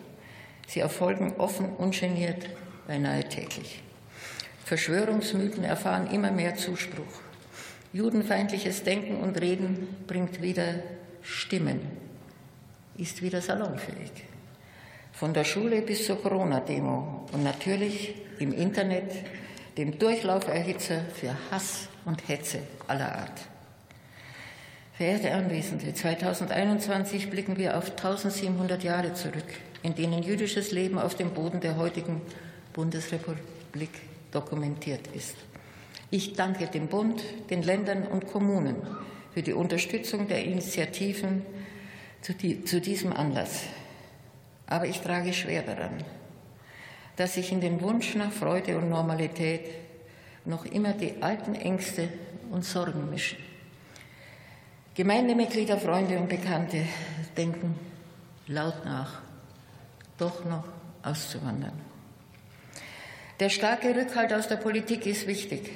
Sie 0.68 0.80
erfolgen 0.80 1.34
offen, 1.38 1.70
ungeniert, 1.76 2.50
beinahe 2.88 3.24
täglich. 3.28 3.82
Verschwörungsmythen 4.66 5.64
erfahren 5.64 6.10
immer 6.12 6.32
mehr 6.32 6.56
Zuspruch. 6.56 7.22
Judenfeindliches 7.94 8.84
Denken 8.84 9.18
und 9.18 9.40
Reden 9.40 9.88
bringt 10.08 10.42
wieder 10.42 10.76
Stimmen, 11.22 11.82
ist 12.98 13.22
wieder 13.22 13.42
salonfähig 13.42 14.12
von 15.22 15.36
der 15.36 15.44
Schule 15.44 15.84
bis 15.84 16.08
zur 16.08 16.20
Corona-Demo 16.20 17.28
und 17.32 17.44
natürlich 17.44 18.16
im 18.40 18.54
Internet, 18.54 19.12
dem 19.78 19.98
Durchlauferhitzer 19.98 21.02
für 21.14 21.36
Hass 21.50 21.88
und 22.06 22.28
Hetze 22.28 22.60
aller 22.88 23.16
Art. 23.16 23.42
Verehrte 24.94 25.34
Anwesende, 25.34 25.94
2021 25.94 27.30
blicken 27.30 27.58
wir 27.58 27.78
auf 27.78 27.92
1700 27.92 28.84
Jahre 28.84 29.14
zurück, 29.14 29.48
in 29.82 29.96
denen 29.96 30.22
jüdisches 30.22 30.72
Leben 30.72 31.00
auf 31.00 31.16
dem 31.16 31.34
Boden 31.34 31.60
der 31.60 31.78
heutigen 31.78 32.22
Bundesrepublik 32.74 33.90
dokumentiert 34.32 35.08
ist. 35.16 35.36
Ich 36.12 36.34
danke 36.34 36.68
dem 36.68 36.88
Bund, 36.88 37.24
den 37.50 37.64
Ländern 37.64 38.04
und 38.04 38.28
Kommunen 38.28 38.76
für 39.34 39.42
die 39.42 39.54
Unterstützung 39.54 40.28
der 40.28 40.44
Initiativen 40.44 41.46
zu, 42.22 42.34
die, 42.34 42.64
zu 42.66 42.82
diesem 42.82 43.14
Anlass. 43.14 43.64
Aber 44.68 44.86
ich 44.86 45.00
trage 45.00 45.34
schwer 45.34 45.64
daran, 45.64 46.04
dass 47.22 47.36
sich 47.36 47.52
in 47.52 47.62
den 47.62 47.80
Wunsch 47.82 48.16
nach 48.16 48.32
Freude 48.32 48.76
und 48.80 48.90
Normalität 48.90 49.70
noch 50.44 50.66
immer 50.66 50.94
die 50.94 51.22
alten 51.22 51.54
Ängste 51.54 52.10
und 52.50 52.66
Sorgen 52.66 53.12
mischen. 53.12 53.38
Gemeindemitglieder, 54.96 55.78
Freunde 55.78 56.18
und 56.18 56.30
Bekannte 56.30 56.84
denken 57.38 57.76
laut 58.48 58.84
nach, 58.86 59.22
doch 60.18 60.44
noch 60.46 60.64
auszuwandern. 61.04 61.80
Der 63.40 63.50
starke 63.50 63.96
Rückhalt 63.96 64.34
aus 64.34 64.48
der 64.48 64.56
Politik 64.56 65.06
ist 65.06 65.28
wichtig. 65.28 65.70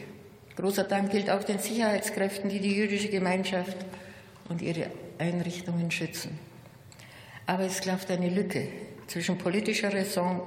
Großer 0.55 0.85
Dank 0.85 1.11
gilt 1.11 1.29
auch 1.29 1.43
den 1.43 1.59
Sicherheitskräften, 1.59 2.49
die 2.49 2.59
die 2.59 2.75
jüdische 2.75 3.09
Gemeinschaft 3.09 3.77
und 4.49 4.63
ihre 4.63 4.89
Einrichtungen 5.19 5.91
schützen. 5.91 6.39
Aber 7.45 7.65
es 7.65 7.81
klafft 7.81 8.09
eine 8.09 8.29
Lücke 8.29 8.67
zwischen 9.05 9.37
politischer 9.37 9.93
Raison 9.93 10.41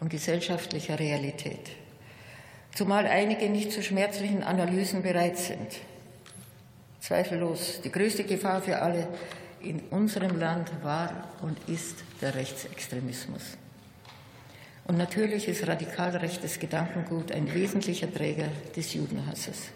und 0.00 0.10
gesellschaftlicher 0.10 0.98
Realität. 0.98 1.70
Zumal 2.74 3.06
einige 3.06 3.48
nicht 3.48 3.72
zu 3.72 3.82
schmerzlichen 3.82 4.42
Analysen 4.42 5.02
bereit 5.02 5.36
sind. 5.38 5.80
Zweifellos, 7.00 7.80
die 7.82 7.90
größte 7.90 8.24
Gefahr 8.24 8.62
für 8.62 8.80
alle 8.80 9.08
in 9.60 9.80
unserem 9.90 10.38
Land 10.38 10.70
war 10.82 11.28
und 11.42 11.58
ist 11.68 11.96
der 12.20 12.34
Rechtsextremismus. 12.34 13.42
Und 14.86 14.96
natürlich 14.96 15.48
ist 15.48 15.66
radikal 15.66 16.16
rechtes 16.16 16.58
Gedankengut 16.58 17.32
ein 17.32 17.52
wesentlicher 17.52 18.12
Träger 18.12 18.48
des 18.74 18.94
Judenhasses. 18.94 19.70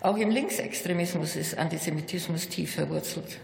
Auch 0.00 0.16
im 0.16 0.30
Linksextremismus 0.30 1.36
ist 1.36 1.58
Antisemitismus 1.58 2.48
tief 2.48 2.74
verwurzelt. 2.74 3.38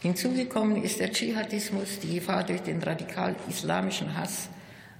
Hinzugekommen 0.00 0.82
ist 0.82 0.98
der 0.98 1.12
Dschihadismus, 1.12 1.98
die 2.00 2.14
Gefahr 2.14 2.42
durch 2.42 2.62
den 2.62 2.82
radikal-islamischen 2.82 4.16
Hass 4.16 4.48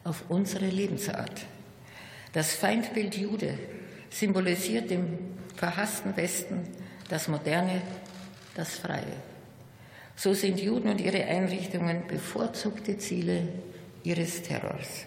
auf 0.05 0.25
unsere 0.29 0.67
Lebensart. 0.67 1.47
Das 2.33 2.55
Feindbild 2.55 3.17
Jude 3.17 3.59
symbolisiert 4.09 4.91
dem 4.91 5.19
verhassten 5.57 6.17
Westen 6.17 6.63
das 7.09 7.29
Moderne, 7.29 7.83
das 8.55 8.77
Freie. 8.77 9.17
So 10.17 10.35
sind 10.35 10.61
Juden 10.61 10.89
und 10.89 11.01
ihre 11.01 11.25
Einrichtungen 11.25 12.07
bevorzugte 12.07 12.99
Ziele 12.99 13.49
ihres 14.03 14.43
Terrors. 14.43 15.07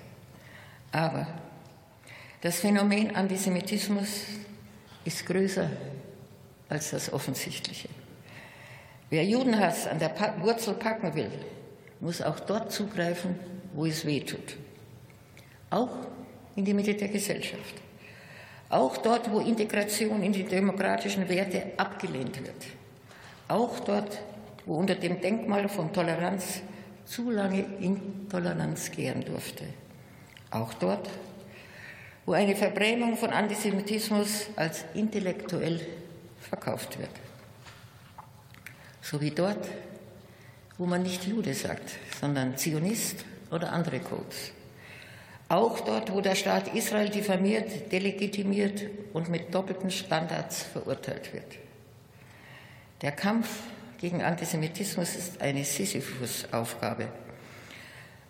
Aber 0.91 1.27
das 2.41 2.59
Phänomen 2.59 3.15
Antisemitismus 3.15 4.23
ist 5.05 5.25
größer 5.25 5.69
als 6.69 6.91
das 6.91 7.11
Offensichtliche. 7.13 7.89
Wer 9.09 9.23
Judenhass 9.25 9.87
an 9.87 9.99
der 9.99 10.13
Wurzel 10.39 10.73
packen 10.73 11.13
will, 11.15 11.31
muss 11.99 12.21
auch 12.21 12.39
dort 12.39 12.71
zugreifen, 12.71 13.39
wo 13.73 13.85
es 13.85 14.05
weh 14.05 14.21
tut. 14.21 14.57
Auch 15.73 15.89
in 16.55 16.65
die 16.65 16.73
Mitte 16.75 16.93
der 16.93 17.07
Gesellschaft. 17.07 17.73
Auch 18.69 18.97
dort, 18.97 19.31
wo 19.31 19.39
Integration 19.39 20.21
in 20.21 20.31
die 20.31 20.43
demokratischen 20.43 21.27
Werte 21.27 21.63
abgelehnt 21.77 22.39
wird. 22.43 22.63
Auch 23.47 23.79
dort, 23.79 24.21
wo 24.67 24.75
unter 24.75 24.93
dem 24.93 25.19
Denkmal 25.19 25.67
von 25.67 25.91
Toleranz 25.91 26.61
zu 27.05 27.31
lange 27.31 27.65
Intoleranz 27.79 28.91
gären 28.91 29.25
durfte. 29.25 29.65
Auch 30.51 30.75
dort, 30.75 31.09
wo 32.27 32.33
eine 32.33 32.55
Verbrämung 32.55 33.17
von 33.17 33.31
Antisemitismus 33.31 34.49
als 34.55 34.85
intellektuell 34.93 35.81
verkauft 36.39 36.99
wird. 36.99 37.09
So 39.01 39.19
wie 39.19 39.31
dort, 39.31 39.67
wo 40.77 40.85
man 40.85 41.01
nicht 41.01 41.25
Jude 41.25 41.55
sagt, 41.55 41.95
sondern 42.21 42.57
Zionist 42.57 43.25
oder 43.49 43.73
andere 43.73 43.99
Codes. 43.99 44.51
Auch 45.49 45.81
dort, 45.81 46.11
wo 46.11 46.21
der 46.21 46.35
Staat 46.35 46.73
Israel 46.73 47.09
diffamiert, 47.09 47.91
delegitimiert 47.91 48.83
und 49.13 49.29
mit 49.29 49.53
doppelten 49.53 49.91
Standards 49.91 50.63
verurteilt 50.63 51.33
wird. 51.33 51.57
Der 53.01 53.11
Kampf 53.11 53.49
gegen 53.99 54.23
Antisemitismus 54.23 55.15
ist 55.15 55.41
eine 55.41 55.63
Sisyphus-Aufgabe. 55.63 57.09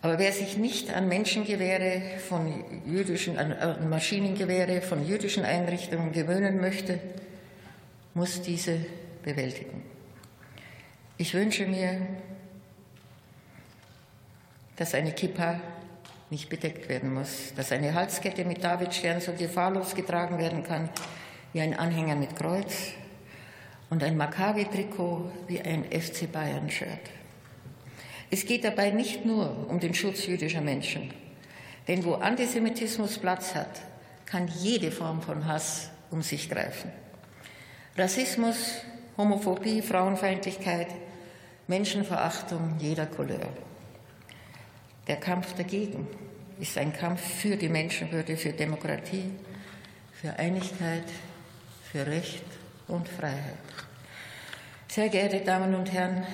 Aber 0.02 0.20
wer 0.20 0.34
sich 0.34 0.58
nicht 0.58 0.94
an 0.94 1.08
Menschengewehre 1.08 2.20
von 2.28 2.64
jüdischen, 2.86 3.38
an 3.38 3.90
Maschinengewehre 3.90 4.82
von 4.82 5.08
jüdischen 5.08 5.46
Einrichtungen 5.46 6.12
gewöhnen 6.12 6.60
möchte, 6.60 7.00
muss 8.14 8.42
diese 8.42 8.80
bewältigen. 9.24 9.82
Ich 11.18 11.34
wünsche 11.34 11.66
mir, 11.66 12.02
dass 14.76 14.94
eine 14.94 15.14
Kippa 15.14 15.62
nicht 16.34 16.50
bedeckt 16.50 16.90
werden 16.90 17.14
muss, 17.14 17.54
dass 17.56 17.72
eine 17.72 17.94
Halskette 17.94 18.44
mit 18.44 18.64
Davidstern 18.64 19.22
so 19.22 19.34
gefahrlos 19.34 19.94
getragen 19.94 20.40
werden 20.40 20.64
kann 20.64 20.90
wie 21.54 21.62
ein 21.62 21.76
Anhänger 21.76 22.16
mit 22.16 22.36
Kreuz 22.36 22.94
und 23.92 24.04
ein 24.04 24.18
Maccabi-Trikot 24.18 25.32
wie 25.48 25.62
ein 25.62 25.84
FC 25.84 26.32
Bayern-Shirt. 26.32 27.12
Es 28.32 28.48
geht 28.48 28.64
dabei 28.64 28.90
nicht 28.90 29.28
nur 29.28 29.70
um 29.70 29.80
den 29.80 29.94
Schutz 29.94 30.26
jüdischer 30.26 30.62
Menschen, 30.62 31.14
denn 31.88 32.04
wo 32.04 32.16
Antisemitismus 32.16 33.20
Platz 33.20 33.54
hat, 33.54 33.84
kann 34.26 34.48
jede 34.48 34.90
Form 34.90 35.22
von 35.22 35.46
Hass 35.46 35.92
um 36.10 36.24
sich 36.24 36.50
greifen. 36.50 36.92
Rassismus, 37.96 38.82
Homophobie, 39.18 39.84
Frauenfeindlichkeit, 39.84 40.88
Menschenverachtung 41.68 42.78
jeder 42.80 43.06
Couleur. 43.06 43.50
Der 45.08 45.18
Kampf 45.18 45.54
dagegen 45.54 46.08
ist 46.60 46.78
ein 46.78 46.94
Kampf 46.94 47.22
für 47.22 47.56
die 47.56 47.70
Menschenwürde, 47.70 48.38
für 48.38 48.54
Demokratie, 48.54 49.32
für 50.14 50.38
Einigkeit, 50.38 51.06
für 51.92 52.06
Recht 52.06 52.46
und 52.88 53.08
Freiheit. 53.08 53.58
Sehr 54.88 55.10
geehrte 55.10 55.42
Damen 55.42 55.76
und 55.76 55.92
Herren, 55.92 56.26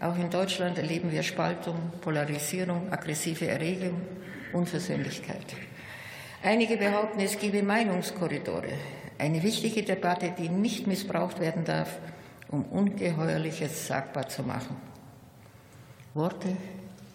auch 0.00 0.16
in 0.16 0.30
Deutschland 0.30 0.78
erleben 0.78 1.10
wir 1.10 1.22
Spaltung, 1.22 1.92
Polarisierung, 2.00 2.92
aggressive 2.92 3.46
Erregung, 3.46 4.00
Unversöhnlichkeit. 4.52 5.54
Einige 6.42 6.76
behaupten, 6.76 7.20
es 7.20 7.38
gebe 7.38 7.62
Meinungskorridore. 7.62 8.72
Eine 9.18 9.42
wichtige 9.42 9.82
Debatte, 9.82 10.34
die 10.38 10.48
nicht 10.48 10.86
missbraucht 10.86 11.40
werden 11.40 11.64
darf, 11.64 11.98
um 12.48 12.64
Ungeheuerliches 12.64 13.86
sagbar 13.86 14.28
zu 14.28 14.42
machen. 14.42 14.76
Worte 16.14 16.56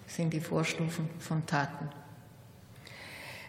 sind 0.08 0.34
die 0.34 0.40
Vorstufen 0.40 1.10
von 1.20 1.46
Taten. 1.46 1.90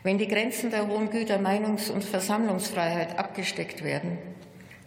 Wenn 0.03 0.19
die 0.19 0.27
Grenzen 0.27 0.71
der 0.71 0.89
hohen 0.89 1.11
Güter 1.11 1.39
Meinungs- 1.39 1.91
und 1.91 2.05
Versammlungsfreiheit 2.05 3.19
abgesteckt 3.19 3.85
werden, 3.85 4.19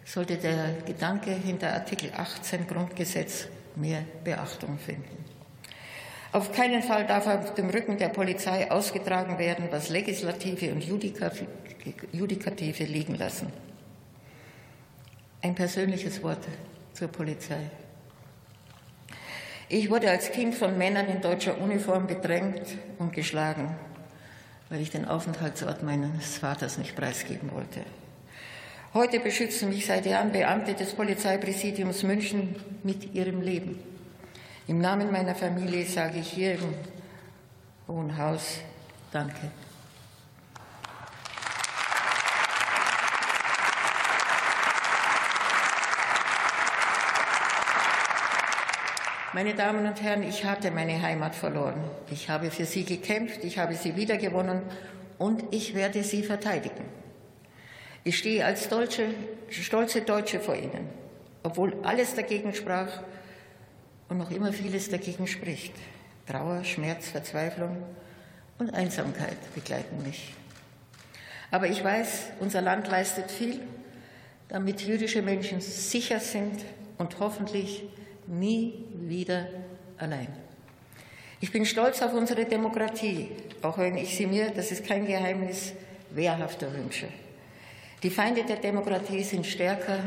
sollte 0.04 0.36
der 0.36 0.74
Gedanke 0.86 1.30
hinter 1.30 1.72
Artikel 1.72 2.10
18 2.14 2.66
Grundgesetz 2.66 3.48
mehr 3.76 4.02
Beachtung 4.24 4.78
finden. 4.78 5.24
Auf 6.32 6.52
keinen 6.52 6.82
Fall 6.82 7.06
darf 7.06 7.26
auf 7.26 7.54
dem 7.54 7.70
Rücken 7.70 7.96
der 7.96 8.10
Polizei 8.10 8.70
ausgetragen 8.70 9.38
werden, 9.38 9.68
was 9.70 9.88
Legislative 9.88 10.72
und 10.72 10.84
Judikative 10.84 12.84
liegen 12.84 13.14
lassen. 13.14 13.50
Ein 15.40 15.54
persönliches 15.54 16.22
Wort 16.22 16.46
zur 16.92 17.08
Polizei. 17.08 17.70
Ich 19.68 19.88
wurde 19.88 20.10
als 20.10 20.30
Kind 20.30 20.54
von 20.54 20.76
Männern 20.76 21.08
in 21.08 21.22
deutscher 21.22 21.58
Uniform 21.58 22.06
bedrängt 22.06 22.76
und 22.98 23.12
geschlagen, 23.12 23.74
weil 24.68 24.80
ich 24.80 24.90
den 24.90 25.06
Aufenthaltsort 25.06 25.82
meines 25.82 26.38
Vaters 26.38 26.78
nicht 26.78 26.96
preisgeben 26.96 27.50
wollte. 27.52 27.80
Heute 28.94 29.20
beschützen 29.20 29.68
mich 29.68 29.86
seit 29.86 30.06
Jahren 30.06 30.32
Beamte 30.32 30.74
des 30.74 30.94
Polizeipräsidiums 30.94 32.02
München 32.02 32.56
mit 32.82 33.14
ihrem 33.14 33.42
Leben. 33.42 33.78
Im 34.66 34.80
Namen 34.80 35.12
meiner 35.12 35.34
Familie 35.34 35.84
sage 35.84 36.18
ich 36.18 36.30
hier 36.30 36.54
im 36.54 36.74
Hohen 37.86 38.16
Haus 38.16 38.60
Danke. 39.12 39.50
Meine 49.36 49.52
Damen 49.52 49.84
und 49.84 50.00
Herren, 50.00 50.22
ich 50.22 50.46
hatte 50.46 50.70
meine 50.70 51.02
Heimat 51.02 51.34
verloren. 51.34 51.84
Ich 52.10 52.30
habe 52.30 52.50
für 52.50 52.64
sie 52.64 52.84
gekämpft, 52.84 53.44
ich 53.44 53.58
habe 53.58 53.74
sie 53.74 53.94
wiedergewonnen 53.94 54.62
und 55.18 55.44
ich 55.50 55.74
werde 55.74 56.02
sie 56.04 56.22
verteidigen. 56.22 56.86
Ich 58.02 58.16
stehe 58.16 58.46
als 58.46 58.70
Deutsche, 58.70 59.08
stolze 59.50 60.00
Deutsche 60.00 60.40
vor 60.40 60.56
Ihnen, 60.56 60.88
obwohl 61.42 61.76
alles 61.82 62.14
dagegen 62.14 62.54
sprach 62.54 63.02
und 64.08 64.16
noch 64.16 64.30
immer 64.30 64.54
vieles 64.54 64.88
dagegen 64.88 65.26
spricht. 65.26 65.74
Trauer, 66.26 66.64
Schmerz, 66.64 67.10
Verzweiflung 67.10 67.76
und 68.58 68.72
Einsamkeit 68.72 69.36
begleiten 69.54 70.02
mich. 70.02 70.32
Aber 71.50 71.66
ich 71.66 71.84
weiß, 71.84 72.28
unser 72.40 72.62
Land 72.62 72.88
leistet 72.88 73.30
viel, 73.30 73.60
damit 74.48 74.80
jüdische 74.80 75.20
Menschen 75.20 75.60
sicher 75.60 76.20
sind 76.20 76.64
und 76.96 77.18
hoffentlich 77.20 77.84
nie 78.26 78.84
wieder 78.94 79.48
allein. 79.98 80.28
Ich 81.40 81.52
bin 81.52 81.66
stolz 81.66 82.02
auf 82.02 82.14
unsere 82.14 82.44
Demokratie, 82.44 83.28
auch 83.62 83.78
wenn 83.78 83.96
ich 83.96 84.16
sie 84.16 84.26
mir, 84.26 84.50
das 84.50 84.72
ist 84.72 84.86
kein 84.86 85.06
Geheimnis, 85.06 85.72
wehrhafter 86.10 86.72
wünsche. 86.72 87.08
Die 88.02 88.10
Feinde 88.10 88.44
der 88.44 88.56
Demokratie 88.56 89.22
sind 89.22 89.46
stärker, 89.46 89.98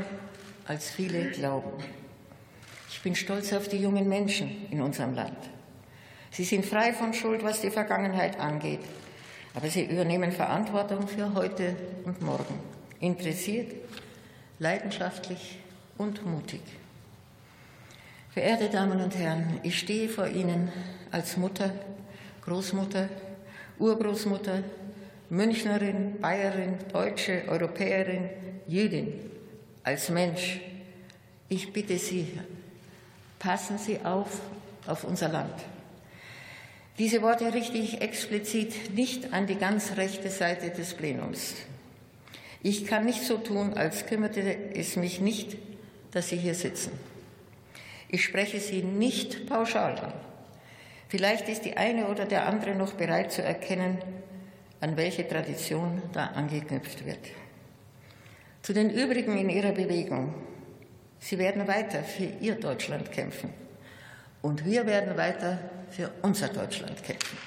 als 0.65 0.89
viele 0.89 1.31
glauben. 1.31 1.83
Ich 2.89 3.01
bin 3.01 3.15
stolz 3.15 3.53
auf 3.53 3.67
die 3.67 3.77
jungen 3.77 4.09
Menschen 4.09 4.67
in 4.71 4.81
unserem 4.81 5.13
Land. 5.13 5.37
Sie 6.31 6.43
sind 6.43 6.65
frei 6.65 6.93
von 6.93 7.13
Schuld, 7.13 7.43
was 7.43 7.61
die 7.61 7.71
Vergangenheit 7.71 8.39
angeht, 8.39 8.81
aber 9.55 9.69
sie 9.69 9.85
übernehmen 9.85 10.31
Verantwortung 10.31 11.07
für 11.07 11.33
heute 11.33 11.75
und 12.05 12.21
morgen. 12.21 12.59
Interessiert, 12.99 13.73
leidenschaftlich 14.59 15.57
und 15.97 16.25
mutig. 16.25 16.61
Verehrte 18.31 18.69
Damen 18.69 19.01
und 19.01 19.15
Herren, 19.15 19.59
ich 19.63 19.79
stehe 19.79 20.07
vor 20.07 20.27
Ihnen 20.27 20.71
als 21.09 21.35
Mutter, 21.35 21.71
Großmutter, 22.41 23.09
Urgroßmutter, 23.79 24.63
Münchnerin, 25.31 26.19
Bayerin, 26.21 26.77
Deutsche, 26.93 27.43
Europäerin, 27.47 28.29
Jüdin, 28.67 29.13
als 29.83 30.09
Mensch. 30.09 30.61
Ich 31.47 31.73
bitte 31.73 31.97
Sie, 31.97 32.39
passen 33.39 33.79
Sie 33.79 33.99
auf 34.03 34.41
auf 34.85 35.03
unser 35.03 35.29
Land. 35.29 35.55
Diese 36.97 37.21
Worte 37.21 37.53
richte 37.53 37.77
ich 37.77 38.01
explizit 38.01 38.93
nicht 38.93 39.33
an 39.33 39.47
die 39.47 39.55
ganz 39.55 39.97
rechte 39.97 40.29
Seite 40.29 40.69
des 40.69 40.93
Plenums. 40.93 41.55
Ich 42.61 42.85
kann 42.85 43.05
nicht 43.05 43.23
so 43.23 43.37
tun, 43.37 43.73
als 43.73 44.05
kümmerte 44.05 44.41
es 44.75 44.97
mich 44.97 45.21
nicht, 45.21 45.57
dass 46.11 46.29
Sie 46.29 46.37
hier 46.37 46.55
sitzen. 46.55 46.91
Ich 48.09 48.23
spreche 48.23 48.59
sie 48.59 48.81
nicht 48.81 49.47
pauschal 49.47 49.97
an. 49.99 50.13
Vielleicht 51.07 51.47
ist 51.47 51.63
die 51.65 51.77
eine 51.77 52.07
oder 52.07 52.25
der 52.25 52.47
andere 52.47 52.75
noch 52.75 52.93
bereit 52.93 53.31
zu 53.31 53.41
erkennen, 53.43 53.99
an 54.81 54.97
welche 54.97 55.27
Tradition 55.27 56.01
da 56.13 56.27
angeknüpft 56.27 57.05
wird. 57.05 57.19
Zu 58.61 58.73
den 58.73 58.89
übrigen 58.89 59.37
in 59.37 59.49
ihrer 59.49 59.71
Bewegung. 59.71 60.33
Sie 61.19 61.37
werden 61.37 61.67
weiter 61.67 62.03
für 62.03 62.25
ihr 62.41 62.55
Deutschland 62.55 63.11
kämpfen. 63.11 63.53
Und 64.41 64.65
wir 64.65 64.85
werden 64.85 65.17
weiter 65.17 65.59
für 65.91 66.11
unser 66.21 66.47
Deutschland 66.47 67.03
kämpfen. 67.03 67.37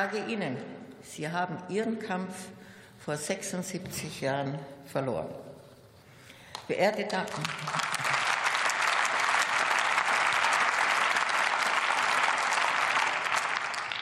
Sage 0.00 0.24
Ihnen, 0.32 0.56
Sie 1.02 1.28
haben 1.28 1.58
Ihren 1.68 1.98
Kampf 1.98 2.48
vor 2.98 3.18
76 3.18 4.22
Jahren 4.22 4.58
verloren. 4.86 5.28
Damen, 7.04 7.26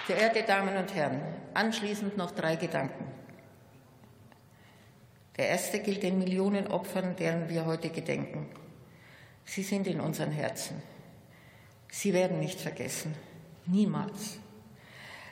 Verehrte 0.06 0.42
Damen 0.44 0.76
und 0.76 0.94
Herren, 0.94 1.20
anschließend 1.54 2.16
noch 2.16 2.30
drei 2.30 2.54
Gedanken. 2.54 3.04
Der 5.36 5.48
erste 5.48 5.80
gilt 5.80 6.04
den 6.04 6.20
Millionen 6.20 6.68
Opfern, 6.68 7.16
deren 7.16 7.48
wir 7.48 7.66
heute 7.66 7.90
gedenken. 7.90 8.48
Sie 9.44 9.64
sind 9.64 9.88
in 9.88 10.00
unseren 10.00 10.30
Herzen. 10.30 10.80
Sie 11.90 12.12
werden 12.12 12.38
nicht 12.38 12.60
vergessen. 12.60 13.16
Niemals. 13.66 14.38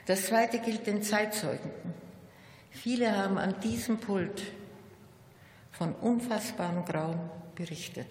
Das 0.07 0.27
zweite 0.27 0.59
gilt 0.59 0.87
den 0.87 1.03
Zeitzeugen. 1.03 1.69
Viele 2.71 3.15
haben 3.15 3.37
an 3.37 3.59
diesem 3.59 3.97
Pult 3.97 4.41
von 5.71 5.93
unfassbarem 5.95 6.85
Grauen 6.85 7.29
berichtet. 7.55 8.07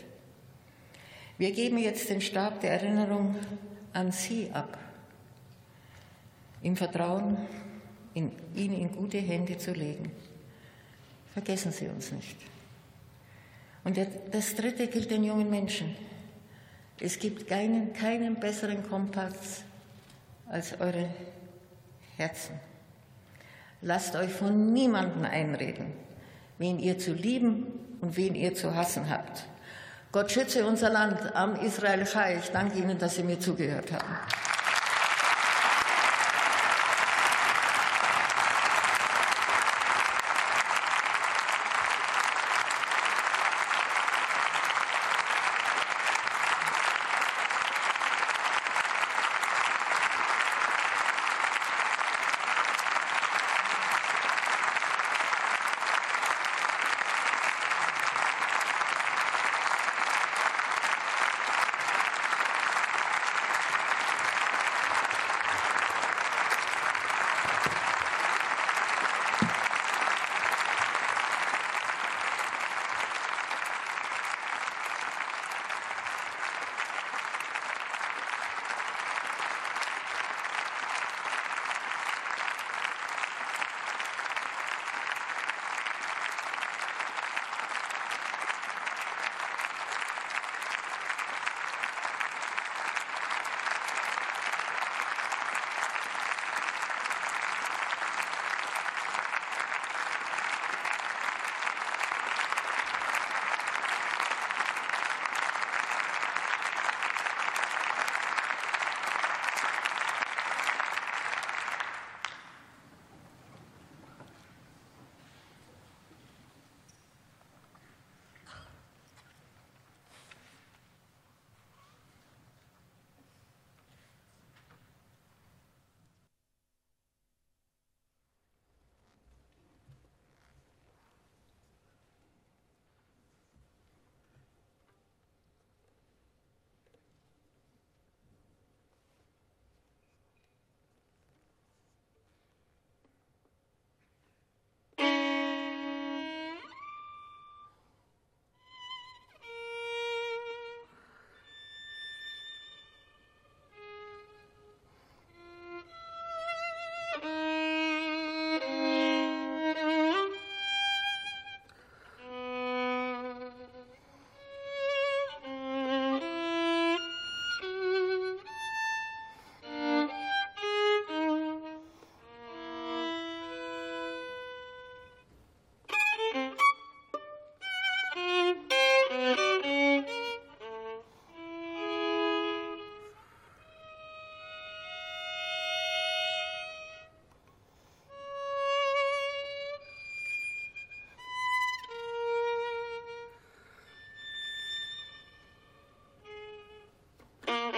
Wir 1.39 1.53
geben 1.53 1.79
jetzt 1.79 2.11
den 2.11 2.21
Stab 2.21 2.61
der 2.61 2.73
Erinnerung 2.73 3.37
an 3.95 4.13
Sie 4.13 4.51
ab, 4.53 4.79
im 6.63 6.77
Vertrauen, 6.77 7.39
in, 8.13 8.31
ihn 8.55 8.75
in 8.75 8.93
gute 8.93 9.19
Hände 9.19 9.57
zu 9.57 9.73
legen. 9.73 10.13
Vergessen 11.33 11.73
Sie 11.73 11.89
uns 11.89 12.13
nicht. 12.13 12.37
Und 13.85 13.99
das 14.33 14.55
Dritte 14.55 14.89
gilt 14.89 15.11
den 15.11 15.25
jungen 15.25 15.49
Menschen. 15.49 15.97
Es 17.01 17.19
gibt 17.19 17.47
keinen, 17.47 17.95
keinen 17.95 18.39
besseren 18.39 18.83
Kompass 18.87 19.63
als 20.47 20.79
eure 20.79 21.09
Herzen. 22.17 22.59
Lasst 23.83 24.17
euch 24.17 24.33
von 24.33 24.73
niemandem 24.73 25.25
einreden, 25.25 25.93
wen 26.59 26.79
ihr 26.79 26.99
zu 26.99 27.13
lieben 27.13 27.67
und 28.01 28.17
wen 28.17 28.35
ihr 28.35 28.55
zu 28.55 28.75
hassen 28.75 29.11
habt. 29.11 29.47
Gott 30.13 30.31
schütze 30.33 30.67
unser 30.67 30.89
Land 30.89 31.35
am 31.35 31.57
Israel 31.57 32.05
Chai. 32.05 32.39
Ich 32.39 32.51
danke 32.51 32.79
Ihnen, 32.79 32.99
dass 32.99 33.17
Sie 33.17 33.23
mir 33.23 33.39
zugehört 33.39 33.93
haben. 33.93 34.17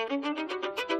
thank 0.08 0.90
you 0.90 0.97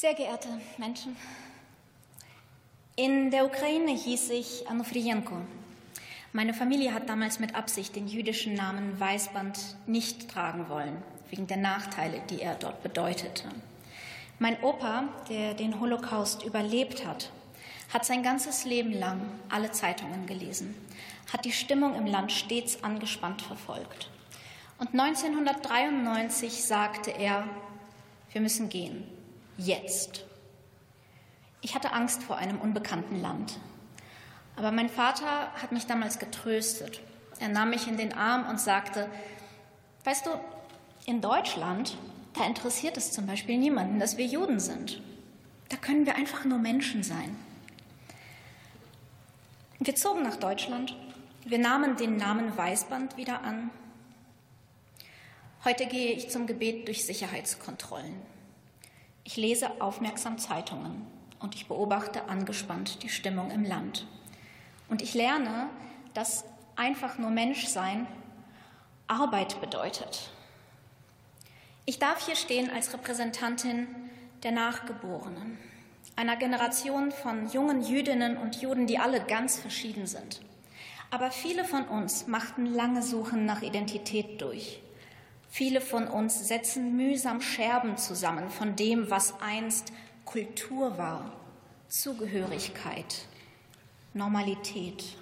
Sehr 0.00 0.14
geehrte 0.14 0.48
Menschen, 0.76 1.16
in 2.94 3.32
der 3.32 3.44
Ukraine 3.44 3.90
hieß 3.90 4.30
ich 4.30 4.70
Anufrienko. 4.70 5.38
Meine 6.32 6.54
Familie 6.54 6.94
hat 6.94 7.08
damals 7.08 7.40
mit 7.40 7.56
Absicht 7.56 7.96
den 7.96 8.06
jüdischen 8.06 8.54
Namen 8.54 9.00
Weißband 9.00 9.58
nicht 9.88 10.30
tragen 10.30 10.68
wollen, 10.68 11.02
wegen 11.30 11.48
der 11.48 11.56
Nachteile, 11.56 12.22
die 12.30 12.40
er 12.40 12.54
dort 12.54 12.80
bedeutete. 12.84 13.48
Mein 14.38 14.62
Opa, 14.62 15.08
der 15.30 15.54
den 15.54 15.80
Holocaust 15.80 16.44
überlebt 16.44 17.04
hat, 17.04 17.32
hat 17.92 18.04
sein 18.04 18.22
ganzes 18.22 18.64
Leben 18.64 18.92
lang 18.92 19.20
alle 19.48 19.72
Zeitungen 19.72 20.26
gelesen, 20.26 20.76
hat 21.32 21.44
die 21.44 21.50
Stimmung 21.50 21.96
im 21.96 22.06
Land 22.06 22.30
stets 22.30 22.84
angespannt 22.84 23.42
verfolgt. 23.42 24.10
Und 24.78 24.90
1993 24.90 26.62
sagte 26.62 27.10
er, 27.10 27.48
wir 28.30 28.40
müssen 28.40 28.68
gehen, 28.68 29.17
jetzt. 29.58 30.24
Ich 31.60 31.74
hatte 31.74 31.92
Angst 31.92 32.22
vor 32.22 32.36
einem 32.36 32.58
unbekannten 32.58 33.20
Land. 33.20 33.58
Aber 34.56 34.70
mein 34.70 34.88
Vater 34.88 35.52
hat 35.54 35.72
mich 35.72 35.86
damals 35.86 36.18
getröstet. 36.18 37.00
Er 37.40 37.48
nahm 37.48 37.70
mich 37.70 37.86
in 37.86 37.96
den 37.96 38.12
Arm 38.12 38.48
und 38.48 38.58
sagte, 38.58 39.08
weißt 40.04 40.26
du, 40.26 40.30
in 41.06 41.20
Deutschland, 41.20 41.96
da 42.34 42.46
interessiert 42.46 42.96
es 42.96 43.12
zum 43.12 43.26
Beispiel 43.26 43.58
niemanden, 43.58 43.98
dass 43.98 44.16
wir 44.16 44.26
Juden 44.26 44.60
sind. 44.60 45.00
Da 45.68 45.76
können 45.76 46.06
wir 46.06 46.16
einfach 46.16 46.44
nur 46.44 46.58
Menschen 46.58 47.02
sein. 47.02 47.36
Wir 49.80 49.94
zogen 49.94 50.22
nach 50.22 50.36
Deutschland. 50.36 50.96
Wir 51.44 51.58
nahmen 51.58 51.96
den 51.96 52.16
Namen 52.16 52.56
Weißband 52.56 53.16
wieder 53.16 53.42
an. 53.42 53.70
Heute 55.64 55.86
gehe 55.86 56.12
ich 56.12 56.30
zum 56.30 56.46
Gebet 56.46 56.88
durch 56.88 57.04
Sicherheitskontrollen. 57.06 58.37
Ich 59.28 59.36
lese 59.36 59.82
aufmerksam 59.82 60.38
Zeitungen 60.38 61.06
und 61.38 61.54
ich 61.54 61.68
beobachte 61.68 62.30
angespannt 62.30 63.02
die 63.02 63.10
Stimmung 63.10 63.50
im 63.50 63.62
Land. 63.62 64.06
Und 64.88 65.02
ich 65.02 65.12
lerne, 65.12 65.68
dass 66.14 66.46
einfach 66.76 67.18
nur 67.18 67.28
Menschsein 67.28 68.06
Arbeit 69.06 69.60
bedeutet. 69.60 70.30
Ich 71.84 71.98
darf 71.98 72.24
hier 72.24 72.36
stehen 72.36 72.70
als 72.70 72.94
Repräsentantin 72.94 73.86
der 74.44 74.52
Nachgeborenen, 74.52 75.58
einer 76.16 76.36
Generation 76.36 77.12
von 77.12 77.50
jungen 77.50 77.82
Jüdinnen 77.82 78.38
und 78.38 78.62
Juden, 78.62 78.86
die 78.86 78.98
alle 78.98 79.20
ganz 79.20 79.58
verschieden 79.58 80.06
sind. 80.06 80.40
Aber 81.10 81.30
viele 81.32 81.66
von 81.66 81.84
uns 81.84 82.28
machten 82.28 82.64
lange 82.64 83.02
Suchen 83.02 83.44
nach 83.44 83.60
Identität 83.60 84.40
durch. 84.40 84.80
Viele 85.48 85.80
von 85.80 86.06
uns 86.06 86.46
setzen 86.46 86.96
mühsam 86.96 87.40
Scherben 87.40 87.96
zusammen 87.96 88.50
von 88.50 88.76
dem, 88.76 89.10
was 89.10 89.40
einst 89.40 89.92
Kultur 90.24 90.98
war, 90.98 91.32
Zugehörigkeit, 91.88 93.26
Normalität. 94.12 95.16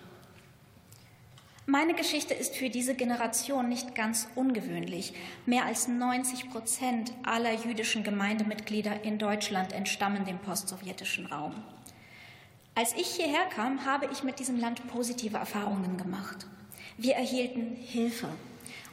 Meine 1.69 1.95
Geschichte 1.95 2.33
ist 2.33 2.55
für 2.55 2.71
diese 2.71 2.95
Generation 2.95 3.69
nicht 3.69 3.95
ganz 3.97 4.29
ungewöhnlich. 4.37 5.15
Mehr 5.47 5.65
als 5.65 5.89
90 5.89 6.51
Prozent 6.51 7.13
aller 7.25 7.53
jüdischen 7.53 8.05
Gemeindemitglieder 8.05 9.03
in 9.03 9.19
Deutschland 9.19 9.73
entstammen 9.73 10.25
dem 10.25 10.39
postsowjetischen 10.39 11.27
Raum. 11.27 11.55
Als 12.77 12.93
ich 12.95 13.09
hierher 13.09 13.47
kam, 13.47 13.85
habe 13.85 14.09
ich 14.13 14.23
mit 14.23 14.39
diesem 14.39 14.61
Land 14.61 14.87
positive 14.87 15.39
Erfahrungen 15.39 15.97
gemacht. 15.97 16.47
Wir 16.99 17.15
erhielten 17.15 17.75
Hilfe. 17.75 18.29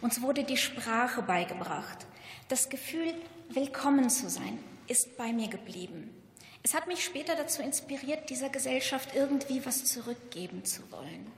Uns 0.03 0.21
wurde 0.21 0.43
die 0.43 0.57
Sprache 0.57 1.21
beigebracht. 1.21 2.05
Das 2.49 2.67
Gefühl, 2.67 3.13
willkommen 3.47 4.09
zu 4.09 4.29
sein, 4.29 4.61
ist 4.85 5.15
bei 5.15 5.31
mir 5.31 5.47
geblieben. 5.47 6.13
Es 6.61 6.73
hat 6.73 6.87
mich 6.87 7.05
später 7.05 7.37
dazu 7.37 7.61
inspiriert, 7.61 8.29
dieser 8.29 8.49
Gesellschaft 8.49 9.15
irgendwie 9.15 9.65
was 9.65 9.85
zurückgeben 9.85 10.65
zu 10.65 10.81
wollen. 10.91 11.31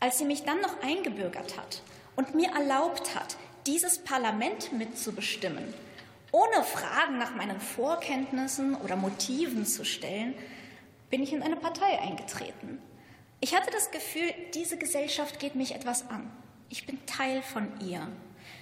Als 0.00 0.18
sie 0.18 0.26
mich 0.26 0.42
dann 0.42 0.60
noch 0.60 0.82
eingebürgert 0.82 1.56
hat 1.56 1.80
und 2.14 2.34
mir 2.34 2.50
erlaubt 2.50 3.14
hat, 3.14 3.38
dieses 3.66 3.96
Parlament 4.00 4.74
mitzubestimmen, 4.74 5.72
ohne 6.32 6.62
Fragen 6.62 7.16
nach 7.16 7.34
meinen 7.34 7.58
Vorkenntnissen 7.58 8.74
oder 8.74 8.96
Motiven 8.96 9.64
zu 9.64 9.86
stellen, 9.86 10.34
bin 11.08 11.22
ich 11.22 11.32
in 11.32 11.42
eine 11.42 11.56
Partei 11.56 12.00
eingetreten. 12.02 12.82
Ich 13.40 13.54
hatte 13.54 13.70
das 13.70 13.90
Gefühl, 13.90 14.30
diese 14.52 14.76
Gesellschaft 14.76 15.38
geht 15.38 15.54
mich 15.54 15.74
etwas 15.74 16.06
an. 16.10 16.30
Ich 16.72 16.86
bin 16.86 17.04
Teil 17.04 17.42
von 17.42 17.66
ihr. 17.84 18.06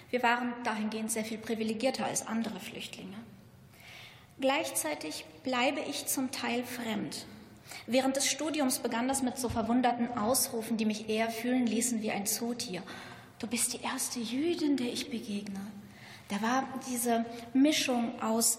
Wir 0.09 0.23
waren 0.23 0.55
dahingehend 0.65 1.13
sehr 1.13 1.27
viel 1.27 1.37
privilegierter 1.37 2.07
als 2.07 2.27
andere 2.27 2.59
Flüchtlinge. 2.59 3.19
Gleichzeitig 4.41 5.27
bleibe 5.45 5.81
ich 5.81 6.07
zum 6.07 6.31
Teil 6.31 6.65
fremd. 6.65 7.27
Während 7.87 8.17
des 8.17 8.27
Studiums 8.27 8.79
begann 8.79 9.09
das 9.09 9.23
mit 9.23 9.37
so 9.37 9.51
verwunderten 9.51 10.17
Ausrufen, 10.17 10.79
die 10.79 10.87
mich 10.87 11.11
eher 11.11 11.29
fühlen 11.29 11.67
ließen 11.67 12.01
wie 12.01 12.11
ein 12.11 12.25
Zootier. 12.25 12.83
Du 13.41 13.47
bist 13.47 13.75
die 13.75 13.83
erste 13.83 14.21
Jüdin, 14.21 14.79
der 14.79 14.91
ich 14.91 15.11
begegne. 15.11 15.61
Da 16.29 16.41
war 16.41 16.67
diese 16.91 17.27
Mischung 17.53 18.23
aus 18.23 18.59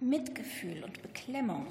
Mitgefühl 0.00 0.82
und 0.82 1.02
Beklemmung. 1.02 1.66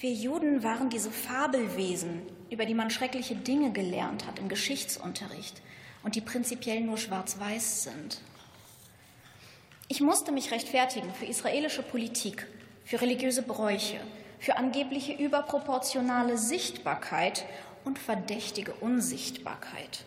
Wir 0.00 0.12
Juden 0.12 0.64
waren 0.64 0.90
diese 0.90 1.12
Fabelwesen, 1.12 2.22
über 2.50 2.66
die 2.66 2.74
man 2.74 2.90
schreckliche 2.90 3.36
Dinge 3.36 3.70
gelernt 3.70 4.26
hat 4.26 4.40
im 4.40 4.48
Geschichtsunterricht 4.48 5.62
und 6.06 6.14
die 6.14 6.20
prinzipiell 6.20 6.82
nur 6.82 6.98
schwarz-weiß 6.98 7.82
sind. 7.82 8.20
Ich 9.88 10.00
musste 10.00 10.30
mich 10.30 10.52
rechtfertigen 10.52 11.12
für 11.12 11.26
israelische 11.26 11.82
Politik, 11.82 12.46
für 12.84 13.00
religiöse 13.00 13.42
Bräuche, 13.42 13.98
für 14.38 14.56
angebliche 14.56 15.14
überproportionale 15.14 16.38
Sichtbarkeit 16.38 17.44
und 17.84 17.98
verdächtige 17.98 18.72
Unsichtbarkeit. 18.74 20.04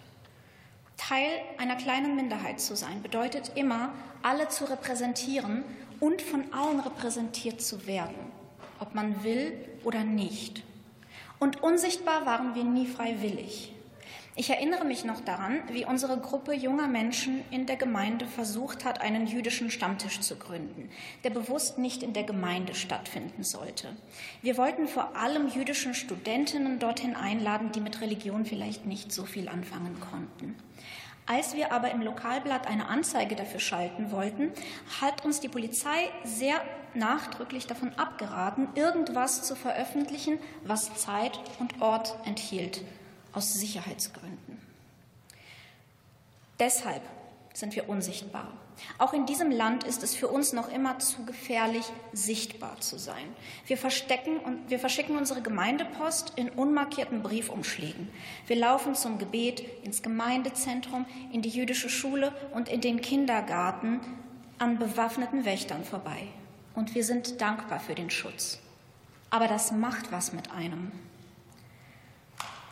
Teil 0.96 1.30
einer 1.58 1.76
kleinen 1.76 2.16
Minderheit 2.16 2.62
zu 2.62 2.78
sein 2.78 3.02
bedeutet 3.02 3.52
immer, 3.56 3.92
alle 4.24 4.48
zu 4.48 4.70
repräsentieren 4.70 5.66
und 6.00 6.22
von 6.22 6.54
allen 6.54 6.80
repräsentiert 6.80 7.62
zu 7.62 7.88
werden, 7.88 8.16
ob 8.80 8.96
man 8.96 9.22
will 9.26 9.52
oder 9.84 10.06
nicht. 10.06 10.64
Und 11.40 11.62
unsichtbar 11.62 12.26
waren 12.26 12.56
wir 12.56 12.64
nie 12.64 12.88
freiwillig. 12.88 13.74
Ich 14.36 14.50
erinnere 14.50 14.86
mich 14.86 15.04
noch 15.04 15.22
daran, 15.22 15.60
wie 15.72 15.86
unsere 15.86 16.18
Gruppe 16.18 16.54
junger 16.54 16.88
Menschen 16.88 17.44
in 17.52 17.66
der 17.66 17.76
Gemeinde 17.76 18.26
versucht 18.26 18.86
hat, 18.86 19.02
einen 19.02 19.28
jüdischen 19.28 19.72
Stammtisch 19.72 20.22
zu 20.22 20.38
gründen, 20.38 20.90
der 21.24 21.32
bewusst 21.32 21.78
nicht 21.78 22.04
in 22.04 22.14
der 22.14 22.24
Gemeinde 22.24 22.76
stattfinden 22.76 23.44
sollte. 23.44 23.88
Wir 24.42 24.56
wollten 24.58 24.88
vor 24.88 25.16
allem 25.16 25.50
jüdischen 25.50 25.94
Studentinnen 25.94 26.80
dorthin 26.80 27.16
einladen, 27.16 27.72
die 27.72 27.82
mit 27.82 28.02
Religion 28.02 28.46
vielleicht 28.46 28.86
nicht 28.86 29.12
so 29.12 29.26
viel 29.26 29.50
anfangen 29.50 30.00
konnten. 30.00 30.56
Als 31.26 31.56
wir 31.56 31.72
aber 31.72 31.92
im 31.92 32.02
Lokalblatt 32.02 32.66
eine 32.66 32.88
Anzeige 32.88 33.36
dafür 33.36 33.60
schalten 33.60 34.12
wollten, 34.12 34.52
hat 35.02 35.26
uns 35.26 35.40
die 35.40 35.50
Polizei 35.50 36.10
sehr 36.24 36.62
nachdrücklich 36.94 37.68
davon 37.68 37.94
abgeraten, 37.98 38.68
irgendwas 38.76 39.44
zu 39.44 39.56
veröffentlichen, 39.56 40.40
was 40.64 40.96
Zeit 40.96 41.40
und 41.60 41.82
Ort 41.82 42.16
enthielt 42.26 42.82
aus 43.34 43.54
Sicherheitsgründen. 43.54 44.60
Deshalb 46.60 47.02
sind 47.54 47.76
wir 47.76 47.90
unsichtbar. 47.90 48.52
Auch 48.98 49.14
in 49.14 49.26
diesem 49.26 49.52
Land 49.52 49.84
ist 49.84 50.04
es 50.04 50.16
für 50.16 50.28
uns 50.28 50.54
noch 50.54 50.72
immer 50.72 51.00
zu 51.00 51.26
gefährlich, 51.26 51.86
sichtbar 52.14 52.80
zu 52.80 52.98
sein. 52.98 53.26
Wir, 53.68 53.78
verstecken 53.78 54.40
und 54.40 54.70
wir 54.70 54.80
verschicken 54.80 55.18
unsere 55.18 55.42
Gemeindepost 55.42 56.34
in 56.36 56.50
unmarkierten 56.50 57.22
Briefumschlägen. 57.22 58.10
Wir 58.48 58.56
laufen 58.56 58.96
zum 58.96 59.18
Gebet 59.18 59.64
ins 59.84 60.02
Gemeindezentrum, 60.02 61.06
in 61.32 61.42
die 61.42 61.50
jüdische 61.50 61.90
Schule 61.90 62.34
und 62.54 62.70
in 62.70 62.82
den 62.82 63.02
Kindergarten 63.02 64.00
an 64.58 64.78
bewaffneten 64.78 65.46
Wächtern 65.46 65.84
vorbei. 65.84 66.28
Und 66.76 66.96
wir 66.96 67.04
sind 67.04 67.42
dankbar 67.42 67.80
für 67.80 67.96
den 67.96 68.10
Schutz. 68.10 68.60
Aber 69.30 69.48
das 69.48 69.72
macht 69.72 70.12
was 70.12 70.34
mit 70.34 70.52
einem. 70.52 70.92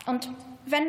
Und 0.08 0.30
wenn 0.64 0.86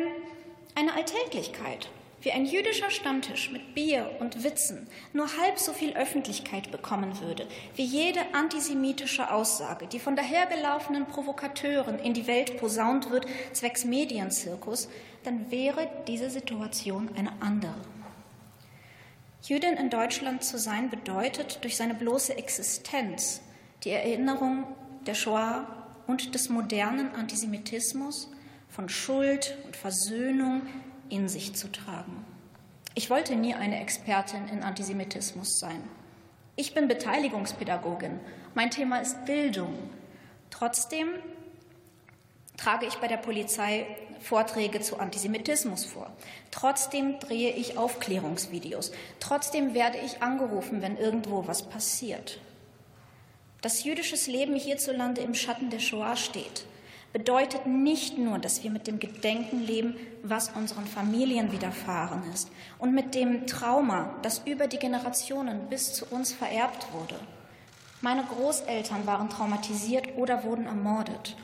eine 0.74 0.94
Alltäglichkeit 0.94 1.90
wie 2.22 2.32
ein 2.32 2.46
jüdischer 2.46 2.88
Stammtisch 2.88 3.50
mit 3.50 3.74
Bier 3.74 4.16
und 4.18 4.44
Witzen 4.44 4.88
nur 5.12 5.26
halb 5.36 5.58
so 5.58 5.74
viel 5.74 5.92
Öffentlichkeit 5.92 6.70
bekommen 6.70 7.20
würde 7.20 7.46
wie 7.76 7.84
jede 7.84 8.20
antisemitische 8.32 9.30
Aussage, 9.30 9.86
die 9.86 9.98
von 9.98 10.16
dahergelaufenen 10.16 11.04
Provokateuren 11.04 11.98
in 11.98 12.14
die 12.14 12.26
Welt 12.26 12.56
posaunt 12.58 13.10
wird, 13.10 13.26
zwecks 13.52 13.84
Medienzirkus, 13.84 14.88
dann 15.22 15.50
wäre 15.50 15.86
diese 16.06 16.30
Situation 16.30 17.10
eine 17.14 17.32
andere. 17.40 17.74
Jüdin 19.42 19.74
in 19.74 19.90
Deutschland 19.90 20.44
zu 20.44 20.58
sein 20.58 20.88
bedeutet 20.88 21.58
durch 21.62 21.76
seine 21.76 21.94
bloße 21.94 22.38
Existenz 22.38 23.42
die 23.84 23.90
Erinnerung 23.90 24.64
der 25.06 25.14
Shoah 25.14 25.66
und 26.06 26.34
des 26.34 26.48
modernen 26.48 27.14
Antisemitismus 27.14 28.30
von 28.70 28.88
Schuld 28.88 29.56
und 29.66 29.76
Versöhnung 29.76 30.62
in 31.08 31.28
sich 31.28 31.54
zu 31.54 31.70
tragen. 31.70 32.24
Ich 32.94 33.10
wollte 33.10 33.36
nie 33.36 33.54
eine 33.54 33.80
Expertin 33.80 34.48
in 34.48 34.62
Antisemitismus 34.62 35.58
sein. 35.58 35.82
Ich 36.56 36.74
bin 36.74 36.88
Beteiligungspädagogin. 36.88 38.20
Mein 38.54 38.70
Thema 38.70 38.98
ist 38.98 39.24
Bildung. 39.24 39.76
Trotzdem 40.50 41.08
trage 42.56 42.86
ich 42.86 42.96
bei 42.96 43.08
der 43.08 43.16
Polizei 43.16 43.86
Vorträge 44.20 44.80
zu 44.80 44.98
Antisemitismus 44.98 45.86
vor. 45.86 46.12
Trotzdem 46.50 47.18
drehe 47.18 47.52
ich 47.52 47.78
Aufklärungsvideos. 47.78 48.92
Trotzdem 49.18 49.72
werde 49.72 49.98
ich 49.98 50.22
angerufen, 50.22 50.82
wenn 50.82 50.98
irgendwo 50.98 51.46
was 51.46 51.62
passiert. 51.62 52.38
Dass 53.62 53.84
jüdisches 53.84 54.26
Leben 54.26 54.54
hierzulande 54.54 55.22
im 55.22 55.34
Schatten 55.34 55.70
der 55.70 55.80
Shoah 55.80 56.16
steht, 56.16 56.64
bedeutet 57.12 57.66
nicht 57.66 58.18
nur, 58.18 58.38
dass 58.38 58.62
wir 58.62 58.70
mit 58.70 58.86
dem 58.86 59.00
Gedenken 59.00 59.60
leben, 59.60 59.96
was 60.22 60.50
unseren 60.50 60.86
Familien 60.86 61.52
widerfahren 61.52 62.22
ist 62.32 62.50
und 62.78 62.94
mit 62.94 63.14
dem 63.14 63.46
Trauma, 63.46 64.14
das 64.22 64.42
über 64.44 64.66
die 64.66 64.78
Generationen 64.78 65.68
bis 65.68 65.92
zu 65.92 66.06
uns 66.06 66.32
vererbt 66.32 66.92
wurde. 66.92 67.16
Meine 68.00 68.24
Großeltern 68.24 69.06
waren 69.06 69.28
traumatisiert 69.28 70.16
oder 70.16 70.44
wurden 70.44 70.66
ermordet. 70.66 71.36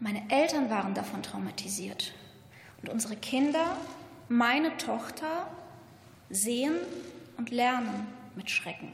Meine 0.00 0.22
Eltern 0.30 0.70
waren 0.70 0.94
davon 0.94 1.22
traumatisiert. 1.22 2.12
Und 2.82 2.88
unsere 2.88 3.16
Kinder, 3.16 3.76
meine 4.28 4.76
Tochter, 4.78 5.46
sehen 6.30 6.74
und 7.36 7.50
lernen 7.50 8.06
mit 8.34 8.50
Schrecken. 8.50 8.92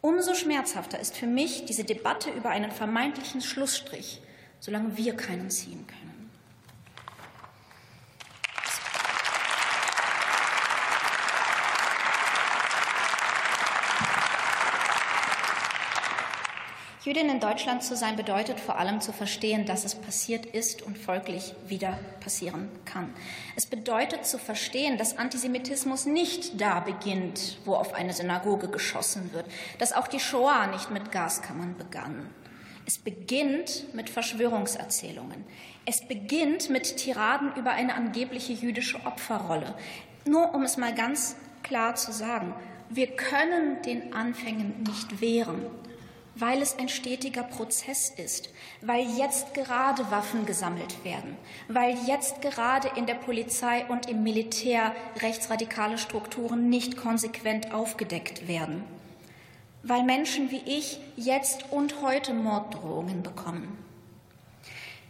Umso 0.00 0.34
schmerzhafter 0.34 0.98
ist 0.98 1.16
für 1.16 1.26
mich 1.26 1.66
diese 1.66 1.84
Debatte 1.84 2.30
über 2.30 2.50
einen 2.50 2.72
vermeintlichen 2.72 3.42
Schlussstrich, 3.42 4.20
solange 4.60 4.96
wir 4.96 5.16
keinen 5.16 5.50
ziehen 5.50 5.86
können. 5.86 6.10
Jüdin 17.02 17.30
in 17.30 17.40
Deutschland 17.40 17.82
zu 17.82 17.96
sein 17.96 18.14
bedeutet 18.16 18.60
vor 18.60 18.78
allem 18.78 19.00
zu 19.00 19.12
verstehen, 19.12 19.64
dass 19.64 19.86
es 19.86 19.94
passiert 19.94 20.44
ist 20.44 20.82
und 20.82 20.98
folglich 20.98 21.54
wieder 21.66 21.98
passieren 22.20 22.68
kann. 22.84 23.12
Es 23.56 23.64
bedeutet 23.64 24.26
zu 24.26 24.38
verstehen, 24.38 24.98
dass 24.98 25.16
Antisemitismus 25.16 26.04
nicht 26.04 26.60
da 26.60 26.80
beginnt, 26.80 27.58
wo 27.64 27.74
auf 27.74 27.94
eine 27.94 28.12
Synagoge 28.12 28.68
geschossen 28.68 29.32
wird, 29.32 29.46
dass 29.78 29.94
auch 29.94 30.08
die 30.08 30.20
Shoah 30.20 30.66
nicht 30.66 30.90
mit 30.90 31.10
Gaskammern 31.10 31.74
begann. 31.78 32.28
Es 32.86 32.98
beginnt 32.98 33.94
mit 33.94 34.10
Verschwörungserzählungen. 34.10 35.44
Es 35.86 36.06
beginnt 36.06 36.70
mit 36.70 36.96
Tiraden 36.96 37.54
über 37.56 37.72
eine 37.72 37.94
angebliche 37.94 38.52
jüdische 38.52 39.04
Opferrolle. 39.06 39.74
Nur 40.26 40.54
um 40.54 40.62
es 40.62 40.76
mal 40.76 40.94
ganz 40.94 41.36
klar 41.62 41.94
zu 41.94 42.12
sagen, 42.12 42.54
wir 42.88 43.08
können 43.08 43.82
den 43.82 44.12
Anfängen 44.12 44.82
nicht 44.82 45.20
wehren 45.20 45.64
weil 46.40 46.62
es 46.62 46.78
ein 46.78 46.88
stetiger 46.88 47.42
Prozess 47.42 48.10
ist, 48.10 48.50
weil 48.80 49.06
jetzt 49.16 49.54
gerade 49.54 50.10
Waffen 50.10 50.46
gesammelt 50.46 51.04
werden, 51.04 51.36
weil 51.68 51.96
jetzt 52.06 52.40
gerade 52.40 52.90
in 52.96 53.06
der 53.06 53.14
Polizei 53.14 53.84
und 53.86 54.08
im 54.08 54.22
Militär 54.22 54.94
rechtsradikale 55.20 55.98
Strukturen 55.98 56.68
nicht 56.68 56.96
konsequent 56.96 57.72
aufgedeckt 57.74 58.48
werden, 58.48 58.84
weil 59.82 60.02
Menschen 60.02 60.50
wie 60.50 60.62
ich 60.66 60.98
jetzt 61.16 61.64
und 61.70 62.02
heute 62.02 62.34
Morddrohungen 62.34 63.22
bekommen. 63.22 63.78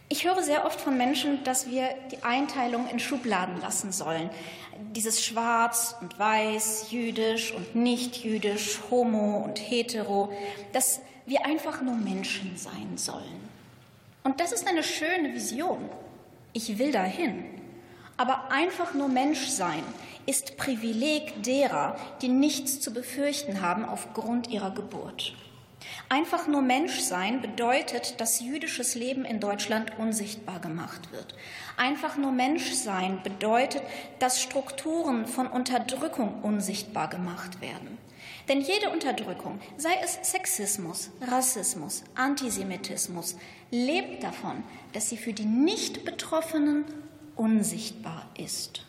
Ich 0.08 0.24
höre 0.24 0.42
sehr 0.42 0.64
oft 0.64 0.80
von 0.80 0.96
Menschen, 0.96 1.44
dass 1.44 1.68
wir 1.70 1.88
die 2.10 2.22
Einteilung 2.24 2.88
in 2.88 2.98
Schubladen 2.98 3.60
lassen 3.60 3.92
sollen. 3.92 4.28
Dieses 4.92 5.24
Schwarz 5.24 5.94
und 6.00 6.18
Weiß, 6.18 6.90
Jüdisch 6.90 7.52
und 7.52 7.76
nicht-Jüdisch, 7.76 8.80
Homo 8.90 9.38
und 9.44 9.58
Hetero, 9.58 10.32
das 10.72 11.00
wir 11.26 11.46
einfach 11.46 11.80
nur 11.80 11.94
Menschen 11.94 12.56
sein 12.56 12.96
sollen. 12.96 13.48
Und 14.24 14.40
das 14.40 14.50
ist 14.50 14.66
eine 14.66 14.82
schöne 14.82 15.32
Vision. 15.32 15.88
Ich 16.52 16.76
will 16.78 16.90
dahin. 16.90 17.44
Aber 18.16 18.50
einfach 18.50 18.94
nur 18.94 19.08
Mensch 19.08 19.46
sein 19.46 19.84
ist 20.30 20.56
Privileg 20.56 21.42
derer, 21.42 21.96
die 22.22 22.28
nichts 22.28 22.80
zu 22.80 22.92
befürchten 22.92 23.62
haben 23.62 23.84
aufgrund 23.84 24.48
ihrer 24.48 24.70
Geburt. 24.70 25.34
Einfach 26.08 26.46
nur 26.46 26.62
Mensch 26.62 27.00
sein 27.00 27.40
bedeutet, 27.40 28.20
dass 28.20 28.38
jüdisches 28.38 28.94
Leben 28.94 29.24
in 29.24 29.40
Deutschland 29.40 29.98
unsichtbar 29.98 30.60
gemacht 30.60 31.10
wird. 31.10 31.34
Einfach 31.76 32.16
nur 32.16 32.30
Mensch 32.30 32.70
sein 32.74 33.20
bedeutet, 33.24 33.82
dass 34.20 34.40
Strukturen 34.40 35.26
von 35.26 35.48
Unterdrückung 35.48 36.42
unsichtbar 36.42 37.08
gemacht 37.08 37.60
werden. 37.60 37.98
Denn 38.48 38.60
jede 38.60 38.90
Unterdrückung, 38.90 39.58
sei 39.78 39.94
es 40.04 40.30
Sexismus, 40.30 41.10
Rassismus, 41.22 42.04
Antisemitismus, 42.14 43.36
lebt 43.72 44.22
davon, 44.22 44.62
dass 44.92 45.08
sie 45.08 45.16
für 45.16 45.32
die 45.32 45.44
Nicht-Betroffenen 45.44 46.84
unsichtbar 47.34 48.28
ist. 48.38 48.84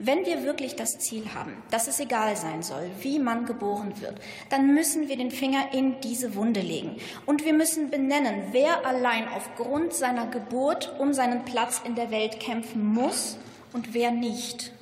Wenn 0.00 0.24
wir 0.24 0.44
wirklich 0.44 0.76
das 0.76 1.00
Ziel 1.00 1.34
haben, 1.34 1.60
dass 1.72 1.88
es 1.88 1.98
egal 1.98 2.36
sein 2.36 2.62
soll, 2.62 2.88
wie 3.00 3.18
man 3.18 3.46
geboren 3.46 4.00
wird, 4.00 4.20
dann 4.48 4.72
müssen 4.72 5.08
wir 5.08 5.16
den 5.16 5.32
Finger 5.32 5.72
in 5.72 6.00
diese 6.00 6.36
Wunde 6.36 6.60
legen. 6.60 6.96
Und 7.26 7.44
wir 7.44 7.52
müssen 7.52 7.90
benennen, 7.90 8.44
wer 8.52 8.86
allein 8.86 9.26
aufgrund 9.26 9.92
seiner 9.92 10.28
Geburt 10.28 10.94
um 11.00 11.12
seinen 11.12 11.44
Platz 11.44 11.82
in 11.84 11.96
der 11.96 12.12
Welt 12.12 12.38
kämpfen 12.38 12.84
muss 12.84 13.38
und 13.72 13.92
wer 13.92 14.12
nicht. 14.12 14.72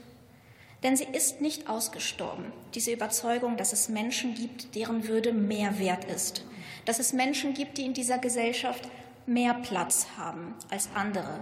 Denn 0.82 0.98
sie 0.98 1.06
ist 1.10 1.40
nicht 1.40 1.70
ausgestorben, 1.70 2.52
diese 2.74 2.92
Überzeugung, 2.92 3.56
dass 3.56 3.72
es 3.72 3.88
Menschen 3.88 4.34
gibt, 4.34 4.74
deren 4.74 5.08
Würde 5.08 5.32
mehr 5.32 5.78
wert 5.78 6.04
ist, 6.04 6.44
dass 6.84 6.98
es 6.98 7.14
Menschen 7.14 7.54
gibt, 7.54 7.78
die 7.78 7.86
in 7.86 7.94
dieser 7.94 8.18
Gesellschaft 8.18 8.86
mehr 9.24 9.54
Platz 9.54 10.06
haben 10.18 10.54
als 10.70 10.90
andere. 10.94 11.40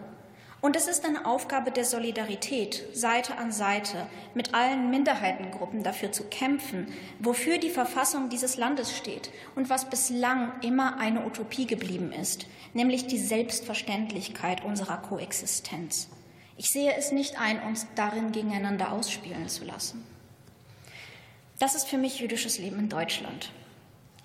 Und 0.65 0.77
es 0.77 0.89
ist 0.89 1.05
eine 1.05 1.27
Aufgabe 1.27 1.71
der 1.71 1.85
Solidarität, 1.85 2.85
Seite 2.95 3.37
an 3.37 3.53
Seite 3.53 4.07
mit 4.33 4.55
allen 4.55 4.89
Minderheitengruppen 4.89 5.83
dafür 5.83 6.11
zu 6.11 6.25
kämpfen, 6.25 6.87
wofür 7.19 7.59
die 7.59 7.69
Verfassung 7.69 8.31
dieses 8.31 8.57
Landes 8.57 8.97
steht 8.97 9.31
und 9.57 9.69
was 9.69 9.91
bislang 9.91 10.53
immer 10.63 10.97
eine 10.97 11.27
Utopie 11.27 11.67
geblieben 11.67 12.13
ist, 12.13 12.47
nämlich 12.73 13.07
die 13.07 13.19
Selbstverständlichkeit 13.19 14.65
unserer 14.65 14.97
Koexistenz. 14.97 16.09
Ich 16.57 16.71
sehe 16.71 16.97
es 16.97 17.13
nicht 17.13 17.39
ein, 17.39 17.61
uns 17.61 17.87
darin 17.95 18.33
gegeneinander 18.33 18.91
ausspielen 18.91 19.51
zu 19.51 19.67
lassen. 19.67 20.03
Das 21.59 21.75
ist 21.75 21.89
für 21.89 21.99
mich 21.99 22.21
jüdisches 22.21 22.57
Leben 22.57 22.79
in 22.79 22.89
Deutschland. 22.89 23.51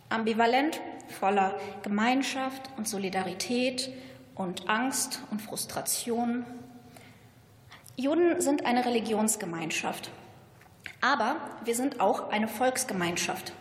Ambivalent, 0.07 0.79
voller 1.19 1.59
Gemeinschaft 1.83 2.69
und 2.77 2.87
Solidarität 2.87 3.91
und 4.39 4.69
Angst 4.69 5.19
und 5.31 5.41
Frustration. 5.41 6.45
Juden 7.97 8.39
sind 8.39 8.65
eine 8.65 8.85
Religionsgemeinschaft, 8.85 10.09
aber 11.01 11.35
wir 11.65 11.75
sind 11.75 11.99
auch 11.99 12.29
eine 12.29 12.47
Volksgemeinschaft 12.47 13.51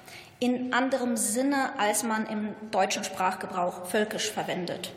in 0.41 0.73
anderem 0.73 1.17
Sinne, 1.17 1.77
als 1.81 2.05
man 2.05 2.27
im 2.27 2.55
deutschen 2.71 3.03
Sprachgebrauch 3.03 3.87
völkisch 3.87 4.31
verwendet. 4.31 4.93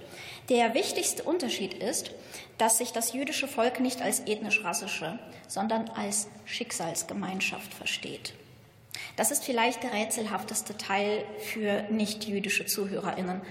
Der 0.49 0.75
wichtigste 0.75 1.23
Unterschied 1.23 1.73
ist, 1.73 2.11
dass 2.59 2.77
sich 2.77 2.91
das 2.91 3.13
jüdische 3.13 3.47
Volk 3.47 3.79
nicht 3.79 4.03
als 4.03 4.27
ethnisch-rassische, 4.27 5.17
sondern 5.47 5.89
als 5.89 6.27
Schicksalsgemeinschaft 6.45 7.73
versteht. 7.73 8.36
Das 9.15 9.32
ist 9.32 9.43
vielleicht 9.43 9.82
der 9.82 9.93
rätselhafteste 9.93 10.77
Teil 10.77 11.25
für 11.39 11.84
nicht-jüdische 11.89 12.67
Zuhörerinnen, 12.67 13.41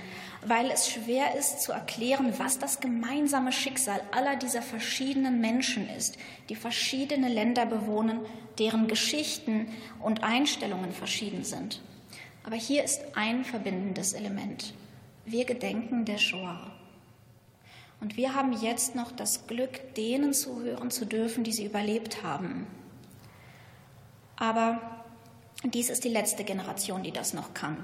weil 0.42 0.70
es 0.70 0.90
schwer 0.90 1.34
ist 1.34 1.60
zu 1.60 1.72
erklären, 1.72 2.32
was 2.38 2.58
das 2.58 2.80
gemeinsame 2.80 3.52
Schicksal 3.52 4.00
aller 4.12 4.36
dieser 4.36 4.62
verschiedenen 4.62 5.40
Menschen 5.40 5.88
ist, 5.90 6.16
die 6.48 6.56
verschiedene 6.56 7.28
Länder 7.28 7.66
bewohnen, 7.66 8.20
deren 8.58 8.88
Geschichten 8.88 9.68
und 10.00 10.22
Einstellungen 10.22 10.92
verschieden 10.92 11.44
sind. 11.44 11.82
Aber 12.44 12.56
hier 12.56 12.84
ist 12.84 13.02
ein 13.14 13.44
verbindendes 13.44 14.14
Element. 14.14 14.72
Wir 15.26 15.44
gedenken 15.44 16.06
der 16.06 16.18
Shoah. 16.18 16.72
Und 18.00 18.16
wir 18.16 18.34
haben 18.34 18.54
jetzt 18.54 18.94
noch 18.94 19.12
das 19.12 19.46
Glück, 19.46 19.94
denen 19.94 20.32
zuhören 20.32 20.90
zu 20.90 21.04
dürfen, 21.04 21.44
die 21.44 21.52
sie 21.52 21.66
überlebt 21.66 22.22
haben. 22.22 22.66
Aber 24.36 24.80
dies 25.64 25.90
ist 25.90 26.04
die 26.04 26.08
letzte 26.08 26.44
Generation, 26.44 27.02
die 27.02 27.12
das 27.12 27.34
noch 27.34 27.52
kann. 27.52 27.76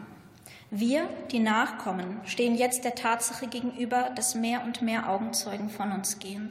Wir, 0.70 1.08
die 1.30 1.38
Nachkommen, 1.38 2.20
stehen 2.24 2.56
jetzt 2.56 2.84
der 2.84 2.96
Tatsache 2.96 3.46
gegenüber, 3.46 4.10
dass 4.16 4.34
mehr 4.34 4.64
und 4.64 4.82
mehr 4.82 5.08
Augenzeugen 5.08 5.70
von 5.70 5.92
uns 5.92 6.18
gehen. 6.18 6.50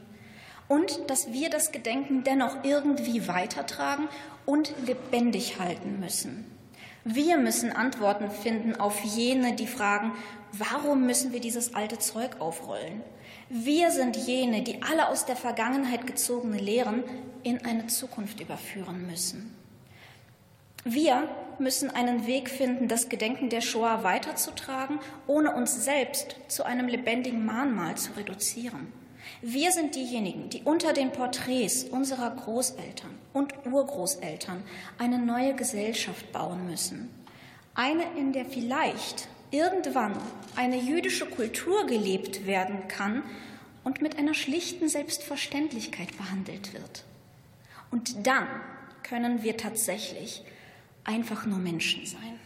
Und 0.68 1.10
dass 1.10 1.32
wir 1.32 1.50
das 1.50 1.70
Gedenken 1.70 2.24
dennoch 2.24 2.64
irgendwie 2.64 3.28
weitertragen 3.28 4.08
und 4.46 4.72
lebendig 4.86 5.60
halten 5.60 6.00
müssen. 6.00 6.44
Wir 7.04 7.36
müssen 7.36 7.70
Antworten 7.72 8.30
finden 8.30 8.74
auf 8.80 9.04
jene, 9.04 9.54
die 9.54 9.66
fragen, 9.66 10.12
warum 10.52 11.06
müssen 11.06 11.32
wir 11.32 11.40
dieses 11.40 11.74
alte 11.74 11.98
Zeug 11.98 12.40
aufrollen? 12.40 13.02
Wir 13.48 13.92
sind 13.92 14.16
jene, 14.16 14.62
die 14.62 14.82
alle 14.82 15.08
aus 15.08 15.24
der 15.24 15.36
Vergangenheit 15.36 16.06
gezogene 16.06 16.58
Lehren 16.58 17.04
in 17.44 17.64
eine 17.64 17.86
Zukunft 17.86 18.40
überführen 18.40 19.06
müssen. 19.06 19.55
Wir 20.88 21.28
müssen 21.58 21.90
einen 21.90 22.28
Weg 22.28 22.48
finden, 22.48 22.86
das 22.86 23.08
Gedenken 23.08 23.48
der 23.48 23.60
Shoah 23.60 24.04
weiterzutragen, 24.04 25.00
ohne 25.26 25.52
uns 25.52 25.84
selbst 25.84 26.36
zu 26.46 26.64
einem 26.64 26.86
lebendigen 26.86 27.44
Mahnmal 27.44 27.96
zu 27.96 28.12
reduzieren. 28.12 28.92
Wir 29.42 29.72
sind 29.72 29.96
diejenigen, 29.96 30.48
die 30.48 30.62
unter 30.62 30.92
den 30.92 31.10
Porträts 31.10 31.82
unserer 31.82 32.30
Großeltern 32.30 33.10
und 33.32 33.52
Urgroßeltern 33.66 34.62
eine 34.96 35.18
neue 35.18 35.56
Gesellschaft 35.56 36.30
bauen 36.30 36.66
müssen. 36.66 37.10
Eine, 37.74 38.04
in 38.16 38.32
der 38.32 38.44
vielleicht 38.44 39.26
irgendwann 39.50 40.14
eine 40.54 40.76
jüdische 40.76 41.26
Kultur 41.26 41.84
gelebt 41.88 42.46
werden 42.46 42.86
kann 42.86 43.24
und 43.82 44.02
mit 44.02 44.20
einer 44.20 44.34
schlichten 44.34 44.88
Selbstverständlichkeit 44.88 46.16
behandelt 46.16 46.74
wird. 46.74 47.02
Und 47.90 48.24
dann 48.24 48.46
können 49.02 49.42
wir 49.42 49.56
tatsächlich 49.56 50.44
einfach 51.06 51.46
nur 51.46 51.58
Menschen 51.58 52.04
sein. 52.04 52.38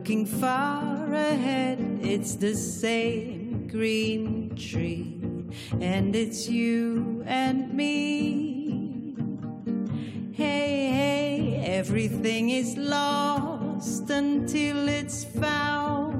Looking 0.00 0.24
far 0.24 1.12
ahead. 1.12 1.78
It's 2.00 2.34
the 2.36 2.54
same 2.54 3.68
green 3.68 4.56
tree, 4.56 5.20
and 5.78 6.16
it's 6.16 6.48
you 6.48 7.22
and 7.26 7.70
me. 7.74 9.14
Hey, 10.32 10.90
hey, 10.90 11.62
everything 11.66 12.48
is 12.48 12.78
lost 12.78 14.08
until 14.08 14.88
it's 14.88 15.24
found 15.24 16.10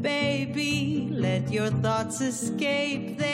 baby. 0.00 1.08
Let 1.10 1.50
your 1.50 1.70
thoughts 1.70 2.20
escape, 2.20 3.18
they'll 3.18 3.29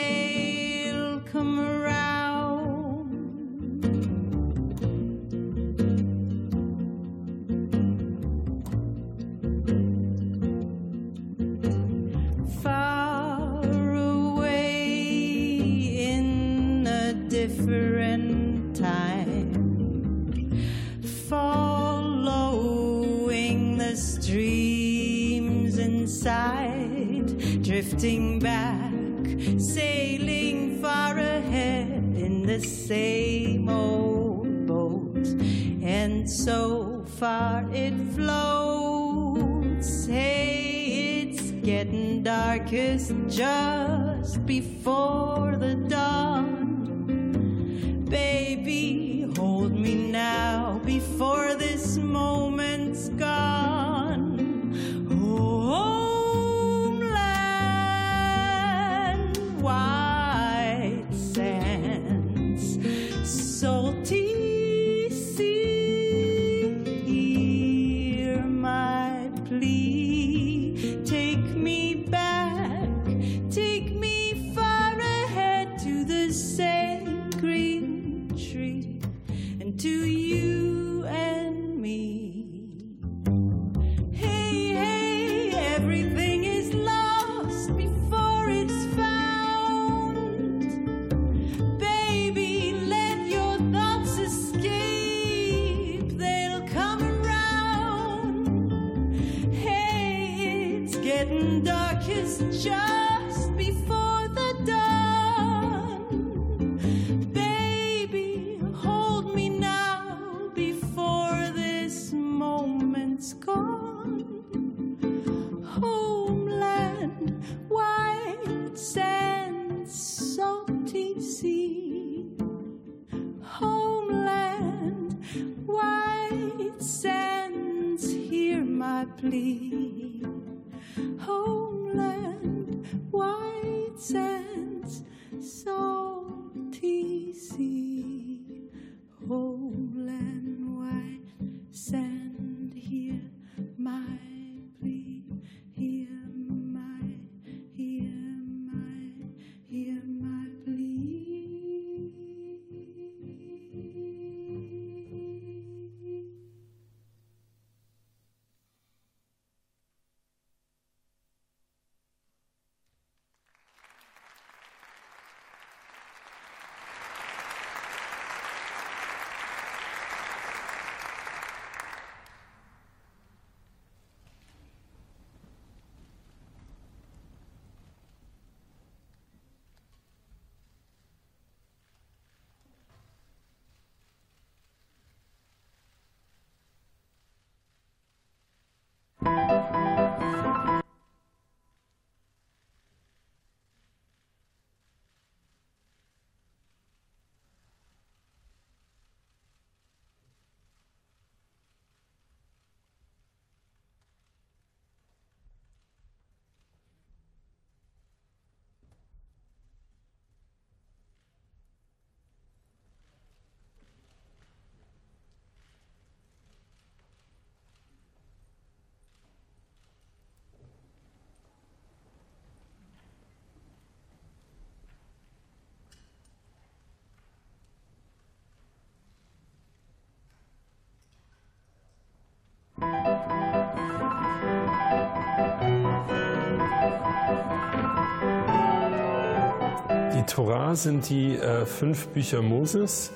Torah 240.37 240.75
sind 240.75 241.09
die 241.09 241.35
äh, 241.35 241.65
fünf 241.65 242.09
Bücher 242.09 242.43
Moses, 242.43 243.11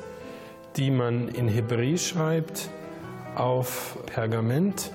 die 0.75 0.89
man 0.89 1.27
in 1.27 1.47
Hebräisch 1.47 2.07
schreibt, 2.07 2.71
auf 3.35 3.95
Pergament. 4.07 4.91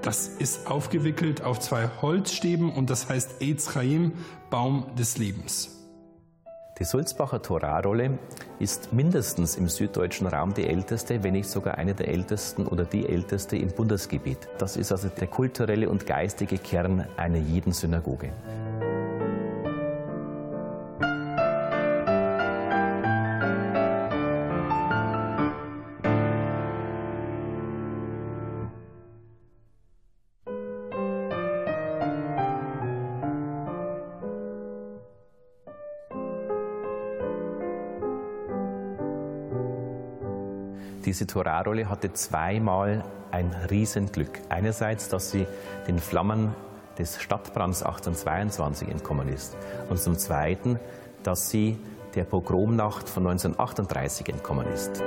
Das 0.00 0.28
ist 0.28 0.70
aufgewickelt 0.70 1.42
auf 1.42 1.58
zwei 1.58 1.90
Holzstäben 2.00 2.72
und 2.72 2.88
das 2.88 3.08
heißt 3.08 3.42
Eitz 3.42 3.72
Chaim, 3.72 4.12
Baum 4.48 4.94
des 4.96 5.18
Lebens. 5.18 5.84
Die 6.78 6.84
Sulzbacher 6.84 7.42
Torahrolle 7.42 8.16
ist 8.60 8.92
mindestens 8.92 9.56
im 9.56 9.68
süddeutschen 9.68 10.28
Raum 10.28 10.54
die 10.54 10.68
älteste, 10.68 11.24
wenn 11.24 11.32
nicht 11.32 11.48
sogar 11.48 11.78
eine 11.78 11.94
der 11.94 12.06
ältesten 12.06 12.64
oder 12.64 12.84
die 12.84 13.08
älteste 13.08 13.56
im 13.56 13.72
Bundesgebiet. 13.72 14.38
Das 14.58 14.76
ist 14.76 14.92
also 14.92 15.08
der 15.08 15.26
kulturelle 15.26 15.90
und 15.90 16.06
geistige 16.06 16.58
Kern 16.58 17.08
einer 17.16 17.38
jeden 17.38 17.72
Synagoge. 17.72 18.30
Diese 41.16 41.28
Torahrolle 41.28 41.88
hatte 41.88 42.12
zweimal 42.12 43.02
ein 43.30 43.50
Riesenglück. 43.70 44.38
Einerseits, 44.50 45.08
dass 45.08 45.30
sie 45.30 45.46
den 45.88 45.98
Flammen 45.98 46.54
des 46.98 47.22
Stadtbrands 47.22 47.82
1822 47.82 48.88
entkommen 48.88 49.26
ist. 49.30 49.56
Und 49.88 49.98
zum 49.98 50.18
Zweiten, 50.18 50.78
dass 51.22 51.48
sie 51.48 51.78
der 52.14 52.24
Pogromnacht 52.24 53.08
von 53.08 53.26
1938 53.28 54.28
entkommen 54.28 54.66
ist. 54.66 55.02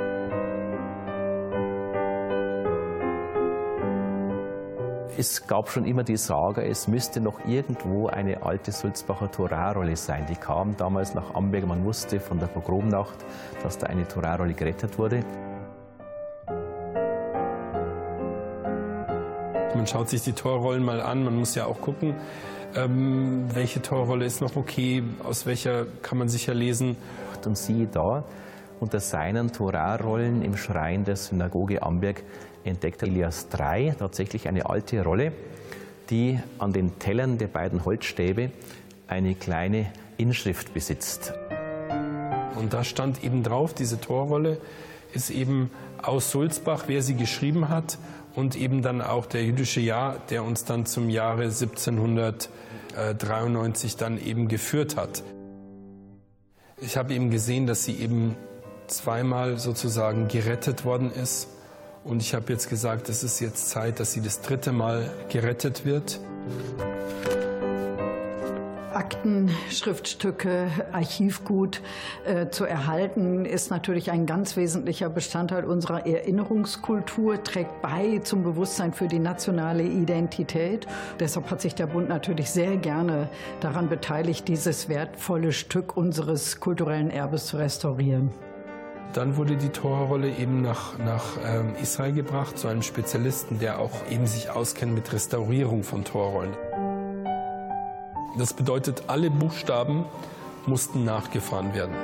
Es 5.16 5.46
gab 5.46 5.70
schon 5.70 5.86
immer 5.86 6.04
die 6.04 6.18
Sage, 6.18 6.66
es 6.66 6.88
müsste 6.88 7.22
noch 7.22 7.46
irgendwo 7.46 8.08
eine 8.08 8.42
alte 8.42 8.72
Sulzbacher 8.72 9.30
Torahrolle 9.30 9.96
sein. 9.96 10.26
Die 10.28 10.36
kam 10.36 10.76
damals 10.76 11.14
nach 11.14 11.36
Amberg. 11.36 11.68
Man 11.68 11.86
wusste 11.86 12.20
von 12.20 12.40
der 12.40 12.48
Pogromnacht, 12.48 13.18
dass 13.62 13.78
da 13.78 13.86
eine 13.86 14.08
Torahrolle 14.08 14.56
gerettet 14.56 14.98
wurde. 14.98 15.24
Man 19.80 19.88
schaut 19.88 20.10
sich 20.10 20.24
die 20.24 20.34
Torrollen 20.34 20.84
mal 20.84 21.00
an. 21.00 21.24
Man 21.24 21.38
muss 21.38 21.56
ja 21.56 21.66
auch 21.66 21.80
gucken, 21.80 22.14
ähm, 22.76 23.46
welche 23.54 23.82
Torrolle 23.82 24.26
ist 24.26 24.42
noch 24.42 24.58
okay, 24.58 25.02
aus 25.24 25.46
welcher 25.46 25.86
kann 26.02 26.18
man 26.18 26.28
sicher 26.28 26.54
lesen. 26.54 26.98
Und 27.46 27.58
siehe 27.58 27.88
da, 27.88 28.26
unter 28.82 29.00
seinen 29.00 29.54
Torarollen 29.54 30.42
im 30.42 30.58
Schrein 30.58 31.06
der 31.06 31.16
Synagoge 31.16 31.82
Amberg 31.82 32.24
entdeckt 32.66 33.04
Elias 33.04 33.48
III 33.58 33.94
tatsächlich 33.98 34.50
eine 34.50 34.70
alte 34.70 35.02
Rolle, 35.02 35.32
die 36.10 36.38
an 36.58 36.74
den 36.74 37.00
Tellern 37.00 37.38
der 37.38 37.48
beiden 37.48 37.86
Holzstäbe 37.86 38.52
eine 39.08 39.34
kleine 39.34 39.94
Inschrift 40.18 40.74
besitzt. 40.74 41.34
Und 42.58 42.74
da 42.74 42.84
stand 42.84 43.24
eben 43.24 43.44
drauf, 43.44 43.74
diese 43.74 44.02
Torrolle 44.02 44.58
ist 45.14 45.30
eben 45.30 45.72
aus 46.02 46.32
Sulzbach, 46.32 46.84
wer 46.88 47.02
sie 47.02 47.16
geschrieben 47.16 47.70
hat 47.70 47.98
und 48.36 48.56
eben 48.56 48.82
dann 48.82 49.02
auch 49.02 49.26
der 49.26 49.44
jüdische 49.44 49.82
Jahr, 49.82 50.20
der 50.30 50.44
uns 50.44 50.66
dann 50.66 50.86
zum 50.86 51.10
Jahre 51.10 51.44
1793 51.44 53.98
dann 53.98 54.20
eben 54.20 54.48
geführt 54.48 54.96
hat. 54.96 55.24
Ich 56.82 56.98
habe 56.98 57.14
eben 57.14 57.30
gesehen, 57.30 57.68
dass 57.68 57.84
sie 57.84 57.96
eben 57.96 58.36
zweimal 58.88 59.60
sozusagen 59.60 60.28
gerettet 60.28 60.86
worden 60.86 61.12
ist. 61.12 61.50
Und 62.04 62.22
ich 62.22 62.34
habe 62.34 62.52
jetzt 62.52 62.70
gesagt, 62.70 63.10
es 63.10 63.24
ist 63.24 63.40
jetzt 63.40 63.70
Zeit, 63.70 64.00
dass 64.00 64.14
sie 64.14 64.22
das 64.22 64.42
dritte 64.42 64.72
Mal 64.72 65.12
gerettet 65.30 65.86
wird. 65.86 66.20
Akten, 68.94 69.50
Schriftstücke, 69.70 70.68
Archivgut 70.92 71.82
äh, 72.26 72.50
zu 72.50 72.66
erhalten, 72.66 73.46
ist 73.46 73.72
natürlich 73.72 74.12
ein 74.12 74.26
ganz 74.26 74.58
wesentlicher 74.58 75.10
Bestandteil 75.10 75.66
unserer 75.66 76.06
Erinnerungskultur, 76.06 77.44
trägt 77.44 77.82
bei 77.82 78.20
zum 78.24 78.44
Bewusstsein 78.44 78.94
für 78.94 79.08
die 79.08 79.20
nationale 79.20 79.84
Identität. 79.84 80.88
Deshalb 81.20 81.50
hat 81.52 81.62
sich 81.62 81.76
der 81.76 81.88
Bund 81.88 82.10
natürlich 82.10 82.52
sehr 82.52 82.78
gerne 82.78 83.30
daran 83.60 83.90
beteiligt, 83.90 84.48
dieses 84.48 84.90
wertvolle 84.90 85.52
Stück 85.52 85.96
unseres 85.96 86.60
kulturellen 86.60 87.12
Erbes 87.12 87.48
zu 87.48 87.58
restaurieren. 87.58 88.32
Dann 89.14 89.38
wurde 89.38 89.58
die 89.58 89.70
Torrolle 89.70 90.30
eben 90.30 90.62
nach, 90.62 90.98
nach 91.00 91.38
ähm, 91.44 91.74
Israel 91.82 92.14
gebracht 92.14 92.58
zu 92.58 92.68
einem 92.68 92.84
Spezialisten, 92.84 93.60
der 93.60 93.80
auch 93.80 94.08
eben 94.10 94.28
sich 94.28 94.52
auskennt 94.52 94.94
mit 94.94 95.12
Restaurierung 95.12 95.84
von 95.84 96.04
Torrollen. 96.04 96.56
Das 98.38 98.54
bedeutet, 98.54 99.04
alle 99.08 99.30
Buchstaben 99.30 100.06
mussten 100.66 101.04
nachgefahren 101.04 101.74
werden. 101.74 101.96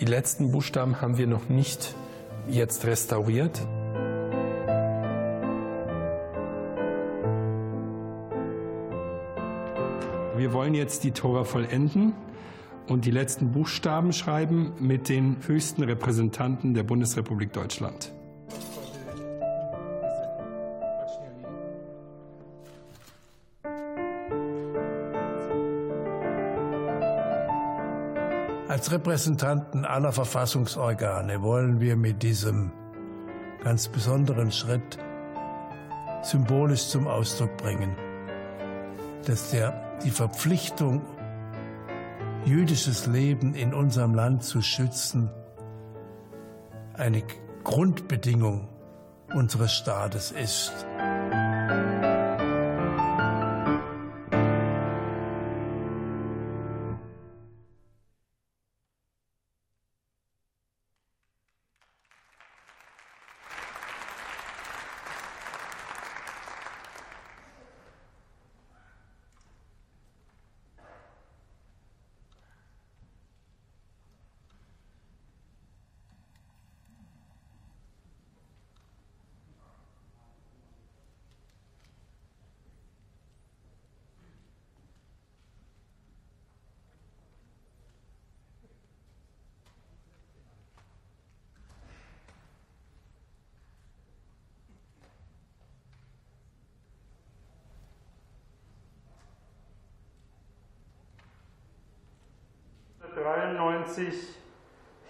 Die 0.00 0.04
letzten 0.06 0.50
Buchstaben 0.50 1.00
haben 1.00 1.18
wir 1.18 1.26
noch 1.26 1.48
nicht 1.48 1.94
jetzt 2.48 2.84
restauriert. 2.86 3.60
Wir 10.36 10.52
wollen 10.54 10.74
jetzt 10.74 11.04
die 11.04 11.10
Tora 11.10 11.44
vollenden 11.44 12.14
und 12.90 13.04
die 13.04 13.12
letzten 13.12 13.52
Buchstaben 13.52 14.12
schreiben 14.12 14.72
mit 14.80 15.08
den 15.08 15.36
höchsten 15.46 15.84
Repräsentanten 15.84 16.74
der 16.74 16.82
Bundesrepublik 16.82 17.52
Deutschland. 17.52 18.12
Als 28.66 28.90
Repräsentanten 28.90 29.84
aller 29.84 30.10
Verfassungsorgane 30.10 31.42
wollen 31.42 31.80
wir 31.80 31.94
mit 31.94 32.24
diesem 32.24 32.72
ganz 33.62 33.86
besonderen 33.86 34.50
Schritt 34.50 34.98
symbolisch 36.22 36.88
zum 36.88 37.06
Ausdruck 37.06 37.56
bringen, 37.56 37.94
dass 39.26 39.50
der, 39.50 39.98
die 40.04 40.10
Verpflichtung 40.10 41.02
jüdisches 42.44 43.06
Leben 43.06 43.54
in 43.54 43.74
unserem 43.74 44.14
Land 44.14 44.42
zu 44.44 44.62
schützen, 44.62 45.30
eine 46.94 47.22
Grundbedingung 47.64 48.68
unseres 49.34 49.72
Staates 49.72 50.32
ist. 50.32 50.86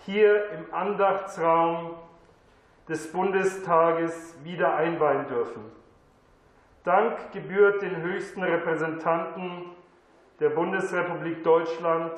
Hier 0.04 0.50
im 0.50 0.74
Andachtsraum 0.74 1.94
des 2.88 3.12
Bundestages 3.12 4.34
wieder 4.42 4.74
einweihen 4.74 5.28
dürfen. 5.28 5.62
Dank 6.84 7.32
gebührt 7.32 7.82
den 7.82 8.02
höchsten 8.02 8.42
Repräsentanten 8.42 9.66
der 10.40 10.50
Bundesrepublik 10.50 11.44
Deutschland 11.44 12.12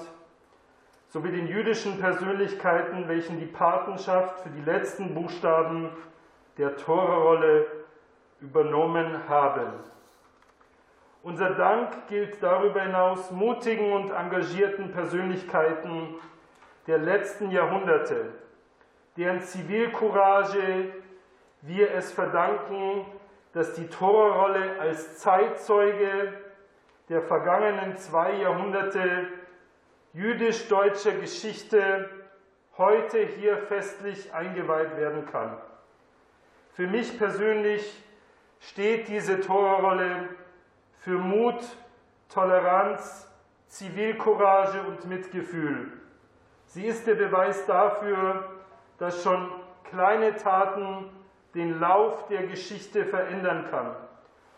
sowie 1.09 1.31
den 1.31 1.47
jüdischen 1.47 1.99
Persönlichkeiten, 1.99 3.09
welchen 3.09 3.39
die 3.39 3.47
Patenschaft 3.47 4.41
für 4.41 4.51
die 4.51 4.63
letzten 4.63 5.15
Buchstaben 5.15 5.91
der 6.57 6.77
Torerrolle 6.77 7.67
übernommen 8.41 9.29
haben. 9.29 9.67
Unser 11.23 11.51
Dank 11.51 12.09
gilt 12.09 12.43
darüber 12.43 12.83
hinaus 12.83 13.31
mutigen 13.31 13.93
und 13.93 14.11
engagierten 14.11 14.91
Persönlichkeiten 14.91 16.15
der 16.87 16.99
letzten 16.99 17.51
Jahrhunderte, 17.51 18.33
deren 19.17 19.41
Zivilcourage 19.41 20.93
wir 21.63 21.93
es 21.93 22.13
verdanken, 22.13 23.07
dass 23.53 23.75
die 23.75 23.87
Torerrolle 23.87 24.81
als 24.81 25.19
Zeitzeuge 25.19 26.33
der 27.09 27.23
vergangenen 27.23 27.97
zwei 27.97 28.33
Jahrhunderte 28.33 29.29
jüdisch-deutscher 30.13 31.13
Geschichte 31.13 32.09
heute 32.79 33.19
hier 33.19 33.59
festlich 33.59 34.33
eingeweiht 34.35 34.97
werden 34.97 35.27
kann. 35.27 35.57
Für 36.73 36.87
mich 36.87 37.19
persönlich 37.19 38.03
steht 38.61 39.09
diese 39.09 39.41
Torerrolle 39.41 40.29
für 40.99 41.19
Mut, 41.19 41.63
Toleranz, 42.29 43.29
Zivilcourage 43.69 44.83
und 44.83 45.05
Mitgefühl. 45.07 46.02
Sie 46.73 46.87
ist 46.87 47.07
der 47.07 47.17
Beweis 47.17 47.67
dafür, 47.67 48.49
dass 48.97 49.23
schon 49.23 49.53
kleine 49.85 50.37
Taten 50.37 51.11
den 51.55 51.79
Lauf 51.79 52.29
der 52.29 52.47
Geschichte 52.47 53.05
verändern 53.05 53.67
kann 53.71 53.95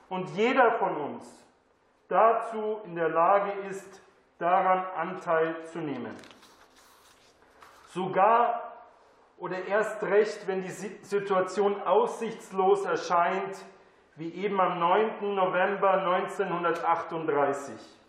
und 0.08 0.30
jeder 0.30 0.78
von 0.78 0.96
uns 0.96 1.24
dazu 2.06 2.78
in 2.84 2.94
der 2.94 3.08
Lage 3.08 3.50
ist, 3.68 4.00
daran 4.38 4.84
Anteil 4.96 5.56
zu 5.72 5.80
nehmen. 5.80 6.14
Sogar 7.88 8.62
oder 9.36 9.66
erst 9.66 10.00
recht, 10.04 10.46
wenn 10.46 10.62
die 10.62 10.70
Situation 10.70 11.82
aussichtslos 11.82 12.84
erscheint, 12.84 13.56
wie 14.14 14.32
eben 14.34 14.60
am 14.60 14.78
9. 14.78 15.34
November 15.34 15.94
1938. 15.94 18.03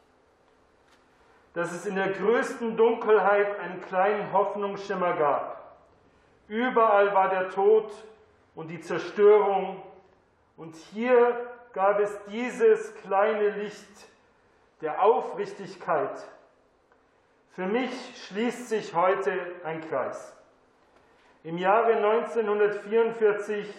Dass 1.55 1.71
es 1.71 1.85
in 1.85 1.95
der 1.95 2.09
größten 2.09 2.75
Dunkelheit 2.75 3.59
einen 3.59 3.81
kleinen 3.81 4.33
Hoffnungsschimmer 4.33 5.13
gab. 5.13 5.77
Überall 6.49 7.13
war 7.15 7.29
der 7.29 7.49
Tod 7.49 7.91
und 8.55 8.67
die 8.67 8.81
Zerstörung 8.81 9.81
und 10.57 10.75
hier 10.75 11.49
gab 11.71 11.99
es 12.01 12.11
dieses 12.25 12.93
kleine 12.97 13.49
Licht 13.51 14.09
der 14.81 15.01
Aufrichtigkeit. 15.01 16.27
Für 17.51 17.67
mich 17.67 17.91
schließt 18.27 18.67
sich 18.67 18.93
heute 18.93 19.31
ein 19.63 19.79
Kreis. 19.87 20.35
Im 21.43 21.57
Jahre 21.57 21.93
1944 21.93 23.73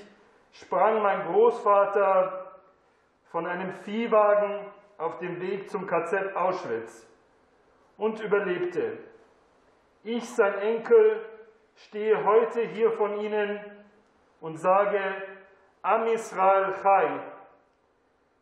sprang 0.52 1.02
mein 1.02 1.26
Großvater 1.26 2.52
von 3.30 3.46
einem 3.46 3.70
Viehwagen 3.84 4.60
auf 4.96 5.18
dem 5.18 5.42
Weg 5.42 5.68
zum 5.68 5.86
KZ 5.86 6.34
Auschwitz 6.34 7.06
und 7.96 8.20
überlebte. 8.20 8.98
Ich, 10.04 10.28
sein 10.28 10.58
Enkel, 10.60 11.24
stehe 11.74 12.24
heute 12.24 12.62
hier 12.62 12.92
von 12.92 13.18
Ihnen 13.20 13.60
und 14.40 14.58
sage 14.58 15.00
Am 15.82 16.06
Israel 16.06 16.74
Chai. 16.82 17.20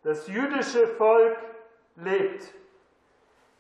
Das 0.03 0.29
jüdische 0.29 0.87
Volk 0.87 1.37
lebt. 1.97 2.53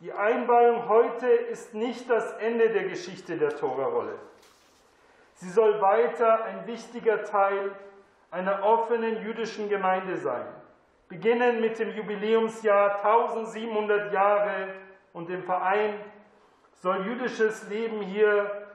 Die 0.00 0.12
Einweihung 0.12 0.88
heute 0.88 1.26
ist 1.26 1.74
nicht 1.74 2.10
das 2.10 2.32
Ende 2.34 2.70
der 2.70 2.84
Geschichte 2.84 3.38
der 3.38 3.56
Torarolle. 3.56 4.18
Sie 5.34 5.48
soll 5.48 5.80
weiter 5.80 6.44
ein 6.44 6.66
wichtiger 6.66 7.24
Teil 7.24 7.72
einer 8.30 8.62
offenen 8.62 9.22
jüdischen 9.22 9.68
Gemeinde 9.68 10.16
sein. 10.16 10.46
Beginnen 11.08 11.60
mit 11.60 11.78
dem 11.78 11.90
Jubiläumsjahr 11.94 13.04
1700 13.04 14.12
Jahre 14.12 14.74
und 15.14 15.30
dem 15.30 15.42
Verein 15.44 15.94
soll 16.82 17.06
jüdisches 17.06 17.66
Leben 17.70 18.02
hier 18.02 18.68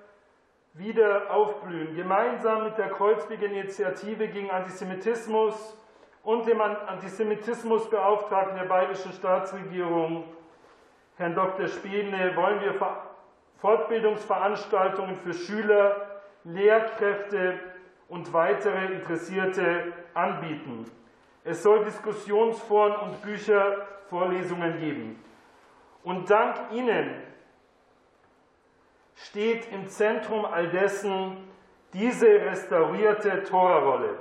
wieder 0.74 1.30
aufblühen. 1.30 1.95
Gemeinsam 1.95 2.64
mit 2.64 2.78
der 2.78 2.90
Kreuzberger 2.90 3.45
Initiative 3.45 4.28
gegen 4.30 4.49
Antisemitismus 4.49 5.78
und 6.24 6.48
dem 6.48 6.61
Antisemitismusbeauftragten 6.61 8.57
der 8.57 8.66
bayerischen 8.66 9.11
Staatsregierung, 9.11 10.24
Herrn 11.18 11.36
Dr. 11.36 11.68
Spiedne, 11.68 12.36
wollen 12.36 12.61
wir 12.61 12.74
Fortbildungsveranstaltungen 13.57 15.18
für 15.18 15.34
Schüler, 15.34 16.22
Lehrkräfte 16.45 17.60
und 18.07 18.32
weitere 18.32 18.94
Interessierte 18.94 19.91
anbieten. 20.14 20.90
Es 21.44 21.61
soll 21.64 21.84
Diskussionsforen 21.84 22.95
und 22.95 23.22
Bücher, 23.22 23.86
Vorlesungen 24.10 24.80
geben. 24.80 25.24
Und 26.03 26.30
dank 26.30 26.71
Ihnen 26.71 27.21
steht 29.15 29.71
im 29.71 29.88
Zentrum 29.88 30.45
all 30.45 30.69
dessen 30.69 31.49
diese 31.93 32.27
restaurierte 32.27 33.43
Torarolle. 33.43 34.17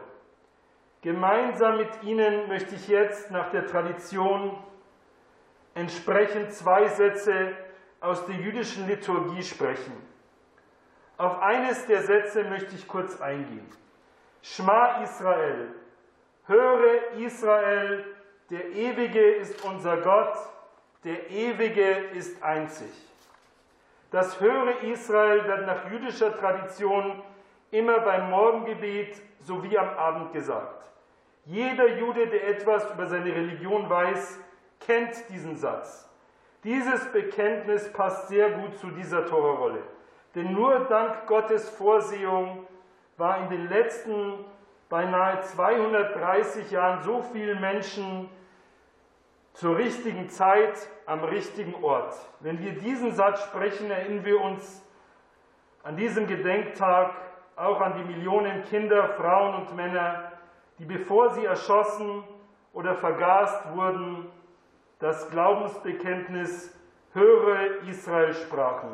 Gemeinsam 1.03 1.77
mit 1.77 2.03
Ihnen 2.03 2.49
möchte 2.49 2.75
ich 2.75 2.89
jetzt 2.89 3.31
nach 3.31 3.51
der 3.51 3.67
Tradition 3.67 4.59
entsprechend 5.75 6.53
zwei 6.53 6.89
Sätze 6.89 7.53
aus 8.01 8.27
der 8.27 8.37
jüdischen 8.37 8.89
Liturgie 8.89 9.43
sprechen. 9.43 9.93
Auf 11.17 11.41
eines 11.41 11.87
der 11.87 12.03
Sätze 12.03 12.45
möchte 12.45 12.75
ich 12.75 12.89
kurz 12.89 13.21
eingehen. 13.21 13.69
Schma 14.43 15.03
Israel, 15.03 15.69
höre 16.47 17.13
Israel, 17.19 18.05
der 18.51 18.67
Ewige 18.71 19.35
ist 19.35 19.65
unser 19.65 19.99
Gott, 19.99 20.37
der 21.05 21.31
Ewige 21.31 21.89
ist 22.15 22.43
einzig. 22.43 22.91
Das 24.11 24.41
höre 24.41 24.83
Israel 24.83 25.47
wird 25.47 25.67
nach 25.67 25.91
jüdischer 25.91 26.37
Tradition 26.37 27.23
immer 27.71 28.01
beim 28.01 28.31
Morgengebet 28.31 29.21
sowie 29.41 29.77
am 29.79 29.89
Abend 29.91 30.33
gesagt. 30.33 30.91
Jeder 31.45 31.99
Jude, 31.99 32.27
der 32.27 32.49
etwas 32.49 32.91
über 32.91 33.07
seine 33.07 33.35
Religion 33.35 33.89
weiß, 33.89 34.39
kennt 34.81 35.29
diesen 35.29 35.57
Satz. 35.57 36.09
Dieses 36.65 37.05
Bekenntnis 37.13 37.93
passt 37.93 38.29
sehr 38.29 38.51
gut 38.51 38.77
zu 38.79 38.91
dieser 38.91 39.27
Torahrolle. 39.27 39.83
Denn 40.35 40.53
nur 40.53 40.81
dank 40.81 41.27
Gottes 41.27 41.69
Vorsehung 41.71 42.67
war 43.17 43.39
in 43.39 43.51
den 43.51 43.69
letzten 43.69 44.45
beinahe 44.89 45.41
230 45.41 46.71
Jahren 46.71 47.03
so 47.03 47.23
vielen 47.33 47.61
Menschen 47.61 48.29
zur 49.55 49.77
richtigen 49.77 50.29
Zeit 50.29 50.89
am 51.07 51.25
richtigen 51.25 51.75
Ort. 51.83 52.15
Wenn 52.41 52.61
wir 52.61 52.73
diesen 52.73 53.13
Satz 53.13 53.43
sprechen, 53.45 53.91
erinnern 53.91 54.25
wir 54.25 54.41
uns 54.41 54.85
an 55.83 55.97
diesem 55.97 56.27
Gedenktag 56.27 57.15
auch 57.57 57.81
an 57.81 57.95
die 57.97 58.05
Millionen 58.05 58.65
Kinder, 58.65 59.09
Frauen 59.17 59.55
und 59.63 59.75
Männer, 59.75 60.33
die 60.79 60.85
bevor 60.85 61.31
sie 61.31 61.45
erschossen 61.45 62.23
oder 62.73 62.95
vergast 62.95 63.75
wurden, 63.75 64.31
das 64.99 65.31
Glaubensbekenntnis 65.31 66.75
Höre 67.15 67.83
Israel 67.89 68.35
sprachen. 68.35 68.91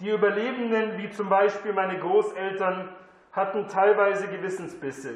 Die 0.00 0.10
Überlebenden, 0.10 0.98
wie 0.98 1.10
zum 1.10 1.28
Beispiel 1.28 1.72
meine 1.72 1.98
Großeltern, 1.98 2.94
hatten 3.32 3.68
teilweise 3.68 4.28
Gewissensbisse. 4.28 5.14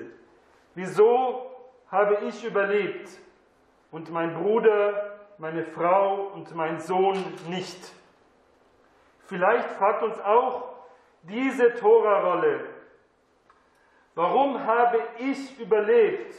Wieso 0.74 1.50
habe 1.90 2.18
ich 2.28 2.44
überlebt? 2.44 3.10
Und 3.90 4.10
mein 4.10 4.34
Bruder, 4.34 5.18
meine 5.38 5.64
Frau 5.64 6.30
und 6.34 6.54
mein 6.54 6.80
Sohn 6.80 7.22
nicht. 7.48 7.92
Vielleicht 9.26 9.70
fragt 9.72 10.02
uns 10.02 10.20
auch 10.20 10.68
diese 11.22 11.74
Tora-Rolle, 11.74 12.64
warum 14.14 14.64
habe 14.64 14.98
ich 15.18 15.58
überlebt, 15.58 16.34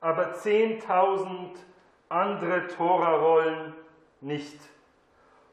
aber 0.00 0.34
10.000 0.34 1.56
andere 2.08 2.66
Tora-Rollen 2.68 3.74
nicht? 4.20 4.58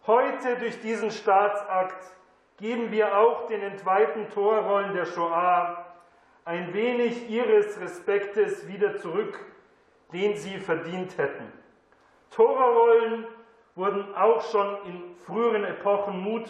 Heute 0.07 0.57
durch 0.57 0.79
diesen 0.81 1.09
Staatsakt 1.09 2.15
geben 2.57 2.91
wir 2.91 3.17
auch 3.17 3.47
den 3.47 3.61
entweihten 3.61 4.29
Torrollen 4.29 4.93
der 4.93 5.05
Shoah 5.05 5.85
ein 6.45 6.73
wenig 6.73 7.29
ihres 7.29 7.79
Respektes 7.81 8.67
wieder 8.67 8.97
zurück 8.97 9.39
den 10.15 10.37
sie 10.37 10.57
verdient 10.59 11.17
hätten. 11.17 11.51
Torarollen 12.31 13.25
wurden 13.75 14.15
auch 14.15 14.41
schon 14.49 14.77
in 14.85 15.15
früheren 15.25 15.65
Epochen 15.65 16.21
Mut, 16.21 16.49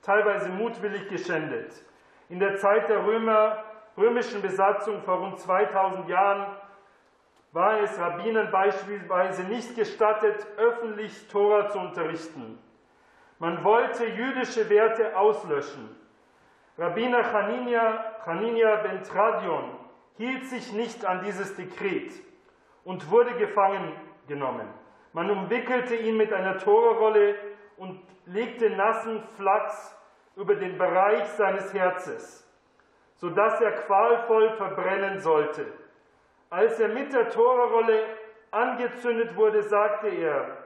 teilweise 0.00 0.48
mutwillig 0.48 1.08
geschändet. 1.10 1.74
In 2.30 2.40
der 2.40 2.56
Zeit 2.56 2.88
der 2.88 3.04
Römer, 3.04 3.62
römischen 3.98 4.40
Besatzung 4.40 5.02
vor 5.02 5.18
rund 5.18 5.38
2000 5.38 6.08
Jahren 6.08 6.46
war 7.52 7.80
es 7.80 7.98
Rabbinern 7.98 8.50
beispielsweise 8.50 9.42
nicht 9.42 9.76
gestattet, 9.76 10.46
öffentlich 10.56 11.28
Tora 11.28 11.68
zu 11.68 11.80
unterrichten. 11.80 12.58
Man 13.38 13.62
wollte 13.62 14.06
jüdische 14.06 14.70
Werte 14.70 15.14
auslöschen. 15.18 15.94
Rabbiner 16.78 17.24
Chanina, 17.24 18.04
Chanina 18.24 18.76
ben 18.76 19.02
Tradion 19.02 19.64
hielt 20.16 20.46
sich 20.46 20.72
nicht 20.72 21.04
an 21.04 21.22
dieses 21.22 21.54
Dekret 21.56 22.31
und 22.84 23.10
wurde 23.10 23.34
gefangen 23.34 23.92
genommen. 24.26 24.68
Man 25.12 25.30
umwickelte 25.30 25.94
ihn 25.94 26.16
mit 26.16 26.32
einer 26.32 26.58
Torrolle 26.58 27.36
und 27.76 28.00
legte 28.26 28.70
nassen 28.70 29.22
Flachs 29.36 29.94
über 30.36 30.54
den 30.54 30.78
Bereich 30.78 31.26
seines 31.28 31.72
Herzes, 31.74 32.48
sodass 33.16 33.60
er 33.60 33.72
qualvoll 33.72 34.50
verbrennen 34.56 35.20
sollte. 35.20 35.66
Als 36.50 36.78
er 36.80 36.88
mit 36.88 37.12
der 37.12 37.30
Torrolle 37.30 38.04
angezündet 38.50 39.36
wurde, 39.36 39.62
sagte 39.62 40.08
er, 40.08 40.58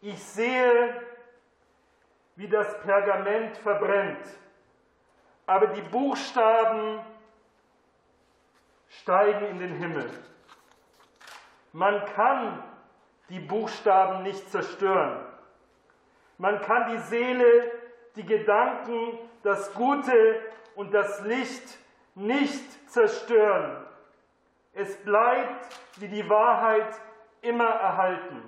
ich 0.00 0.22
sehe, 0.22 1.02
wie 2.36 2.48
das 2.48 2.80
Pergament 2.80 3.56
verbrennt, 3.58 4.24
aber 5.46 5.68
die 5.68 5.82
Buchstaben 5.82 7.00
steigen 8.88 9.46
in 9.46 9.58
den 9.58 9.74
Himmel. 9.74 10.10
Man 11.72 12.04
kann 12.14 12.62
die 13.28 13.40
Buchstaben 13.40 14.22
nicht 14.22 14.50
zerstören. 14.50 15.24
Man 16.38 16.60
kann 16.62 16.90
die 16.90 16.98
Seele, 16.98 17.70
die 18.16 18.24
Gedanken, 18.24 19.18
das 19.42 19.72
Gute 19.74 20.40
und 20.74 20.92
das 20.92 21.20
Licht 21.22 21.78
nicht 22.14 22.90
zerstören. 22.90 23.84
Es 24.72 24.96
bleibt 25.04 25.76
wie 25.96 26.08
die 26.08 26.28
Wahrheit 26.28 26.98
immer 27.42 27.68
erhalten. 27.68 28.42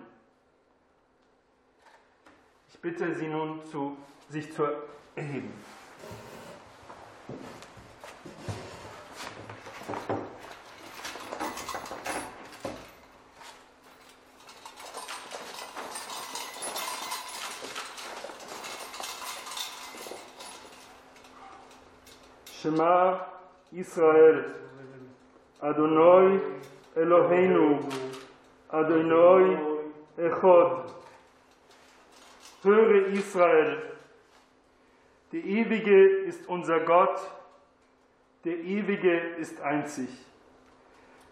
Ich 2.68 2.80
bitte 2.80 3.14
Sie 3.14 3.28
nun, 3.28 3.64
zu, 3.66 3.96
sich 4.28 4.52
zu 4.52 4.66
erheben. 5.14 5.52
Shema 22.62 23.18
Israel, 23.72 24.44
Adonai 25.60 26.38
Eloheinu, 26.94 27.80
Adonai 28.70 29.58
Echod. 30.16 30.92
Höre 32.62 33.06
Israel, 33.08 33.82
der 35.32 35.42
Ewige 35.42 36.06
ist 36.28 36.48
unser 36.48 36.78
Gott, 36.80 37.18
der 38.44 38.58
Ewige 38.58 39.18
ist 39.40 39.60
einzig. 39.60 40.10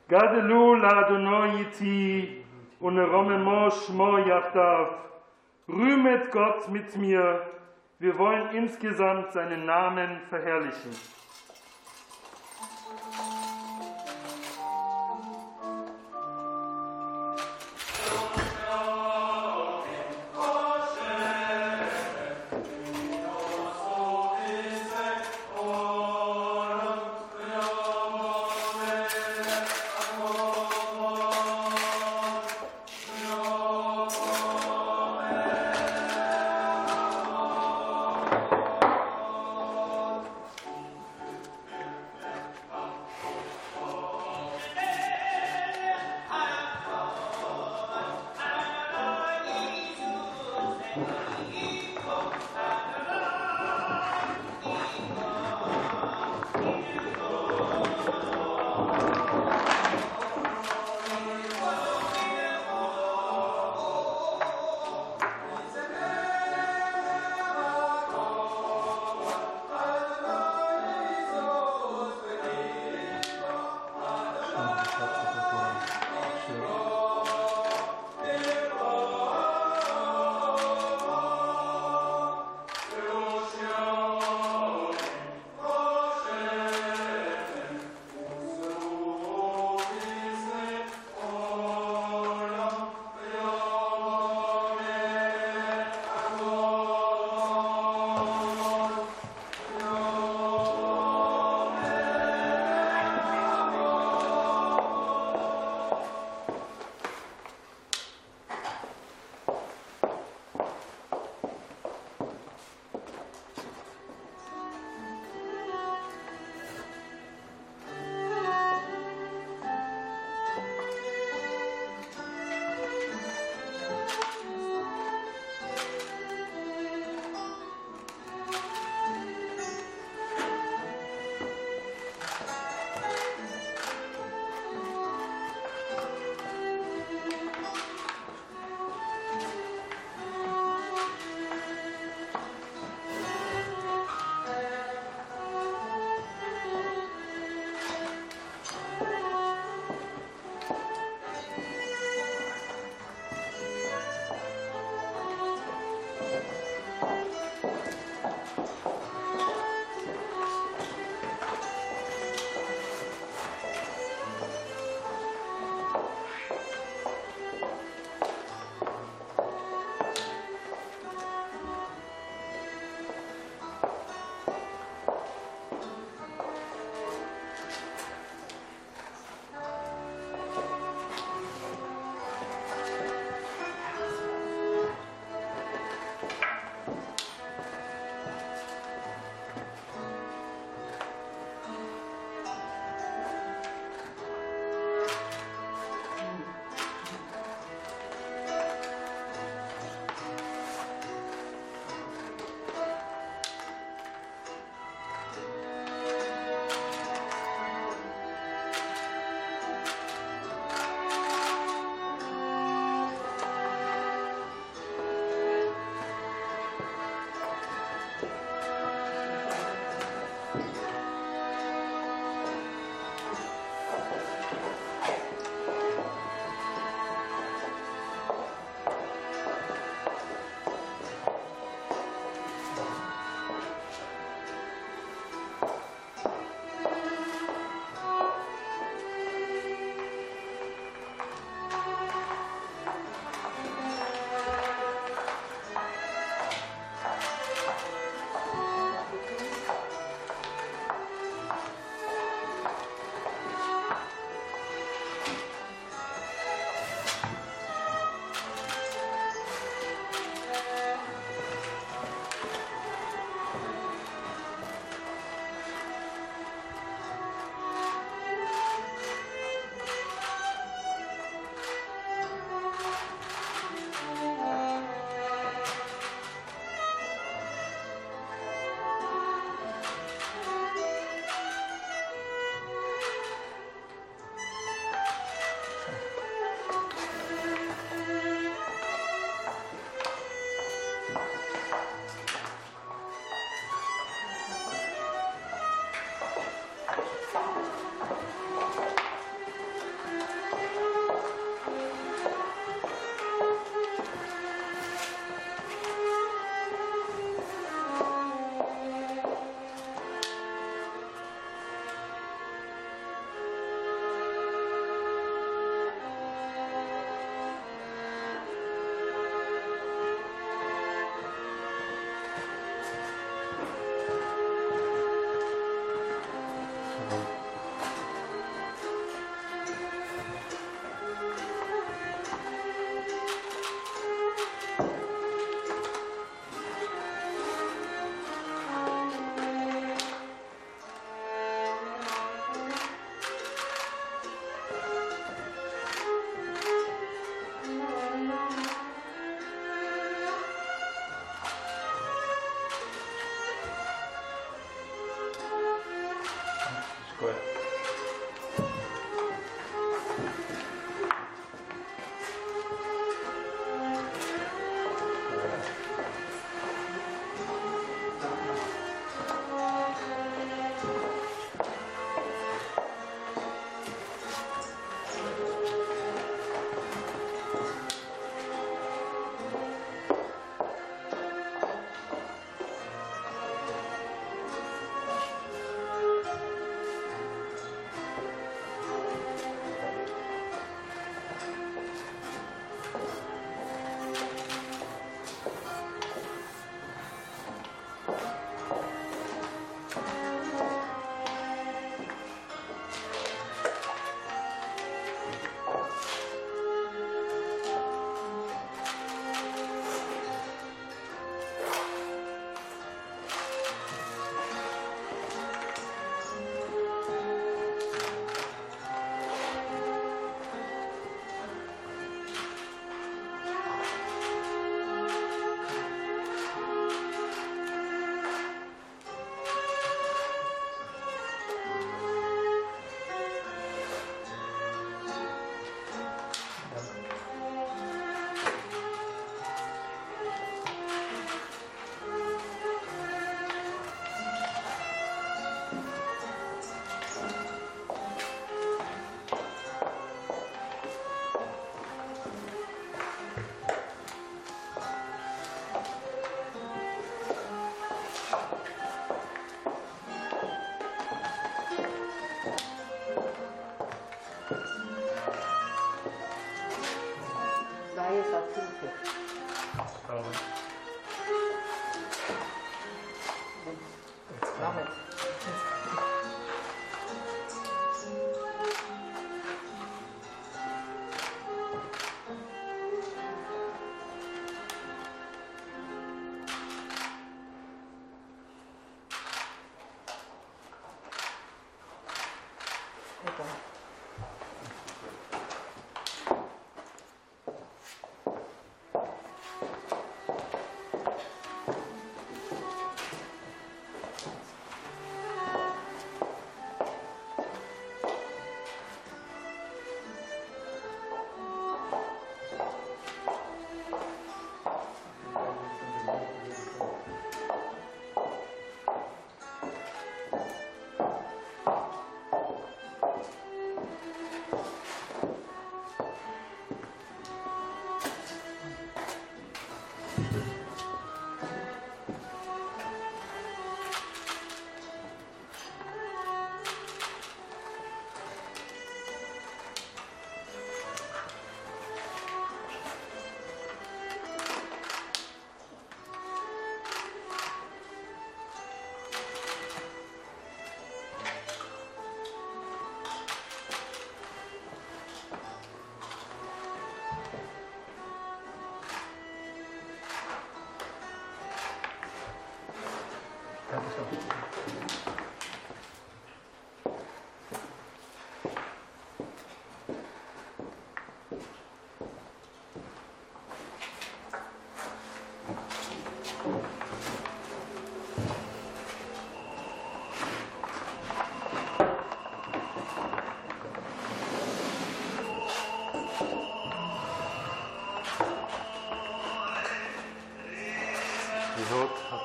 Gadelu 0.08 0.82
Adonai 0.82 1.60
iti 1.60 2.44
uneromemo 2.80 3.70
shmo 3.70 4.18
yachdav. 4.18 4.96
Rühmet 5.68 6.32
Gott 6.32 6.68
mit 6.68 6.96
mir, 6.96 7.46
wir 8.00 8.18
wollen 8.18 8.50
insgesamt 8.56 9.32
seinen 9.32 9.66
Namen 9.66 10.22
verherrlichen. 10.28 11.19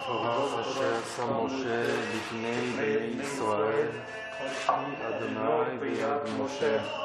התורה 0.06 0.62
אשר 0.62 1.00
שם 1.16 1.46
משה 1.46 1.84
לפני 2.16 2.72
בני 2.78 3.22
ישראל, 3.24 3.88
אדוני 4.68 5.78
ביד 5.80 6.22
משה. 6.40 7.05